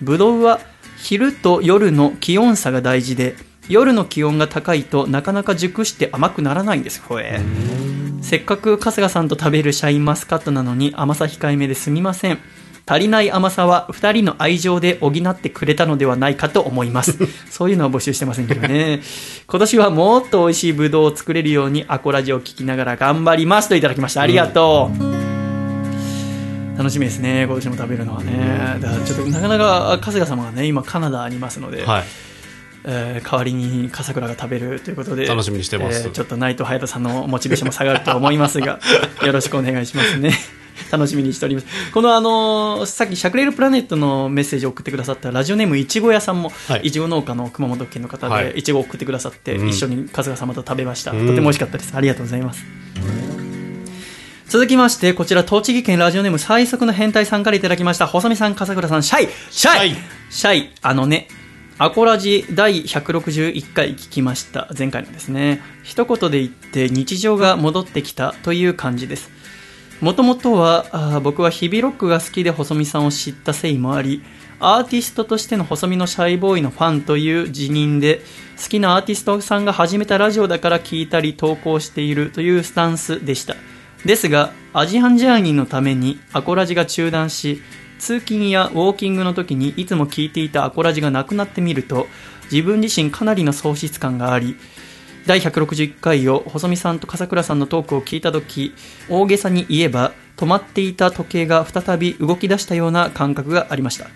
[0.00, 0.60] ブドウは
[0.96, 3.36] 昼と夜の気温差が大事で、
[3.68, 7.02] 夜の気温が高いとなかなか熟して甘くならないんです。
[7.02, 7.40] これ。
[8.22, 12.38] せっかく春日さんと食べるシャインマスカットなのに甘さ控えめですみません。
[12.88, 17.18] 足りない甘さは2人の愛情で補ってくれたのではないかと思います。
[17.50, 19.00] そういうのは募集してませんけどね。
[19.48, 24.22] 今年はもっと美味しいブドウを作れるようにアコラジを聞きながら頑張りますといただきました。
[24.22, 26.78] ありがとう。
[26.78, 28.78] 楽しみですね、今年も食べるのはね。
[28.80, 32.04] だからちょっとなかなか春日様がね、今カナダにいますので、はい
[32.88, 38.78] えー代わりに笠倉が食べるということで楽しみにしてますえーちょっと内藤隼人さんのモチベーションも下がると思いますが
[39.26, 40.30] よろしくお願いしますね
[40.90, 41.66] 楽しみにしております。
[41.92, 46.82] このあのーさっきシャクレールプラネットのメッセージを送ってくださったラジオネームいちご屋さんも、はい。
[46.88, 48.52] いちご農家の熊本県の方はい。
[48.52, 49.68] でいちごを送ってくださって、うん。
[49.68, 51.26] 一緒に春日様と食べました、うん。
[51.26, 51.92] とても美味しかったです。
[51.94, 52.64] ありがとうございます。
[54.48, 58.06] 続きまして、こちら、栃木県ラジオネーム最速の変態さんからいただきました。
[58.06, 59.28] 細見さん、笠倉さん、シャイ。
[59.50, 59.90] シャイ。
[59.90, 59.96] シャイ。
[60.30, 60.70] シャイ。
[60.82, 61.26] あのね、
[61.78, 64.68] アコラジ第161回聞きました。
[64.76, 65.60] 前回のですね。
[65.82, 69.30] 一言で言って日常が戻ってきたという感じです。
[70.00, 74.22] もともとは僕は日々ロックが好きで細見さんを知ったせいもあり、
[74.58, 78.20] アーティストとしての細見のシャイボーイのファンという辞任で、
[78.62, 83.56] 好きなアーティストさんが始めたラジオだから聞いたり投稿しているというスタンスでした。
[84.04, 87.62] ですが、アジアンジャーニーのためにアコラジが中断し、
[87.98, 92.06] 通勤やウォーキングの時にいつも聞いていたアコラジがなくなってみると、
[92.50, 94.56] 自分自身かなりの喪失感があり、
[95.26, 98.74] 第161回を細見さんと笠倉さんのトークを聞いた時
[99.08, 104.08] 大げさに言えば止まっていた時計が再び動き出したような感覚がありました。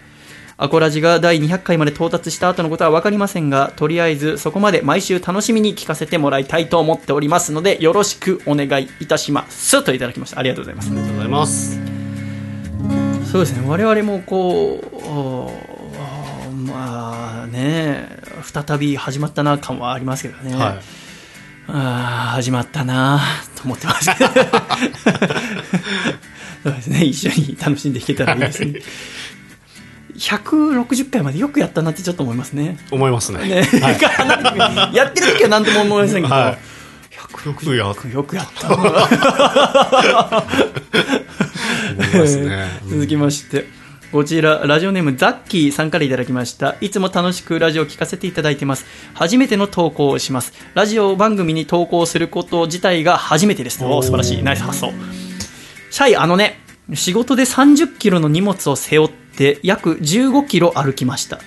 [0.63, 9.83] アコラジが第200回まで到達した後のことは分かりませんがとりあえずそこまで毎週楽しみに聞かせてもらいたいと思っておりますのでよろしくお願いいたします。
[9.83, 11.81] といただきましたありがとうございますありがとうございます。
[13.33, 13.67] そうですね。
[13.67, 14.85] 我々もこ
[16.51, 21.00] うまあね再び始まったな感はありますけどね、はい。
[21.73, 23.21] あー始まったな
[23.57, 24.11] と思ってます。
[24.17, 24.31] け ど
[26.63, 28.81] そうですね一緒に楽しんでいけたらいいですね。
[30.17, 32.79] 160回までよくやったなってちょっと思いますね。
[32.91, 33.39] 思いますね。
[33.49, 33.57] ね、
[34.93, 36.59] やってる時は何とも思いませんけど、はい。
[37.17, 39.09] 160やよくやった 思いま
[42.27, 42.69] すね。
[42.89, 43.80] 続きまして
[44.13, 46.75] こちらラジオネームザッキーさんからいただきました。
[46.81, 48.85] いつも楽しくラジオを聞かせていただいてます。
[49.15, 50.53] 初めての投稿をします。
[50.75, 53.85] ラジオ番組に投稿すること自体が初めてです。
[53.85, 54.03] おー。
[54.03, 54.43] 素晴らしい。
[54.43, 54.93] ナイス発想。
[55.93, 56.59] シャイあのね
[56.95, 61.39] 仕事で30キロの荷物を背負って約15キロ歩きました。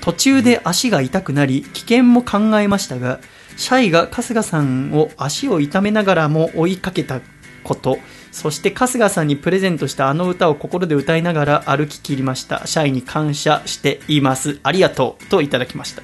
[0.00, 3.20] 途中で足が痛くなり危険も考えましたが
[3.56, 7.20] シャイが春日さんを足を痛めながらも追いかけた
[7.62, 7.98] こと
[8.38, 12.68] そして春日さんにプレゼントしたあの歌を心で歌いながら歩き切りました。
[12.68, 14.60] シャイに感謝しています。
[14.62, 16.02] ありがとうといただきました。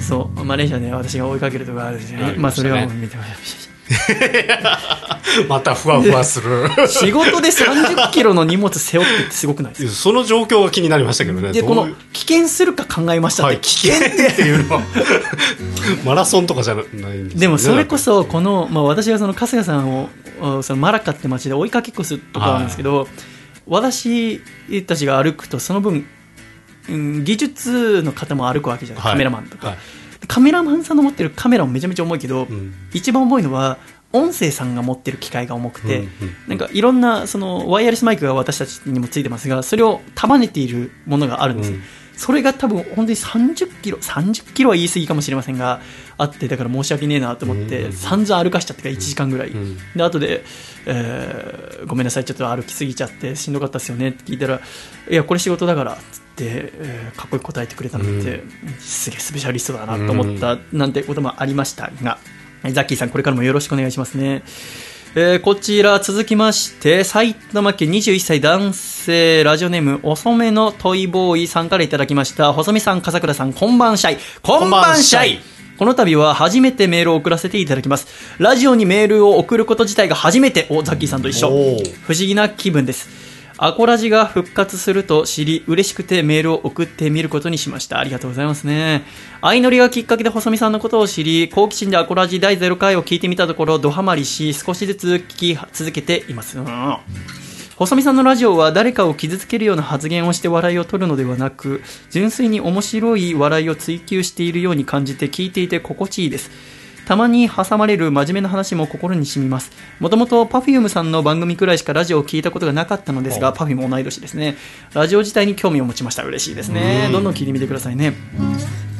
[0.00, 0.44] そう。
[0.44, 3.61] マレーシアで私が追いかけるとかあるんですよねまあそれはもう見てました
[5.48, 6.68] またふわふわする。
[6.88, 9.92] 仕事で30キロの荷物背負ってってすごくないですか？
[9.92, 11.52] その状況が気になりましたけどね。
[11.52, 14.82] でこの危険するか考えましたって、はい、危険っていうのは。
[16.04, 20.10] マラソンとかじゃないんですよねでもそれこそそこの、まあ、私がその春日さんを
[20.40, 23.08] あそのマラカって町で追いかけっこするところなんですけど、
[23.66, 24.40] 私
[24.86, 26.06] たちが歩くとその分、
[26.88, 29.78] うん技術の方も歩くわけじゃない、カメラマンとか、はい
[30.28, 32.74] カメラマンさんの持ってるカメラもめちゃめちゃ重いけど、うん。
[32.92, 33.78] 一番重いのは
[34.12, 36.10] 音声さんが持ってる機械が重くて、うんうん
[36.48, 41.82] なんかいろんなそのワイヤレスマイクが私たちにもついてますがそれを束ねているものがあるんです、うん。
[42.16, 45.80] それが多分本当に30キロ30キロは言い過ぎかもしれませんが
[46.18, 49.78] あってだから申し訳ねえなと思って、うん散々歩かしちゃってから1時間ぐらい、ん。
[49.96, 50.44] で後で、
[50.86, 54.60] えーごめんなさいちょっと歩きすぎちゃってしんどかったですよねって聞いたら
[55.10, 58.42] いやこれ仕事だからっつって、えーかっこよく答えてくれたので、
[58.78, 62.18] すげえスペシャリストだなと思ったなんてこともありましたが、
[62.72, 64.42] ザッキーさんこれからもよろしくお願いしますね。
[65.14, 72.52] えーこちら続きまして埼玉県21歳男性ラジオネーム遅めのトイボーイさんからいただきました。
[72.54, 75.40] 細見さん笠倉さんこんばんシャイこんばんシャイ
[75.76, 78.06] この度は初めてメールを送らせていただきます。
[78.38, 81.48] ラジオにメールを送ること自体が初めておザッキーさんと一緒。
[82.06, 87.98] 不思議な気分ですアコラジが復活すると知り嬉しくてメールを送ってみることにしました。
[87.98, 89.04] ありがとうございますね。
[89.40, 96.58] 相乗りがきっかけで細見さんのことを知り好奇心でアコラジ第0回を聞いてみたところドハマりし少しずつ聞き続けています。
[96.58, 96.96] うん
[97.82, 106.50] 細見さんのラジオは誰かを傷つけるような発言をして笑いを取るのではなく純粋に面白い笑いを追求しているように感じて聞いていて心地いいです。
[107.06, 109.70] たまに挟まれる真面目な話も心に染みます。
[110.00, 114.56] もともと Perfume さんの番組くらいしかラジオを聞いたことがなかったのですが Perfume 同い年ですね。
[114.94, 116.22] ラジオ自体に興味を持ちました。
[116.22, 117.08] 嬉しいですね。
[117.12, 118.14] どんどん聞いてみてくださいね。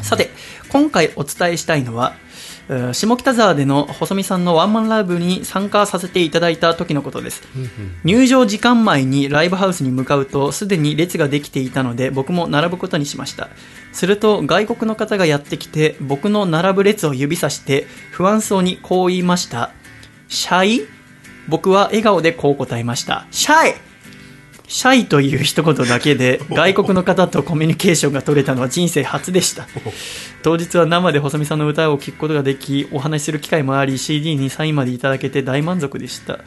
[0.02, 0.30] さて
[0.68, 2.31] 今回お伝えしたいのはえー
[2.92, 7.42] 下北沢での細見さんのワンマンライブに参加させていただいた時のことです。
[8.04, 13.48] 入場時間前にライブハウスに向かうとすでに列ができていたので僕も並ぶことにしました。
[13.92, 19.70] すると外国の方がやってきて僕の並ぶ列を指さして不安そうにこう言いました
[20.28, 20.86] シャイ？
[21.48, 23.91] 僕は笑顔でこう答えましたシャイ
[24.72, 29.68] シャイという一言だけで 外国の方とコミュニケーションが取れたのは人生初でした。
[30.42, 36.38] 当日は生で細見さんの歌を聴くことができお話しする機会もあり CD にサインまでいただけて大満足でした。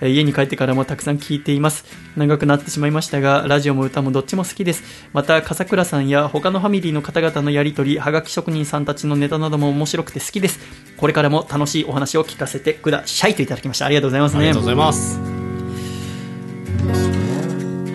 [0.00, 1.84] えー家に帰ってからもたくさん聴いています。
[2.16, 4.82] 長くなってしまいましたがラジオも歌もどっちも好きです。
[5.12, 10.58] また笠倉さんや他のファミリーの方々のやりとりはがき職人さんたちのネタなども面白くて好きです。
[10.96, 13.36] これからも楽しいお話を聞かせてください。
[13.36, 14.38] といただきましたありがとうございますね。
[14.40, 15.38] ありがとうございます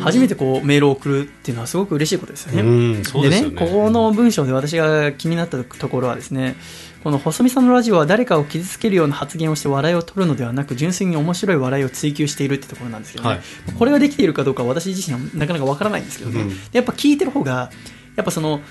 [0.03, 2.97] 初めてこうメールを送るっていうのはすごく嬉しいことですよね。
[2.97, 3.51] ですよね。
[3.51, 6.55] ここの文章で私が気になったところはですね、
[7.03, 13.41] この細見さんのラジオは誰かを傷つけるような発言をして笑いを取るのではなく、純粋に面白い笑いを追求しているってところなんですけどね、はい。
[13.77, 16.49] これができているかどうかは私自身はなかなかわからないんですけどね、うん。
[16.49, 17.71] でやっぱ聞いてる方が、
[18.15, 18.61] やっぱその、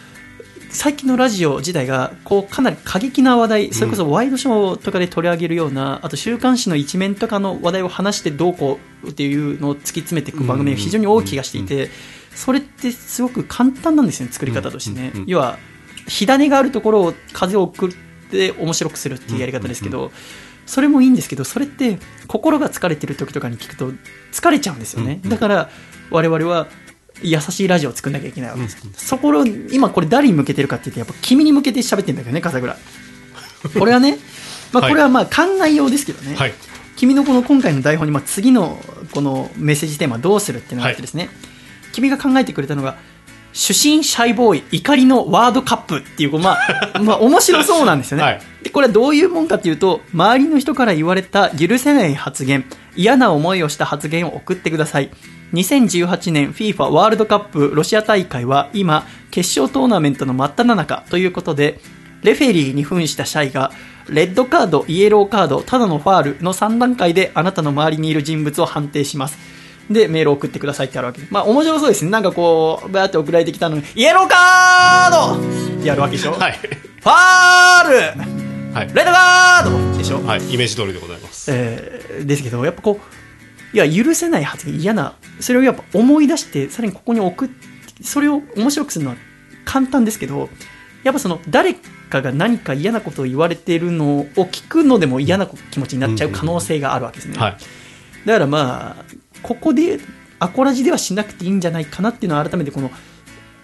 [0.73, 11.90] 最近のラジオ自体がこうかなり過激な話題、それこそワイドショーとかで取り上げるような、あと週刊誌の一面とかの話題を話してどうこうっていうのを突き詰めていく番組が非常に多い気がしていて、
[12.35, 15.12] それってすごく簡単なんですよね、作り方としてね。
[15.27, 15.59] 要は、
[16.09, 17.93] 火種があるところを風を送っ
[18.31, 20.11] て面白くするっていうやり方ですけど、
[20.65, 23.93] それもいいんですけど、それって心が疲れてる時とかに聞くと
[24.32, 25.20] 疲れちゃうんですよね。
[25.23, 25.31] うん。
[25.31, 25.69] だから
[26.11, 26.66] 我々は
[27.23, 28.62] 優しいラジオを作んなきゃいけないわけ。
[28.62, 28.78] です。
[28.97, 32.77] そこを今これ誰に向けてるかって言ってやっぱ君に向けて喋ってんだけどね、笠倉。
[33.78, 34.19] これはね、
[34.73, 34.90] まあはい。
[34.90, 36.35] これはまあ考えようですけどね。
[36.36, 36.55] はい。
[36.97, 38.78] 君のこの今回の台本に、まあ、次の
[39.12, 41.31] このメッセージテーマどうするっていうのがあってですね、
[41.93, 42.97] 君が考えてくれたのが
[43.53, 46.59] 主審シャイボーイ怒りのワードカップっていうま
[46.94, 48.43] あ まあ面白そうなんですよね、はい。
[48.62, 52.65] でこれはどういうもんかっていうと周りの人から言われた許せない発言
[52.97, 55.11] 嫌な思いをした発言を送ってください
[55.53, 61.81] 2018年 FIFA ワールドカップロシア大会は今決勝トーナメントの真っ只中ということで
[62.23, 63.70] レフェリーに扮したシャイが
[64.09, 69.39] レッドカード、イエローカード、ただのファールの3段階であなたの周りにいる人物を判定します。
[69.91, 71.20] で、メールを送ってくださいってあるわけ。
[71.20, 71.33] です。
[71.33, 72.11] まあ、面白そうですね。
[72.11, 75.79] なんかこう、バーって送られてきたのに、イエローカード!
[75.79, 76.53] ってやるわけでしょ、はい。
[76.53, 78.74] ファール!
[78.74, 78.87] はい。
[78.87, 79.99] レッドカード!
[79.99, 80.53] でしょ、はい。
[80.53, 81.51] イメージ通りでございます。
[81.53, 83.22] えーですけど、やっぱこう、
[83.73, 87.73] いや、許せない発言、嫌な、それをやっぱ思い出して、さらにここに送って、
[88.03, 89.16] それを面白くするのは
[89.65, 90.49] 簡単ですけど
[91.05, 97.57] やっぱその誰かが何か嫌なことを言われているのを聞くのでも嫌な気持ちになっちゃう可能性があるわけですね、はい。
[98.27, 99.05] だからまあ
[99.43, 100.01] ここで
[100.40, 102.90] アコラジではしなくていいんじゃないかなっていうのは改めてこの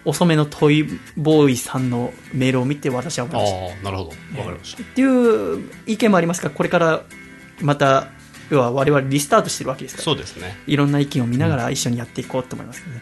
[0.05, 0.87] 遅めのトイ
[1.17, 3.57] ボーイさんのメールを見て私は思いました。
[3.57, 4.09] ああなるほど。
[4.39, 4.83] わかりました。
[4.83, 7.03] っていう意見もありますがこれから
[7.61, 8.07] また
[8.49, 10.03] 要は我々リスタートしてるわけですから。
[10.05, 10.57] そうですね。
[10.67, 12.81] いろんな意見を見ながら一緒にやっていこうと思います。
[12.83, 13.01] けどね。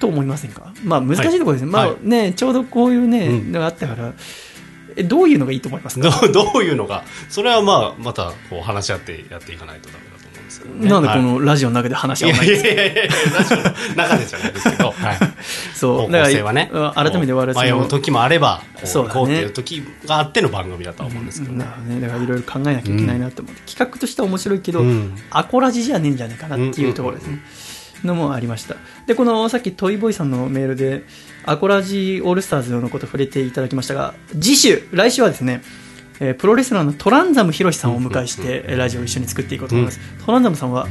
[0.00, 0.72] と思いませんか？
[0.84, 1.72] まあ難しいところですね。
[1.72, 1.90] はい。
[1.90, 3.52] まあね、ちょうどこういうね、うん。
[3.52, 4.12] のがあったから、
[4.96, 6.10] えどういうのがいいと思いますか？
[6.26, 7.04] どう どういうのが？
[7.30, 10.10] それはまあまたこう話し合ってやっていかないとダメだ。
[10.10, 10.13] と思うん
[10.54, 10.88] ですけどね。
[10.88, 11.22] なんでこはい。
[11.22, 13.02] のラジオの中で話しいやい合わないんですかやいやいや
[13.38, 13.62] ラジオの
[13.96, 15.18] 中でじゃないですけど、はい、
[15.74, 15.96] そう。
[15.98, 21.58] 方だから改めて我々迷う時もあればこうそうだねこうっていう時があっての番組だとは思うんですけどね。
[21.58, 25.14] なるほどね、だからいろいろ考えなきゃいけないなと思って、企画としては面白いけど、うん。
[25.30, 27.40] アコラジじゃねえんじゃねえかなっていうところですね。
[28.04, 28.76] のもありました。
[29.06, 31.04] で、このさっきトイボーイさんのメールで、
[31.44, 35.62] アコラジオールスターズのこと触れていただきましたが、次週、来週はですね、
[36.20, 40.00] えープロレスラーのトランザムヒロシさんをお迎えして、えーラジオを一緒に作っていこうと思います。
[40.24, 40.86] トランザムさんは、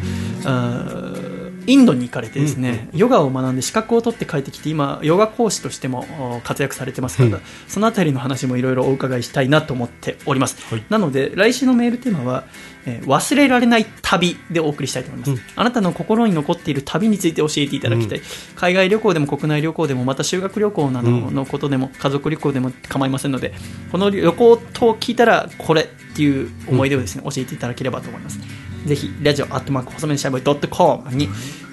[1.65, 6.05] インドに行かれてですね、ヨガを学んで資格を取って帰ってきて、今、ヨガ講師としても
[6.37, 10.57] お活躍されてますから、そのあたりの話もいろいろお伺いしたいなと思っております。
[10.69, 12.43] はいなので、来週のメールテーマは、
[12.85, 18.21] えー忘れられない旅でお送りしたいと思います、あなたの心に残っている旅について教えていただきたい、
[18.55, 23.53] 海外旅行でも国内旅行でもまた修学旅行などのことでも、家族旅行でも構いませんので
[23.91, 28.39] この旅行と聞いたらこれっていう思い出をですね、教えていただければと思います。
[28.85, 31.29] ぜひラジオアットマーク細めのシャイボーイドットコムに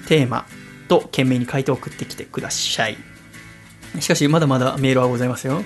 [0.07, 0.45] テーマ
[0.87, 2.97] と懸命に書いて送ってきてください。
[3.99, 5.63] しかしまだまだメールはございますよ。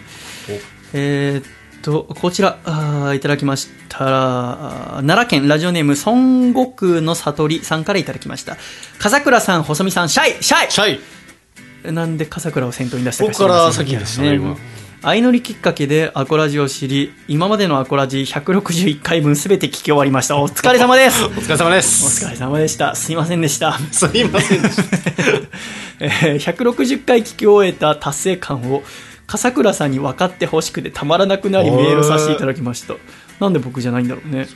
[0.94, 1.44] えーっ
[1.86, 3.98] と、こちら、あーいただきました。
[4.02, 8.57] あー奈良県ラジオネーム、孫悟空の悟りさんからいただきました。
[8.98, 10.99] 笠倉さん、細見さん、シャイシャイシャ
[11.90, 14.57] イなんで笠倉を先頭に出したか僕から知りません先でしたね今
[15.03, 20.41] 相乗りきっかけでアコラジを知り、今までのアコラジ161回分すべて聞き終わりました。
[20.41, 21.22] お疲れ様です。
[21.26, 22.95] お疲れ様でおす疲れ様でした。
[22.95, 23.78] すいませんでした。
[23.91, 24.84] すいませんでした
[26.02, 28.82] えー160回聞き終えた達成感を
[29.27, 32.95] 笠倉さんに分かってほしくてたまらなくなりメールさせていただきました。
[33.39, 34.39] なんで僕じゃないんだろうね。
[34.39, 34.47] ね。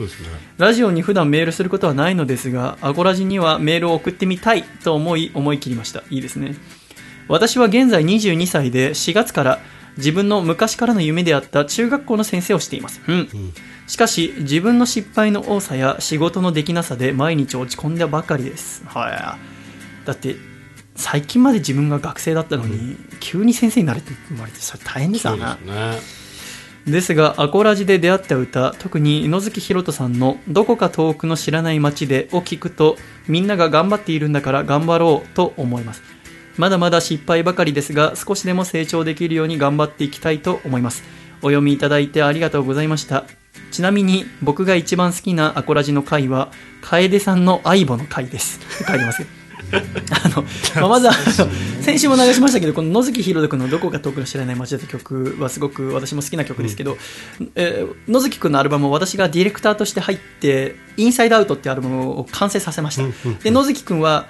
[0.58, 6.04] ラジオに普段メールすることはないのですがアゴラジにはメールを送ってみたいと思い思い切りました。
[6.10, 6.56] いいですね。
[7.28, 9.60] 私は現在22歳で4月から
[9.98, 13.28] 自分の昔からの夢であった中学校の先生をしています、うん。
[13.86, 18.84] しかし自分の失敗の多さや仕事のできなさで毎日落ち込んだばかりです。
[18.86, 20.06] はい。
[20.06, 20.36] だって
[21.00, 26.20] 最近まで自分が学生だったのに、急に先生になれって言われてそれ大変ですそうでよなすね。
[26.92, 32.98] ですがアコラジで出会った歌特に猪月ひろとさんの「どこか遠くの知らない街で」を聞くと
[33.28, 36.04] みんなが頑張っているんだから頑張ろうと思います。
[36.58, 41.04] まだまだ失敗ばかりですが少しでも成長できるように頑張っていきたいと思います。
[41.42, 43.24] お読みいただいてありがとうございました。
[43.72, 46.52] ちなみに僕が一番好きなアコラジの回は
[46.82, 48.60] 楓さんの相棒の回です。
[48.60, 49.39] って書いてます
[50.24, 50.44] あの、
[50.76, 51.50] まあ、まずあの
[51.82, 56.98] 先週も流しましたけどこの野月ひろと君の「どこか遠くの知らない街だ」という曲はすごく私も好きな曲ですけど、
[57.56, 63.04] えー野月君のアルバムを私がディレクターとして入って「インサイドアウト」っていうアルバムを完成させました、
[63.44, 64.28] で野月君は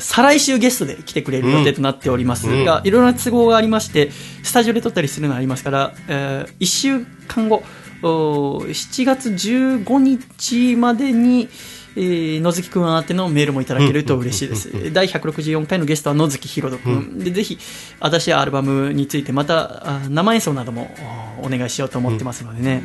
[0.00, 4.10] 再来週ゲストで来てくれる予定となっておりますが、いろいろな都合がありまして
[4.42, 7.62] スタジオで撮ったりするのがありますから、え1週間後
[8.02, 11.48] お7月15日までに、
[11.96, 14.92] えー野月くん宛てのメールもいただけると嬉しいです。
[14.92, 17.18] 第164回のゲストは野月ひろとくん。
[17.18, 17.58] で、ぜひ、
[18.00, 20.94] 私やアルバムについてまたあ生演奏なども
[21.40, 22.82] おお願いしようと思ってますのでね、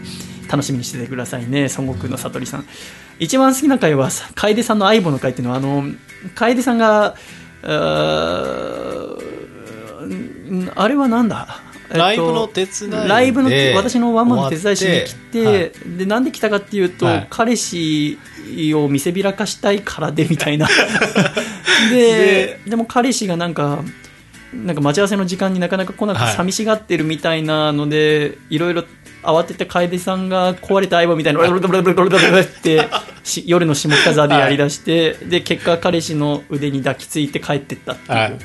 [0.49, 2.65] 楽しみにしててくださいね、孫悟空の悟りさん。
[3.19, 5.83] 一番好きな回は、楓さんの相棒の回っていうのは、あの、
[6.35, 7.15] 楓さんが、
[7.63, 9.15] あ
[10.75, 11.61] あれはなんだ？
[11.65, 12.91] えっとライブの手伝い。
[12.91, 15.89] でライブの私のワンマンの手伝いしに来て、終わって。
[15.97, 17.27] でなんで来たかっていうと、はい。
[17.29, 18.17] 彼氏
[18.75, 20.67] を見せびらかしたいからでみたいな。
[21.91, 23.83] ででも彼氏がなんか
[24.53, 26.35] なんか待ち合わせの時間になかなか来なくてはい。
[26.35, 28.83] 寂しがってるみたいなので、い、ろいろ
[29.21, 32.87] 慌てて楓さんが壊れた相棒みたいなブルブルブルブルブルブルって
[33.23, 38.39] し夜の下北沢でやりだして、で結果彼氏の腕に抱きついて帰ってったっていう、はい。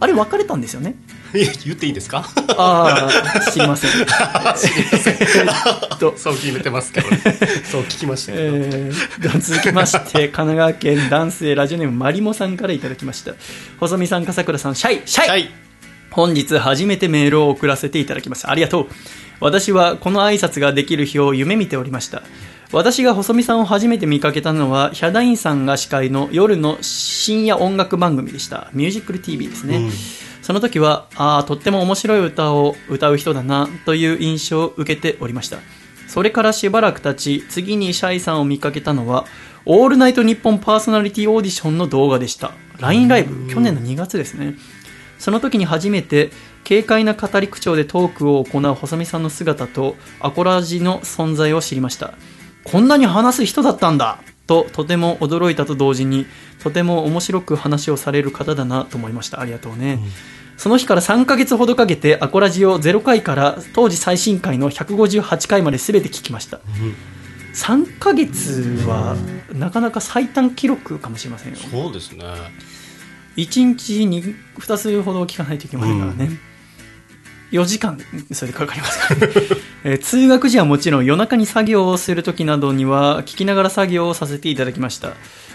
[0.00, 0.94] あれ別れたんですよね？
[1.32, 2.24] 言っていいですか？
[2.56, 3.90] ああ知りません。
[5.98, 6.14] と。
[6.16, 7.18] そう決めてますけどね。
[7.70, 13.32] そう聞きましたけど、えー続きまして 神奈川県男性ラジオネームマリモさんからいただきました。
[13.78, 15.28] 細見さん笠倉さんシャイシャイ。
[15.28, 15.50] はい
[16.10, 18.86] 本日初めてメールを送らせていただきましたありがとう。
[19.38, 22.24] 私はこの挨拶ができる日を夢見ておりました。
[22.72, 28.70] 私が細見さんを初めて見かけたのはヒャダインさんが司会の夜の深夜音楽番組でした。
[28.72, 35.58] ミュージックル TV ですね、そその時は、ああ、とっても面白い歌を歌う人だな、という印象を受けておりました。
[36.08, 39.26] それからしばらく経ち、次にシャイさんを見かけたのは、
[39.64, 42.50] オールナイトニッポンパーソナリティオーディションの動画でした。
[42.80, 44.56] LINE ライブ、去年の2月ですね。
[45.20, 46.32] その時に初めて、
[46.68, 52.14] 軽快な語り口調でトークを行う細見さんの姿と、アコラジの存在を知りました。
[52.64, 54.18] こんなに話す人だったんだ
[54.48, 56.26] と、とても驚いたと同時に、
[56.60, 59.40] とても面白く話をされる方だなと思いました。
[59.40, 60.00] ありがとうね。
[60.60, 66.60] その日から3ヶ月ほどかけて、アコラジを0回から当時最新回の158回まで全て聞きました。
[67.54, 69.16] 3ヶ月は、
[69.54, 71.58] なかなか最短記録かもしれませんよ。
[71.58, 72.26] そうですね。
[73.38, 74.22] 1日に
[74.58, 76.38] 2つほど聞かないといけませんからね、
[77.52, 77.98] 4時間
[78.32, 79.32] それでかかりますから、ね
[79.84, 85.14] え通学時はもちろん夜中に作業をするときなどには聞きながら作業をさせていただきました。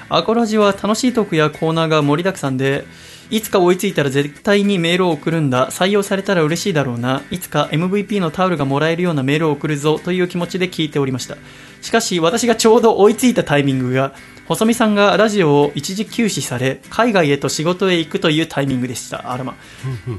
[0.09, 2.85] アコラジは楽しいトークやコーナーが盛りだくさんで
[3.31, 5.69] いつか追いついたら絶対にメールを送るんだ。
[5.71, 7.23] 採用されたら嬉しいだろうな。
[7.31, 11.37] いつか MVP のタオルがもらえるようなメールを送るぞという気持ちで聞いておりました。
[11.81, 14.13] しかし私がちょうど追いついたタイミングが
[14.47, 19.31] 細見さんがラジオを一時休止され海外へと仕事へ行くというタイミングでした。
[19.31, 19.55] あらま。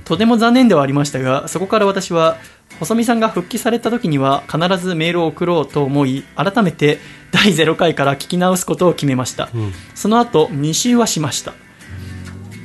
[0.04, 2.38] とても残念ではありましたがそこから私は
[2.80, 6.98] 細見さんが復帰された時には必ずメールを送ろうと思い改めて
[7.30, 9.48] 第0回から聞き直すことを決めました、
[9.94, 11.54] その後2週はしました。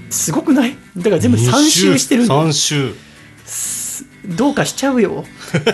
[0.10, 0.76] すごくない？
[0.98, 2.94] だから全部3週してるんだ3週。
[4.26, 5.26] どうかしちゃうよ。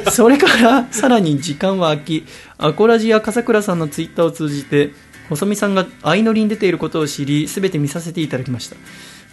[0.10, 2.26] それから、さらに時間は空き、
[2.58, 4.92] アコラジや笠倉さんのツイッターを通じて、
[5.30, 8.76] 細見さんが相乗りに出ていることを知り、すべて見させていただきました。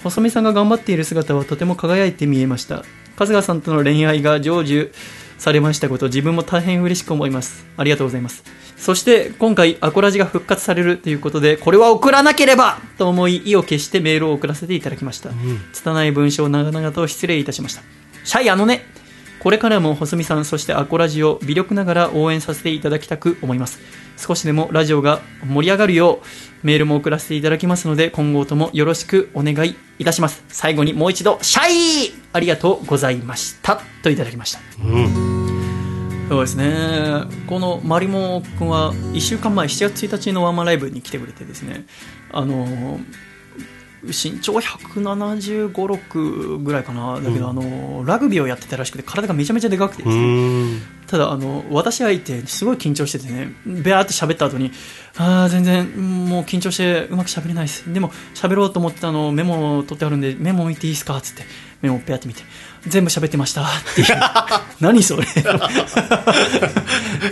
[0.02, 2.84] 細見さんが頑張っている姿はとても輝いて見えました。
[3.16, 4.90] 春日さんとの恋愛が成就
[5.38, 7.66] されましたこと、自分も大変嬉しく思います。
[7.76, 8.44] ありがとうございます。
[8.76, 15.30] そして、今回、アコラジが復活されるということで、これは送らなければと思い、意を決してメールを送らせていただきました。
[15.72, 17.82] 拙い文章を長々と失礼いたしました。
[18.24, 18.84] シャイあのね、
[19.38, 23.78] これからも細見さん、そしてアコラジを微力ながら応援させていただきたく思います。
[24.16, 30.45] 少しでもラジオが盛り上がるようメールも送らせていただきますので、今後ともよろしくお願いいたします。
[30.49, 33.81] 最後にもう一度、シャイありがとうございました。
[34.03, 34.61] といただきました。
[36.28, 37.24] そうですね。
[37.47, 41.85] このマリモ君は1週間前、7月1日のワンマンライブに来てくれてですね、
[42.32, 42.99] あの、
[44.06, 47.20] 身長175、6ぐらいかな。
[47.20, 50.82] だけど、あの、ラグビーをやってたらしくて、体がめちゃめちゃでかくてでうすね、ーん。
[51.06, 54.72] ただあの私相手すごい緊張しててねベアーって喋った後に
[55.18, 57.93] あー全然もう緊張してうまく喋れないです。
[57.93, 61.16] でも喋ろうと思ってあのメモを取ってあるんでメモ見ていいですか？
[61.18, 61.43] っつって
[61.82, 62.40] メモをペアって見て
[62.86, 63.62] 全部喋ってました。
[63.62, 64.06] っていう。
[64.81, 65.27] 何それ。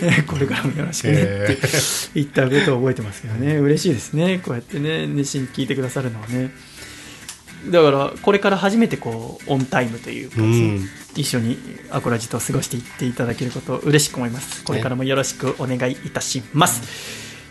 [0.03, 1.23] え これからもよろしくね。
[1.23, 1.25] っ
[1.57, 1.59] て
[2.15, 3.57] 言ったことを覚えてますけどね。
[3.59, 4.41] 嬉しいですね。
[4.43, 6.51] こうやってね熱心に聞いてくださるのはね。
[7.69, 10.89] だからこれから初めてこうオンタイムというかうん。
[11.15, 11.59] 一緒に
[11.91, 14.65] アコラジと過ごしていっていただけることを嬉しく思います。
[14.65, 16.83] これからもよろしくお願いいたします。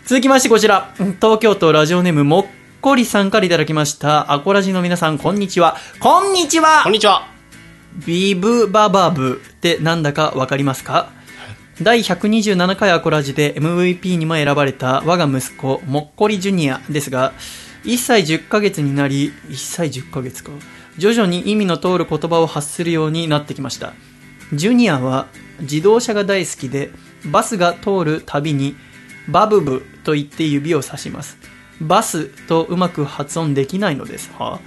[0.04, 2.46] 続きましてこちら、東京都ラジオネームもっ
[2.80, 4.32] こりさんからいただきました。
[4.32, 5.76] アコラジの皆さん、こんにちは。
[6.00, 6.82] こんにちは。
[6.82, 7.31] こんにちは。
[8.06, 11.10] ビブババブってなんだかわかりますか？
[11.80, 17.32] 第127回アコラジで MVP にも選ばれた我が息子、もっこりジュニアですが、
[17.84, 20.52] 1歳10ヶ月になり、1歳10ヶ月か。
[20.98, 23.94] 徐々に意味の通る言葉を発するようになってきました。
[24.52, 25.26] ジュニアは
[25.60, 26.90] 自動車が大好きで、
[27.24, 28.76] バスが通るたびに、
[29.28, 31.38] バブブと言って指をさします。
[31.80, 34.30] バスとうまく発音できないのです。
[34.38, 34.56] は？
[34.56, 34.60] あ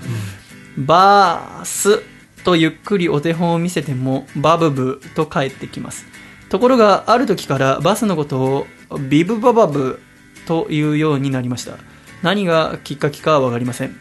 [0.77, 2.01] バース
[2.45, 6.05] とゆっくりお手本を見せてもバブブと返ってきます。
[6.47, 8.67] ところがある時からバスのことを
[9.09, 9.99] ビブババブ
[10.45, 11.77] というようになりました。
[12.21, 13.95] 何がきっかけかはわかりません。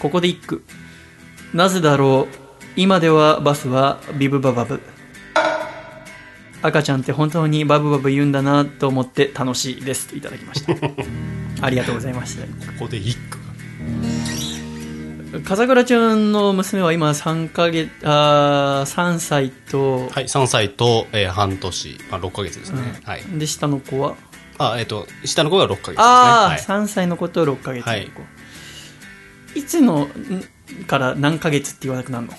[0.00, 0.64] ここで一句。
[1.52, 2.36] なぜだろう
[2.74, 4.80] 今ではバスはビブババブ。
[6.62, 10.72] 赤ちゃんって本当にバブバブ言うんだなと思って楽しいですといただきました。
[11.60, 12.44] ありがとうございました。
[12.44, 12.48] こ
[12.80, 13.38] こで一句。
[15.42, 22.80] 笠倉ちゃんの娘は今3ヶ月、あー3歳と、はい、3歳と、えー半年、まあ、6ヶ月ですね。
[23.04, 23.22] はい。
[23.38, 24.14] で、下の子は？
[24.58, 25.96] あ、えっ、と、下の子が6ヶ月ですね。
[25.98, 27.90] ああ、はい3歳の子と6ヶ月の子。
[27.90, 28.10] はい
[29.56, 30.10] い、つのん
[30.86, 32.32] から何ヶ月って言わなくなるの？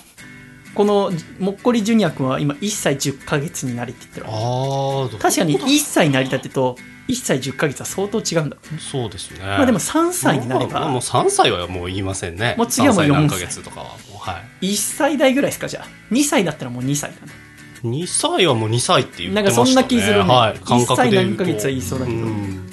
[0.75, 6.75] このもっこりジュニア君は今1歳10ヶ月になりって言ってる確かに1歳になりたてと
[7.07, 8.57] 1歳10ヶ月は相当違うんだ。
[8.79, 9.39] そうですね。
[9.39, 10.79] まあでも3歳になれば。
[10.79, 12.55] まあもう3歳はもう言いませんね。
[12.57, 14.73] もう次はもう3歳何4ヶ月とかはもう、はい。
[14.73, 15.87] 1歳代ぐらいですかじゃあ。
[16.11, 17.31] 2歳だったらもう2歳かな
[17.83, 19.41] 2歳はもう2歳って言ってましたね。
[19.41, 20.33] なんかそんな気するね。
[20.33, 20.59] はい。
[20.59, 21.43] 感覚で言うと。
[21.43, 22.17] 一歳何ヶ月は言いそうだけど。
[22.17, 22.71] ん。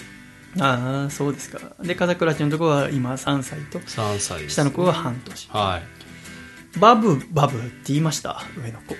[0.61, 1.59] ああそうですか。
[1.83, 3.79] で風倉ちゃんのとこは今3歳と。
[3.79, 5.49] 3歳です、下の子は半年。
[5.51, 5.81] は
[6.77, 6.79] い。
[6.79, 8.43] バブバブって言いました？
[8.57, 8.97] 上の子。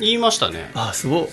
[0.00, 0.70] 言いましたね。
[0.74, 1.28] ああすごい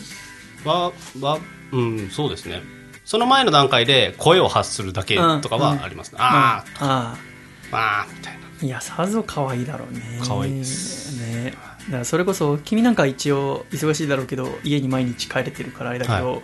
[0.66, 1.40] わわ
[1.72, 2.62] うんそうですね
[3.10, 7.18] その前の段階で声を発するだけとかはありますね、あーあ
[7.72, 8.40] ああみたいな。
[8.62, 10.20] あいやさぞ可愛いだろうね。
[10.24, 11.20] 可愛いです。
[11.20, 11.56] ね。
[11.88, 16.42] だからそれこそ君なんか一応忙しいだろうけど家に毎日帰れてるからあれだけど、は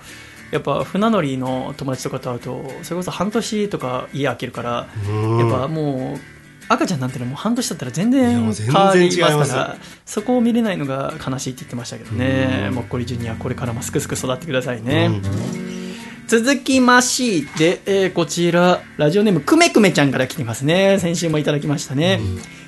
[0.49, 5.37] やっぱ船乗りの友達とかと会うとそれこそ半年とか家空けるからうん。
[5.37, 6.19] やっぱもう
[6.67, 12.69] 赤ちゃんなんてのはもう半年経ったら全然変わりますからそこを見れないのが悲しいって言ってましたけどね。
[12.69, 12.73] うん。
[12.73, 15.74] もっこりジュニアこれからもすくすく育ってくださいね、うん
[16.27, 20.97] 続きまして、えーこちらラジオネームくめくめちゃんから来てますね。
[20.99, 22.19] 先週もいただきましたね、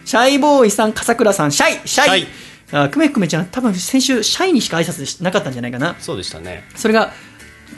[0.05, 2.21] シャイボーイさん笠倉さんシャイシャイ。
[2.21, 2.27] シ
[2.71, 5.95] あくめくめちゃん多分先週シャイにしか挨拶しなかったんじゃないかな。
[5.99, 6.65] そうでしたね。
[6.75, 7.13] それが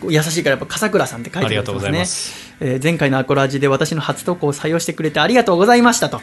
[0.03, 2.33] 優しいからやっぱ笠倉さんって書いてありがとうございねます。
[2.59, 6.21] えー前回のアコラジで私の初投稿を採用してくれてありがとうございましたと。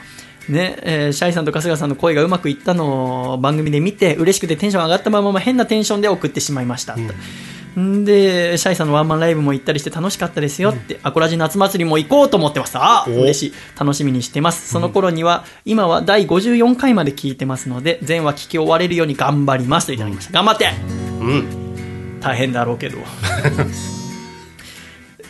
[0.48, 6.94] ね、えーシャイさんと春日さんの声がうまくいったのを番組で見て、嬉しくてテンション上がったまま変なテンションで送ってしまいました。
[6.96, 7.08] ん
[7.76, 12.78] で、シャイさんのワンマンライブも行ったりして楽しかったですよって、アコラジ夏祭りも行こうと思ってます。
[12.78, 13.10] あお。
[13.10, 13.52] 嬉しい。
[13.78, 14.70] 楽しみにしてます。
[14.70, 20.32] その頃には、今は第54回まで聞いてますので、全話聞き終われるように頑張りますといただきました。
[20.32, 20.70] 頑張って。
[21.20, 22.18] うん。
[22.20, 22.96] 大変だろうけど。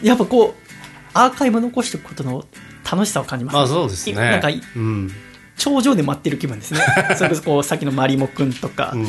[0.02, 0.66] やっぱこう
[1.14, 2.44] アーカイブ残しておくことの
[2.90, 4.14] 楽しさを感じます、まあそうですね。
[4.14, 5.10] なんかうん
[5.57, 6.81] 頂上で待ってる気分ですね。
[7.16, 9.07] それこそこうさっきのマリモくんとか、うん。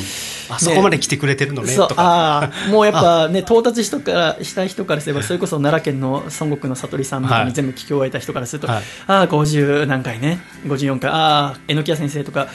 [0.50, 1.96] あそこまで来てくれてるのねとか。
[1.98, 7.48] ああ もうやっぱね到達人からした人からすればそれこそ奈良県の孫悟空の悟りさんみたいはい。
[7.48, 8.84] に全部聞き終えた人からすると、はい。
[9.08, 12.48] ああ50何回ね54回ああ榎谷先生とか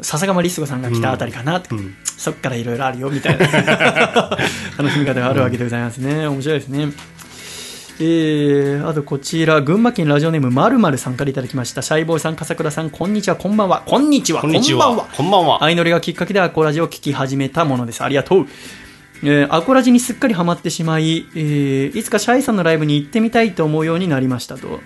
[0.00, 1.94] 笹釜リスゴさんが来たあたりかなうん。
[2.16, 3.46] そっからいろいろあるよみたいな。
[4.78, 6.26] 楽しみ方があるわけでございますね。
[6.26, 6.92] 面白いですね
[8.02, 18.02] えー、あとこちら群馬県ラジオネームまるまるさんからいただきましたシャイボーイさん笠倉さんこんにちはこんばんはこんにちはこんにちはこんばんはこんばんは相乗りがきっかけでアコラジを聞き始めたものです。
[18.02, 18.46] ありがとう。
[19.22, 24.80] えーアコラジにすっかりハマってしまい、えーいつかシャイさんのライブに行ってみたいと思うようになりましたと。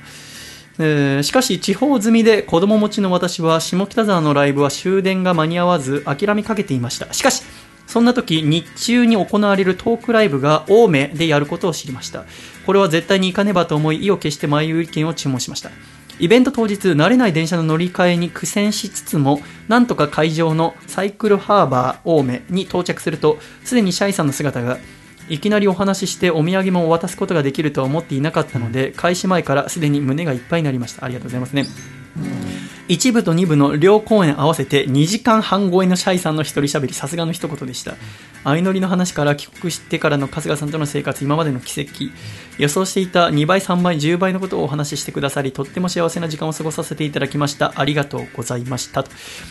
[0.80, 7.12] えーしかし地方済みで子供持ちの私は下北沢のライブは終電が間に合わず諦めかけていました。
[7.12, 7.44] しかし、
[7.86, 12.24] そんな時日中に行われるトークライブが青梅でやることを知りました。
[12.66, 15.70] これは絶対に行かねばと思い意を決して前売り券を注文しました。
[16.20, 24.78] イベント当日、慣れない電車の乗り換えに苦戦しつつも、なんとか会場のサイクルハーバー青梅に到着すると、すでにシャイさんの姿が、
[25.28, 31.04] いきなりお話ししてお土産も渡すことができるとは思っていなかったので、開始前からすでに胸がいっぱいになりました。
[31.04, 31.66] ありがとうございますね。
[32.88, 37.94] 1部と2部の両公演合わせて2時間半超えのシャイさんの一人喋り、さすがの一言でした。
[38.44, 42.12] 相乗りの話から帰国してからの春日さんとの生活、今までの奇跡、
[42.58, 47.72] 予想していた2倍、3倍、10倍のことをお話ししてくださり、とっても幸せな時間を過ごさせていただきました。
[47.76, 49.02] ありがとうございました。
[49.02, 49.10] と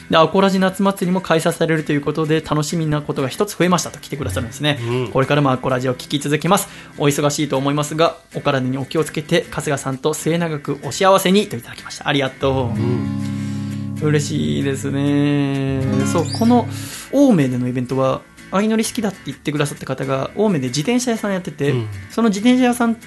[0.09, 4.79] で、アコラジ夏祭りも開催されるということで、楽しみなことが一つ増えましたと来てくださるんですね。
[4.81, 6.67] うんこれからもアコラジを聞き続けます。
[6.97, 12.07] お忙しいと思いますが、お体にお気をつけて、春日さんと末永くお幸せにといただきました。
[12.07, 12.71] ありがと
[14.01, 14.07] う。
[14.07, 15.81] 嬉しいですね。
[16.11, 16.67] そう、この
[17.13, 18.21] 青梅でのイベントは、
[18.53, 21.87] 相乗り好きだって言ってくださった方が、青梅で自転車屋さんやってて、うん。
[22.11, 22.97] その自転車屋さん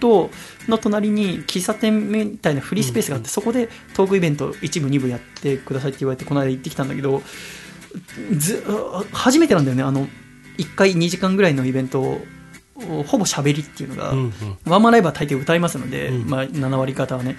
[0.00, 0.30] と
[0.66, 7.22] の隣に喫茶店みたいなフリースペースがあって、そこでトークイベント1部、2部やってくださいって言われて、この間行ってきたんだけど、
[8.36, 8.64] ず
[9.12, 10.08] 初めてなんだよね、あの
[10.56, 12.24] 1回2時間ぐらいのイベントを、
[13.06, 14.32] ほぼ喋りっていうのが、うんうん。
[14.64, 16.30] ワンマンライブは大抵歌いますので、うん。
[16.30, 17.36] まあ、7割方はね。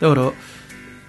[0.00, 0.32] だから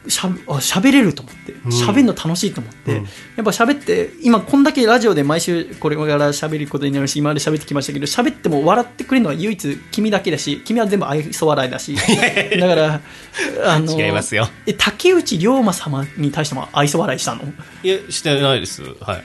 [0.07, 1.55] しゃあ喋れると思ってん。
[1.71, 3.03] 喋るの楽しいと思って、うん。
[3.03, 3.07] やっ
[3.37, 11.95] ぱ喋って今こんだけラジオで毎週これから喋ることになるし今まで喋ってきましたけど喋っても笑ってくれるのは唯一君だけだし君は全部愛想笑いだし。
[12.59, 13.01] だから
[13.65, 14.49] あの違いますよ。
[14.65, 17.43] え竹内涼真様に対しても愛想笑いしたの？
[17.83, 18.83] いやしてないです。
[19.01, 19.23] はい。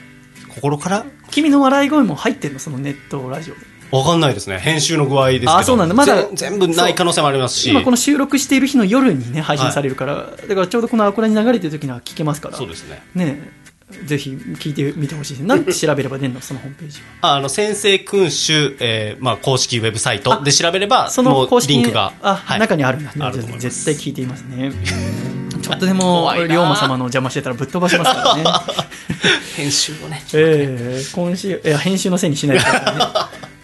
[0.49, 1.05] 心から？
[1.31, 2.59] 君の笑い声も入ってるの？
[2.59, 3.59] そのネットラジオで
[3.91, 4.59] わかんないですね。
[4.59, 5.57] 編集の具合ですけど。
[5.57, 5.95] あそうなんだ。
[5.95, 7.69] まだぜ全部ない可能性もありますし。
[7.69, 12.57] 今この収録している日の夜にね配信されるから、だからちょうどこのアコラに流れてる時には聞けますから。
[12.57, 13.01] そうですね。
[13.13, 13.41] ね。
[13.41, 13.65] え
[14.05, 16.41] ぜひ聞いてみてほしいですなんて調べれば出るの？
[16.41, 17.33] そのホームページは。
[17.33, 22.59] ああの先生君主、えーまあ、公式ウェブサイトで調べればその公式リンクがあ、はい。
[22.59, 23.61] 中にあるんだ、あると思います。
[23.61, 28.43] 絶対聞いていますねちょっとでも龍馬様の邪魔してたらぶっ飛ばしますからね。
[29.55, 30.23] 編集をね。
[30.33, 33.05] ええ今週いや編集のせいにしないでくださいね。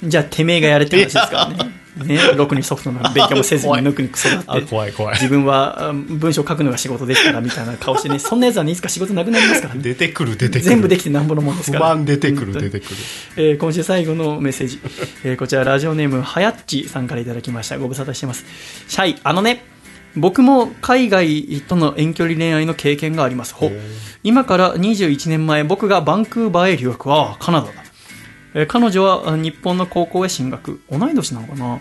[0.10, 1.72] じゃあてめえがやれって話ですからね。
[2.06, 4.68] ねろくにソフトの勉強もせずにぬくにく育あって。
[4.68, 5.14] 怖い怖い。
[5.16, 9.82] 自分はあ文章書くのが仕事ですからみたいな顔してねそんなやつはねいつか仕事なくなりますからね。
[9.84, 10.70] 出てくる出てくる。
[10.70, 11.96] 全部できてなんぼのもんです不から。
[11.96, 12.96] 満出てくる出てくる。
[13.36, 14.80] えー今週最後のメッセージ、
[15.26, 17.78] えーこちらラジオネームはやっちさんからいただきました。
[17.78, 18.46] ご無沙汰してます。
[18.88, 19.66] シャイあのね
[20.16, 23.54] 僕も海外との遠距離恋愛の経験があります。
[23.54, 23.72] ほ
[24.24, 27.74] 今から21年前、僕がバンクーバーへ留学はカナダだ。
[28.54, 30.82] えー彼女はあ日本の高校へ進学。
[30.92, 31.80] 同い年なのかな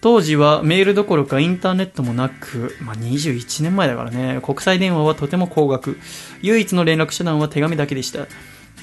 [0.00, 5.98] 当時はメールどころかインターネットもなく、まあ、21年前だからね、国際電話はとても高額。
[6.42, 8.28] 唯一の連絡手段は手紙だけでした。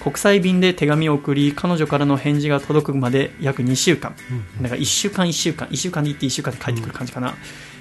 [0.03, 4.14] 国際便で手紙を送り、彼女からの返事が届くまで約2週間。
[4.61, 7.35] だから1週間1週間、1週間で行って1週間で帰ってくる感じかな。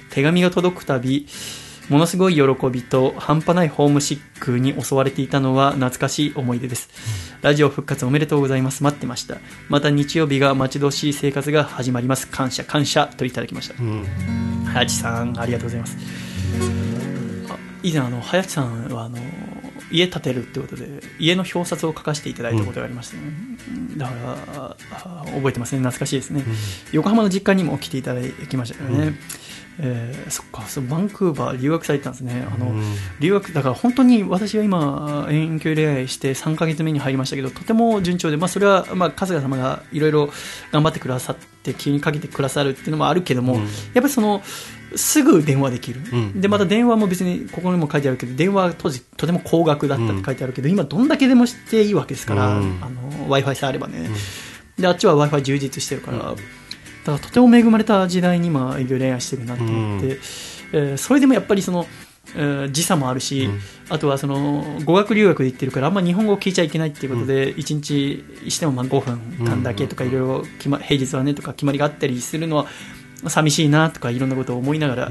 [0.09, 1.27] 手紙が届くたび、
[1.89, 6.89] ものすごい喜びと半端ないホームシックに襲われていたのは懐かしい思い出です。
[7.41, 8.83] ラジオ復活おめでとうございます。
[8.83, 9.37] 待ってました。
[9.69, 12.27] また日曜日が待ち遠しい生活が始まります。
[12.27, 13.75] 感謝、感謝といただきました。
[14.73, 15.97] 林さん、ありがとうございます。
[17.49, 19.17] あ以前、あの、林さんは、あの、
[19.89, 20.87] 家建てるってことで、
[21.19, 23.23] 家の表札を書かせていただいたことがありましてね。
[23.95, 24.13] だか
[24.51, 25.79] ら、あ覚えてますね。
[25.79, 26.43] 懐かしいですね。
[26.91, 29.17] 横浜の実家にも来ていただきましたよね。
[29.79, 32.45] えーそっかそうバンクーバー留学されてたんですね。
[32.51, 32.73] あの、
[33.19, 40.29] 留学だから本当に私は今遠距離恋愛して3ヶ月目に入りましたけどとても順調で、まあ、それは、まあ、春日様がいろいろ
[40.71, 44.41] 頑張ってくださって気にかけてくださるっていうのもあるけども、やっぱりその
[44.95, 46.41] すぐ電話できる、ん。
[46.41, 52.79] でまた電話も別にここにも書いてあるけど電話は当時とても高額だったって書いてあるけど、今どんだけでもしていいわけですから、うん。
[52.81, 54.09] あの w i f i さえあればね、
[54.77, 56.35] であっちは w i f i 充実してるから、
[57.07, 60.19] だからとても恵まれた時代に今遠距離恋愛してるなと思って、
[60.73, 61.87] えーそれでもやっぱりその、
[62.35, 63.49] えー時差もあるし、
[63.89, 70.43] あとはその語学留学で行ってるからあんま日本語を聞いちゃいけないっていうことで、1日してもまあ5分間だけとかいろいろ
[70.79, 72.67] 平日はねとか決まりがあったりするのは
[73.27, 75.09] 寂しいなとかいろんなことを思いながら、あ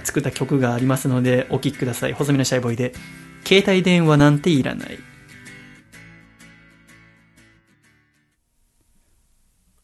[0.00, 2.12] ー作った曲がありますのでお聴きください。
[2.12, 2.94] 細身のシャイボーイで
[3.44, 5.00] 携帯電話なんていらない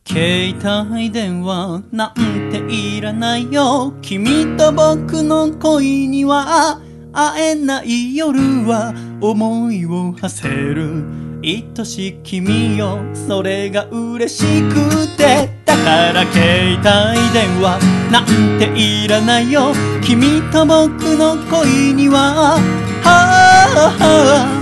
[0.04, 3.94] 携帯電話なんていらないよ。
[4.02, 6.80] 君と僕の恋には
[7.12, 11.04] 会えない夜は思いを馳せる。
[11.44, 15.50] 愛しい君よそれが嬉しくて。
[15.64, 17.78] だから携帯電話
[18.10, 19.72] なんていらないよ
[20.02, 22.58] 君と僕の恋には。
[22.58, 22.58] は
[23.04, 24.58] あは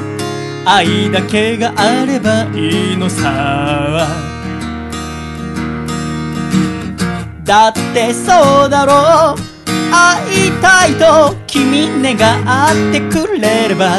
[0.67, 0.77] あ。
[0.77, 4.40] 愛だけがあればいいのさ。
[7.51, 9.37] だってそうだろう。
[9.91, 13.91] 会いたいと君願ってくれれば。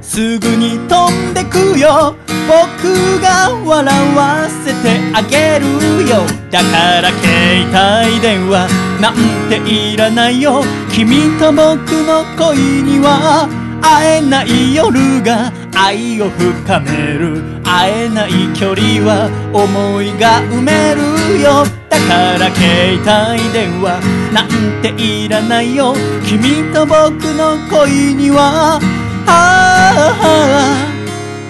[0.00, 2.14] すぐに飛んでくよ。
[2.46, 6.24] 僕が笑わせてあげるよ。
[6.52, 7.64] だから携
[8.12, 8.68] 帯電話。
[9.00, 9.14] なん
[9.48, 10.62] ていらないよ。
[10.92, 13.48] 君と僕の恋には
[13.82, 17.61] 会えない夜が愛を深める。
[17.74, 21.64] 会えない距離は思いが埋めるよ。
[21.88, 23.98] だから携帯電話。
[24.30, 25.94] なんていらないよ。
[26.26, 26.98] 君と僕
[27.32, 28.78] の恋には。
[29.26, 30.12] あ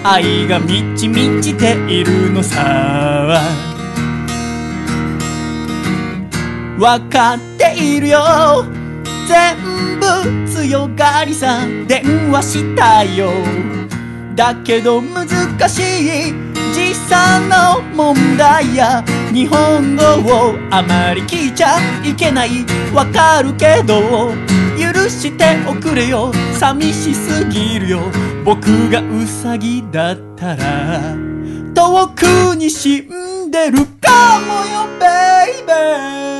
[0.03, 0.13] あ。
[0.15, 3.41] 愛が満ち満ちているのさ。
[6.79, 8.65] わかっているよ。
[9.27, 9.57] 全
[9.99, 11.67] 部強がりさ。
[11.85, 13.29] 電話したよ。
[14.35, 15.27] だけど難
[15.69, 15.79] し
[16.29, 16.33] い
[16.73, 24.31] 時差の問題や日本語をあまり聞いちゃいけないわかるけど
[24.75, 26.31] 許しておくれよ。
[26.59, 27.99] 寂しすぎるよ。
[28.43, 31.15] 僕がウサギだったら
[31.75, 35.05] 遠くに死んでるかもよベ
[35.61, 36.33] イベー。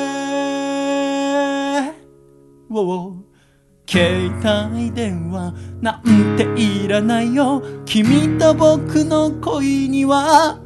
[2.69, 3.22] ウォー
[3.85, 4.31] 携
[4.71, 7.61] 帯電話なんていらないよ。
[7.85, 10.57] 君と僕の恋には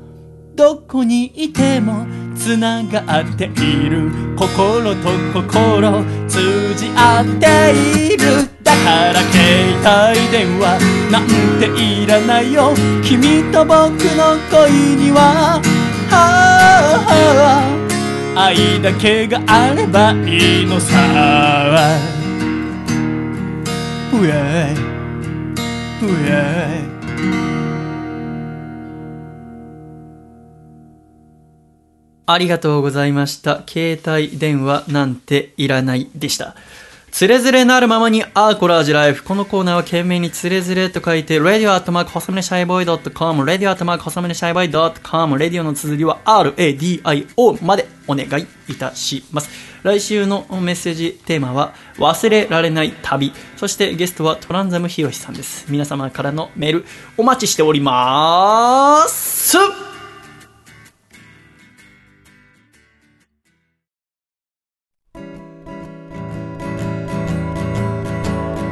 [0.55, 8.49] どこにいてもつながっている心と心通じ合っている。
[8.63, 10.79] だから携帯電話
[11.11, 11.27] なん
[11.59, 12.73] ていらないよ。
[13.03, 13.75] 君と僕
[14.15, 15.61] の恋には
[16.09, 16.23] は
[18.35, 22.16] あ愛だけがあればいいのさ。
[24.13, 24.73] うえ
[26.01, 26.87] うえ
[32.29, 33.63] ありがとうございました。
[33.65, 36.55] 携帯電話なんていらないでした。
[37.17, 39.23] つれづれなるままにアーコラージュライフ。
[39.23, 49.49] このコーナーは懸命につれづれと書いて、radio アットマーク細めシャイボーイ .com、radio アットマーク細めシャイボーイ .com、レディオの綴りは RADIO までお願いいたします。
[49.81, 53.33] 来週のメッセージテーマは、忘れられない旅。
[53.55, 55.65] そしてゲストはトランザムヒロシさんです。
[55.69, 56.85] 皆様からのメール、
[57.17, 59.86] お待ちしております。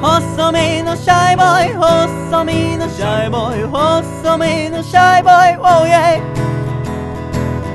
[0.06, 1.74] 細身のシャイボーイ。
[1.74, 3.64] 細身のシャイボーイ。
[3.64, 5.58] 細身のシャイボーイ。
[5.58, 6.22] Oh yeah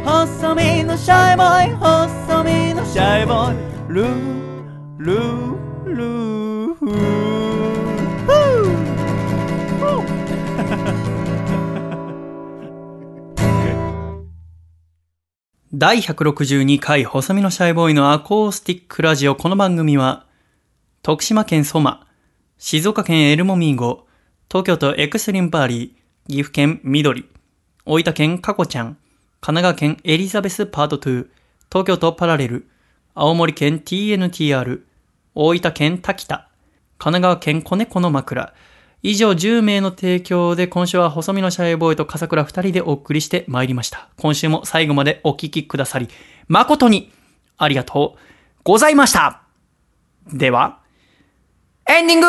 [0.05, 1.75] 細身のシャイボーイ。
[1.75, 3.57] 細身のシャイボーイ。
[3.89, 6.75] ルールールー。
[6.77, 7.91] フー
[15.75, 19.35] 第162回細身のシャイボーイのアコースティックラジオ。
[19.35, 20.27] この番組は
[21.03, 22.07] 徳島県ソマ、
[22.63, 24.07] 静岡県エルモミーゴ、
[24.51, 27.27] 東京都エクスリームパーリー、岐阜県緑、
[27.87, 28.99] 大分県カコちゃん、
[29.41, 31.27] 神奈川県エリザベスパート2、
[31.73, 32.69] 東京都パラレル、
[33.15, 34.83] 青森県 TNTR、
[35.35, 36.51] 大分県滝田、
[36.99, 38.53] 神奈川県子猫の枕、
[39.03, 44.11] 以上10名の提供で今週は細身のシャイボーイと笠倉2人でお送りしてまいりました。
[44.19, 46.11] 今週も最後までお聞きくださり、
[46.47, 47.11] 誠に
[47.57, 48.21] ありがとう
[48.65, 49.45] ございました。
[50.31, 50.80] では、
[51.93, 52.27] エンディング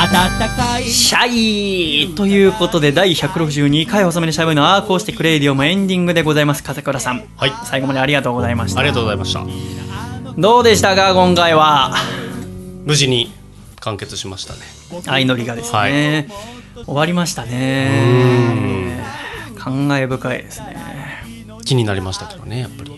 [0.00, 1.28] 暖かいシャ
[2.08, 6.62] イということで第162回細身のシャイボーイのアーコースティックレイディオもエンディングでございます。
[6.62, 7.22] 笠倉さん。
[7.36, 8.80] はい最後までありがとうございました。
[8.80, 9.44] ありがとうございました
[10.40, 11.12] どうでしたか？
[11.12, 11.94] 今回は。
[12.86, 13.30] 無事に
[13.80, 14.60] 完結しましたね
[15.02, 16.28] 相乗りがですね、
[16.86, 19.04] 終わりましたね。
[19.58, 20.85] 感慨深いですね。
[21.66, 22.96] 気になりましたけどねやっぱり。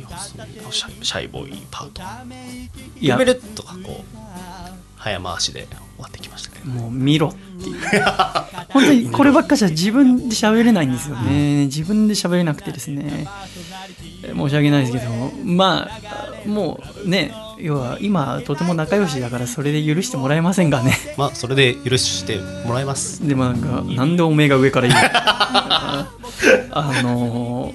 [0.70, 2.02] シャイシャイボーイパート
[3.00, 4.18] やベルッとかこう
[4.96, 7.80] 早回しで終わってきましたけどもう見ろっていう
[8.68, 13.26] 本当にこればっかじゃ自分で喋れないんですよね自分で喋れなくてですね
[14.22, 15.10] 申し訳ないですけど
[15.44, 25.00] まあもうね要は今とても仲良しだからそれで許してもらえませんがねまあそれで許してもらいますでもなんかなんでおめえが上から言う
[26.70, 27.72] あの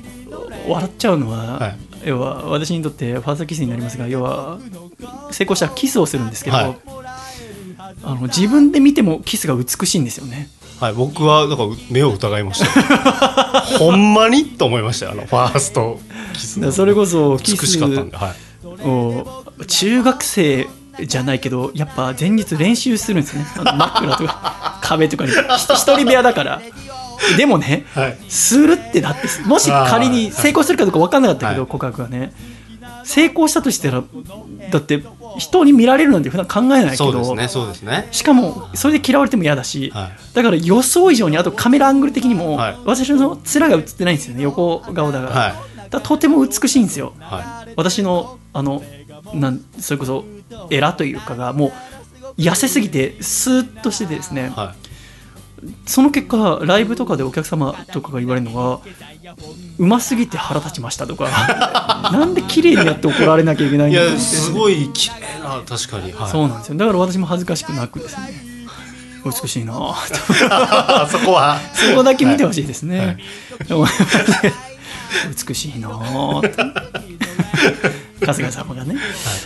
[0.68, 1.78] 笑っちゃうのは、はい。
[2.06, 4.60] 要は私にとってファーストキスになりますが要は
[5.32, 6.78] 成功したらキスをするんですけど、はい。
[8.04, 10.50] あの自分で見てもキスが美しいんですよね。
[10.80, 10.94] はい。
[10.94, 12.66] 僕はだから目を疑いました。
[13.74, 14.46] よ ほんまに？
[14.46, 15.12] と思いましたよ。
[15.14, 16.00] あのファースト
[16.34, 17.90] キスそれこそキス美しかっ
[19.58, 20.68] た中学生
[21.06, 23.46] じゃないけどやっぱ前日練習するんですね。
[23.58, 25.32] あの枕とか壁とかに。
[25.32, 26.62] ひ一人部屋だから
[27.38, 28.18] でもね、はい。
[28.30, 31.70] するってだってもし仮に成功するかどうか分かんなかったけど、はい。
[31.70, 32.34] 告白がね。
[33.06, 34.04] 成功したとしたら
[34.72, 35.04] だって
[35.38, 38.08] 人に見られるなんて普段考えないけどそうですねそうですね。
[38.12, 40.12] しかもそれで嫌われても嫌だし、はい。
[40.34, 42.78] だから予想以上にあとカメラアングル的にも、はい。
[42.86, 45.52] 私の面が映ってないんですよね横顔だから,、はい。
[45.78, 48.84] だからとても美しいんですよは私のあの
[49.34, 50.26] なんそれこそ
[50.70, 51.74] エラというかがも
[52.38, 54.60] う痩せすぎてスーッとしててですね、い。
[54.60, 54.76] は
[55.86, 58.80] その結果ライブとかでお客様とかが言われるのが
[59.78, 61.30] うますぎて腹立ちましたとか。
[62.12, 64.14] なんで綺麗にやって怒られなきゃいけないんだって。
[64.14, 66.12] やすごい綺麗な確かに。
[66.12, 66.32] はい。
[66.32, 66.76] そうなんですよ。
[66.76, 68.54] だから私も恥ずかしくなくですね。
[69.26, 69.74] 美しいな
[71.10, 71.58] そこは。
[71.74, 73.74] そこだけ見てほしいですね、はい。
[73.74, 73.90] 思い。
[75.48, 75.90] 美しいな
[78.26, 78.96] 春日様がね、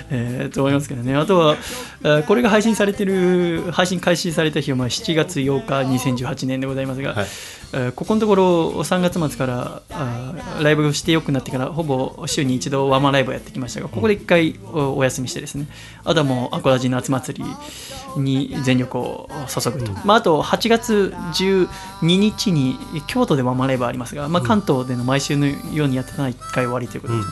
[0.10, 1.16] えーと思いますけどね。
[1.16, 1.56] あとは
[2.04, 7.26] えーこれが配信されてる配信開始された日はまあ7月8日2018年でございますが、はい。
[7.74, 15.68] えーここのところ3月末からあーライブをしてよくなってからほぼ週に一度ワンマンライブをやってきましたがここで1回おお休みしてですね。
[16.04, 21.68] あとはもうアコラジ夏祭りに全力を注ぐと、まあ、あと8月12
[22.02, 22.78] 日に
[23.08, 27.26] 京都でワンマンライブありますが、まあ、関東での毎週のようにやってたのは1回終わりということで、うん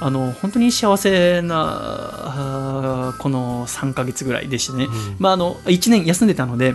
[0.00, 6.74] あの本当に幸せなこの3ヶ月ぐらいでしてね、まあ、あの1年休んでたので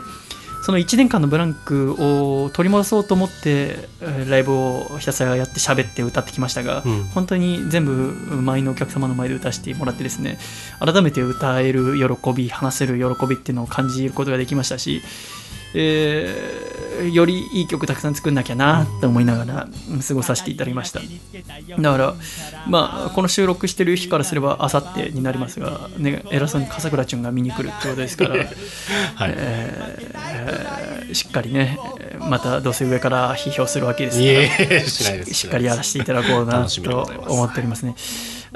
[0.65, 7.03] その1年間のブランクを取り戻そうと思ってえーライブをひたすらやって喋って歌ってきましたが、うん。
[7.03, 7.91] 本当に全部
[8.41, 10.39] 満員のお客様の前で歌わせてもらってですね
[10.79, 15.03] 改めて歌える喜び話せる喜びっていうのを感じることができましたし、
[15.75, 16.75] えー
[17.13, 21.01] よりいい曲たくさん作んなきゃなと思いながらうん過ごさせていただきました。
[21.01, 22.15] だから
[22.67, 28.35] まあこの収録してる日からすればあさってになりますが、ね、偉そうに笠倉ちゃんが見に来るってことですから、
[29.15, 29.33] はい。
[29.35, 30.15] えー
[31.13, 31.77] しっかりね
[32.19, 37.95] またどうせ上から批評するわけですいからえしっかりやらせていただこうなと思っておりますね。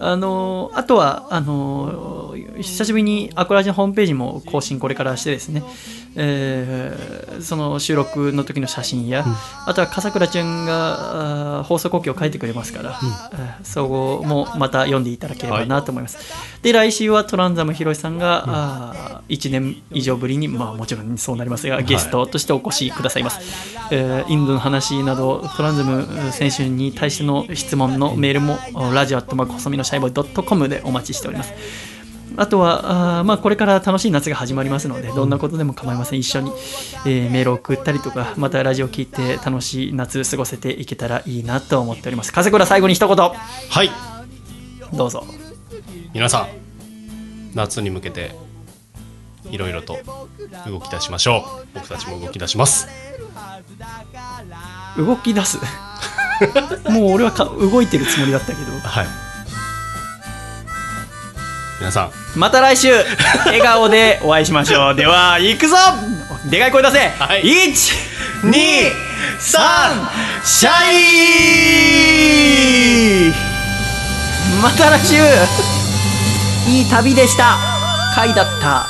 [0.01, 5.63] あのあとはあの久しぶりにアコラジのホームページも更新これからしてですね、
[6.15, 9.23] えーその収録の時の写真や、
[9.65, 12.99] あとは笠倉ちゃんが放送後期を書いてくれますから、
[13.31, 16.17] えーそこもまた読んでいただければなと思います。
[16.61, 23.39] で来週はトランザムヒロシさんが、あ1年以上ぶりに、まあ、もちろんそうなりますがゲストとしてお越しくださいます。
[23.91, 28.57] えーインドの話などトランズム選手に対しての質問のメールも
[28.93, 31.53] ラジオアットマーク細身のシャイボーイ .com でお待ちしております。
[32.37, 36.19] あとはあーまあ、これから楽しい夏が始まりますのでどんなことでも構いません。
[36.19, 36.51] 一緒に、
[37.05, 42.31] えーメールを送ったりとかまたラジオ聞いて楽しい夏過ごせていけたらいいなと思っております。
[42.31, 43.17] 風倉最後に一言。
[43.17, 43.89] はい。
[44.93, 45.25] どうぞ。
[46.13, 46.47] 皆さん
[47.55, 48.35] 夏に向けて
[49.49, 49.97] いろいろと
[50.67, 51.67] 動き出しましょう。
[51.73, 52.87] 僕たちも動き出します。
[54.97, 55.57] 動き出す？
[56.89, 58.71] もう俺はか動いてるつもりだったけど。
[58.87, 59.28] はい
[61.79, 62.11] 皆さん。
[62.35, 62.93] また来週。
[63.45, 64.95] 笑顔でお会いしましょう。
[64.95, 65.75] では行くぞ。
[66.45, 67.43] でかい声出せ、はい。
[68.43, 68.91] 123
[70.43, 70.69] シャ
[73.29, 73.33] イ。
[74.61, 75.15] また来週。
[76.69, 77.57] いい旅でした。
[78.15, 78.87] 回だった。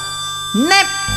[0.57, 1.09] ね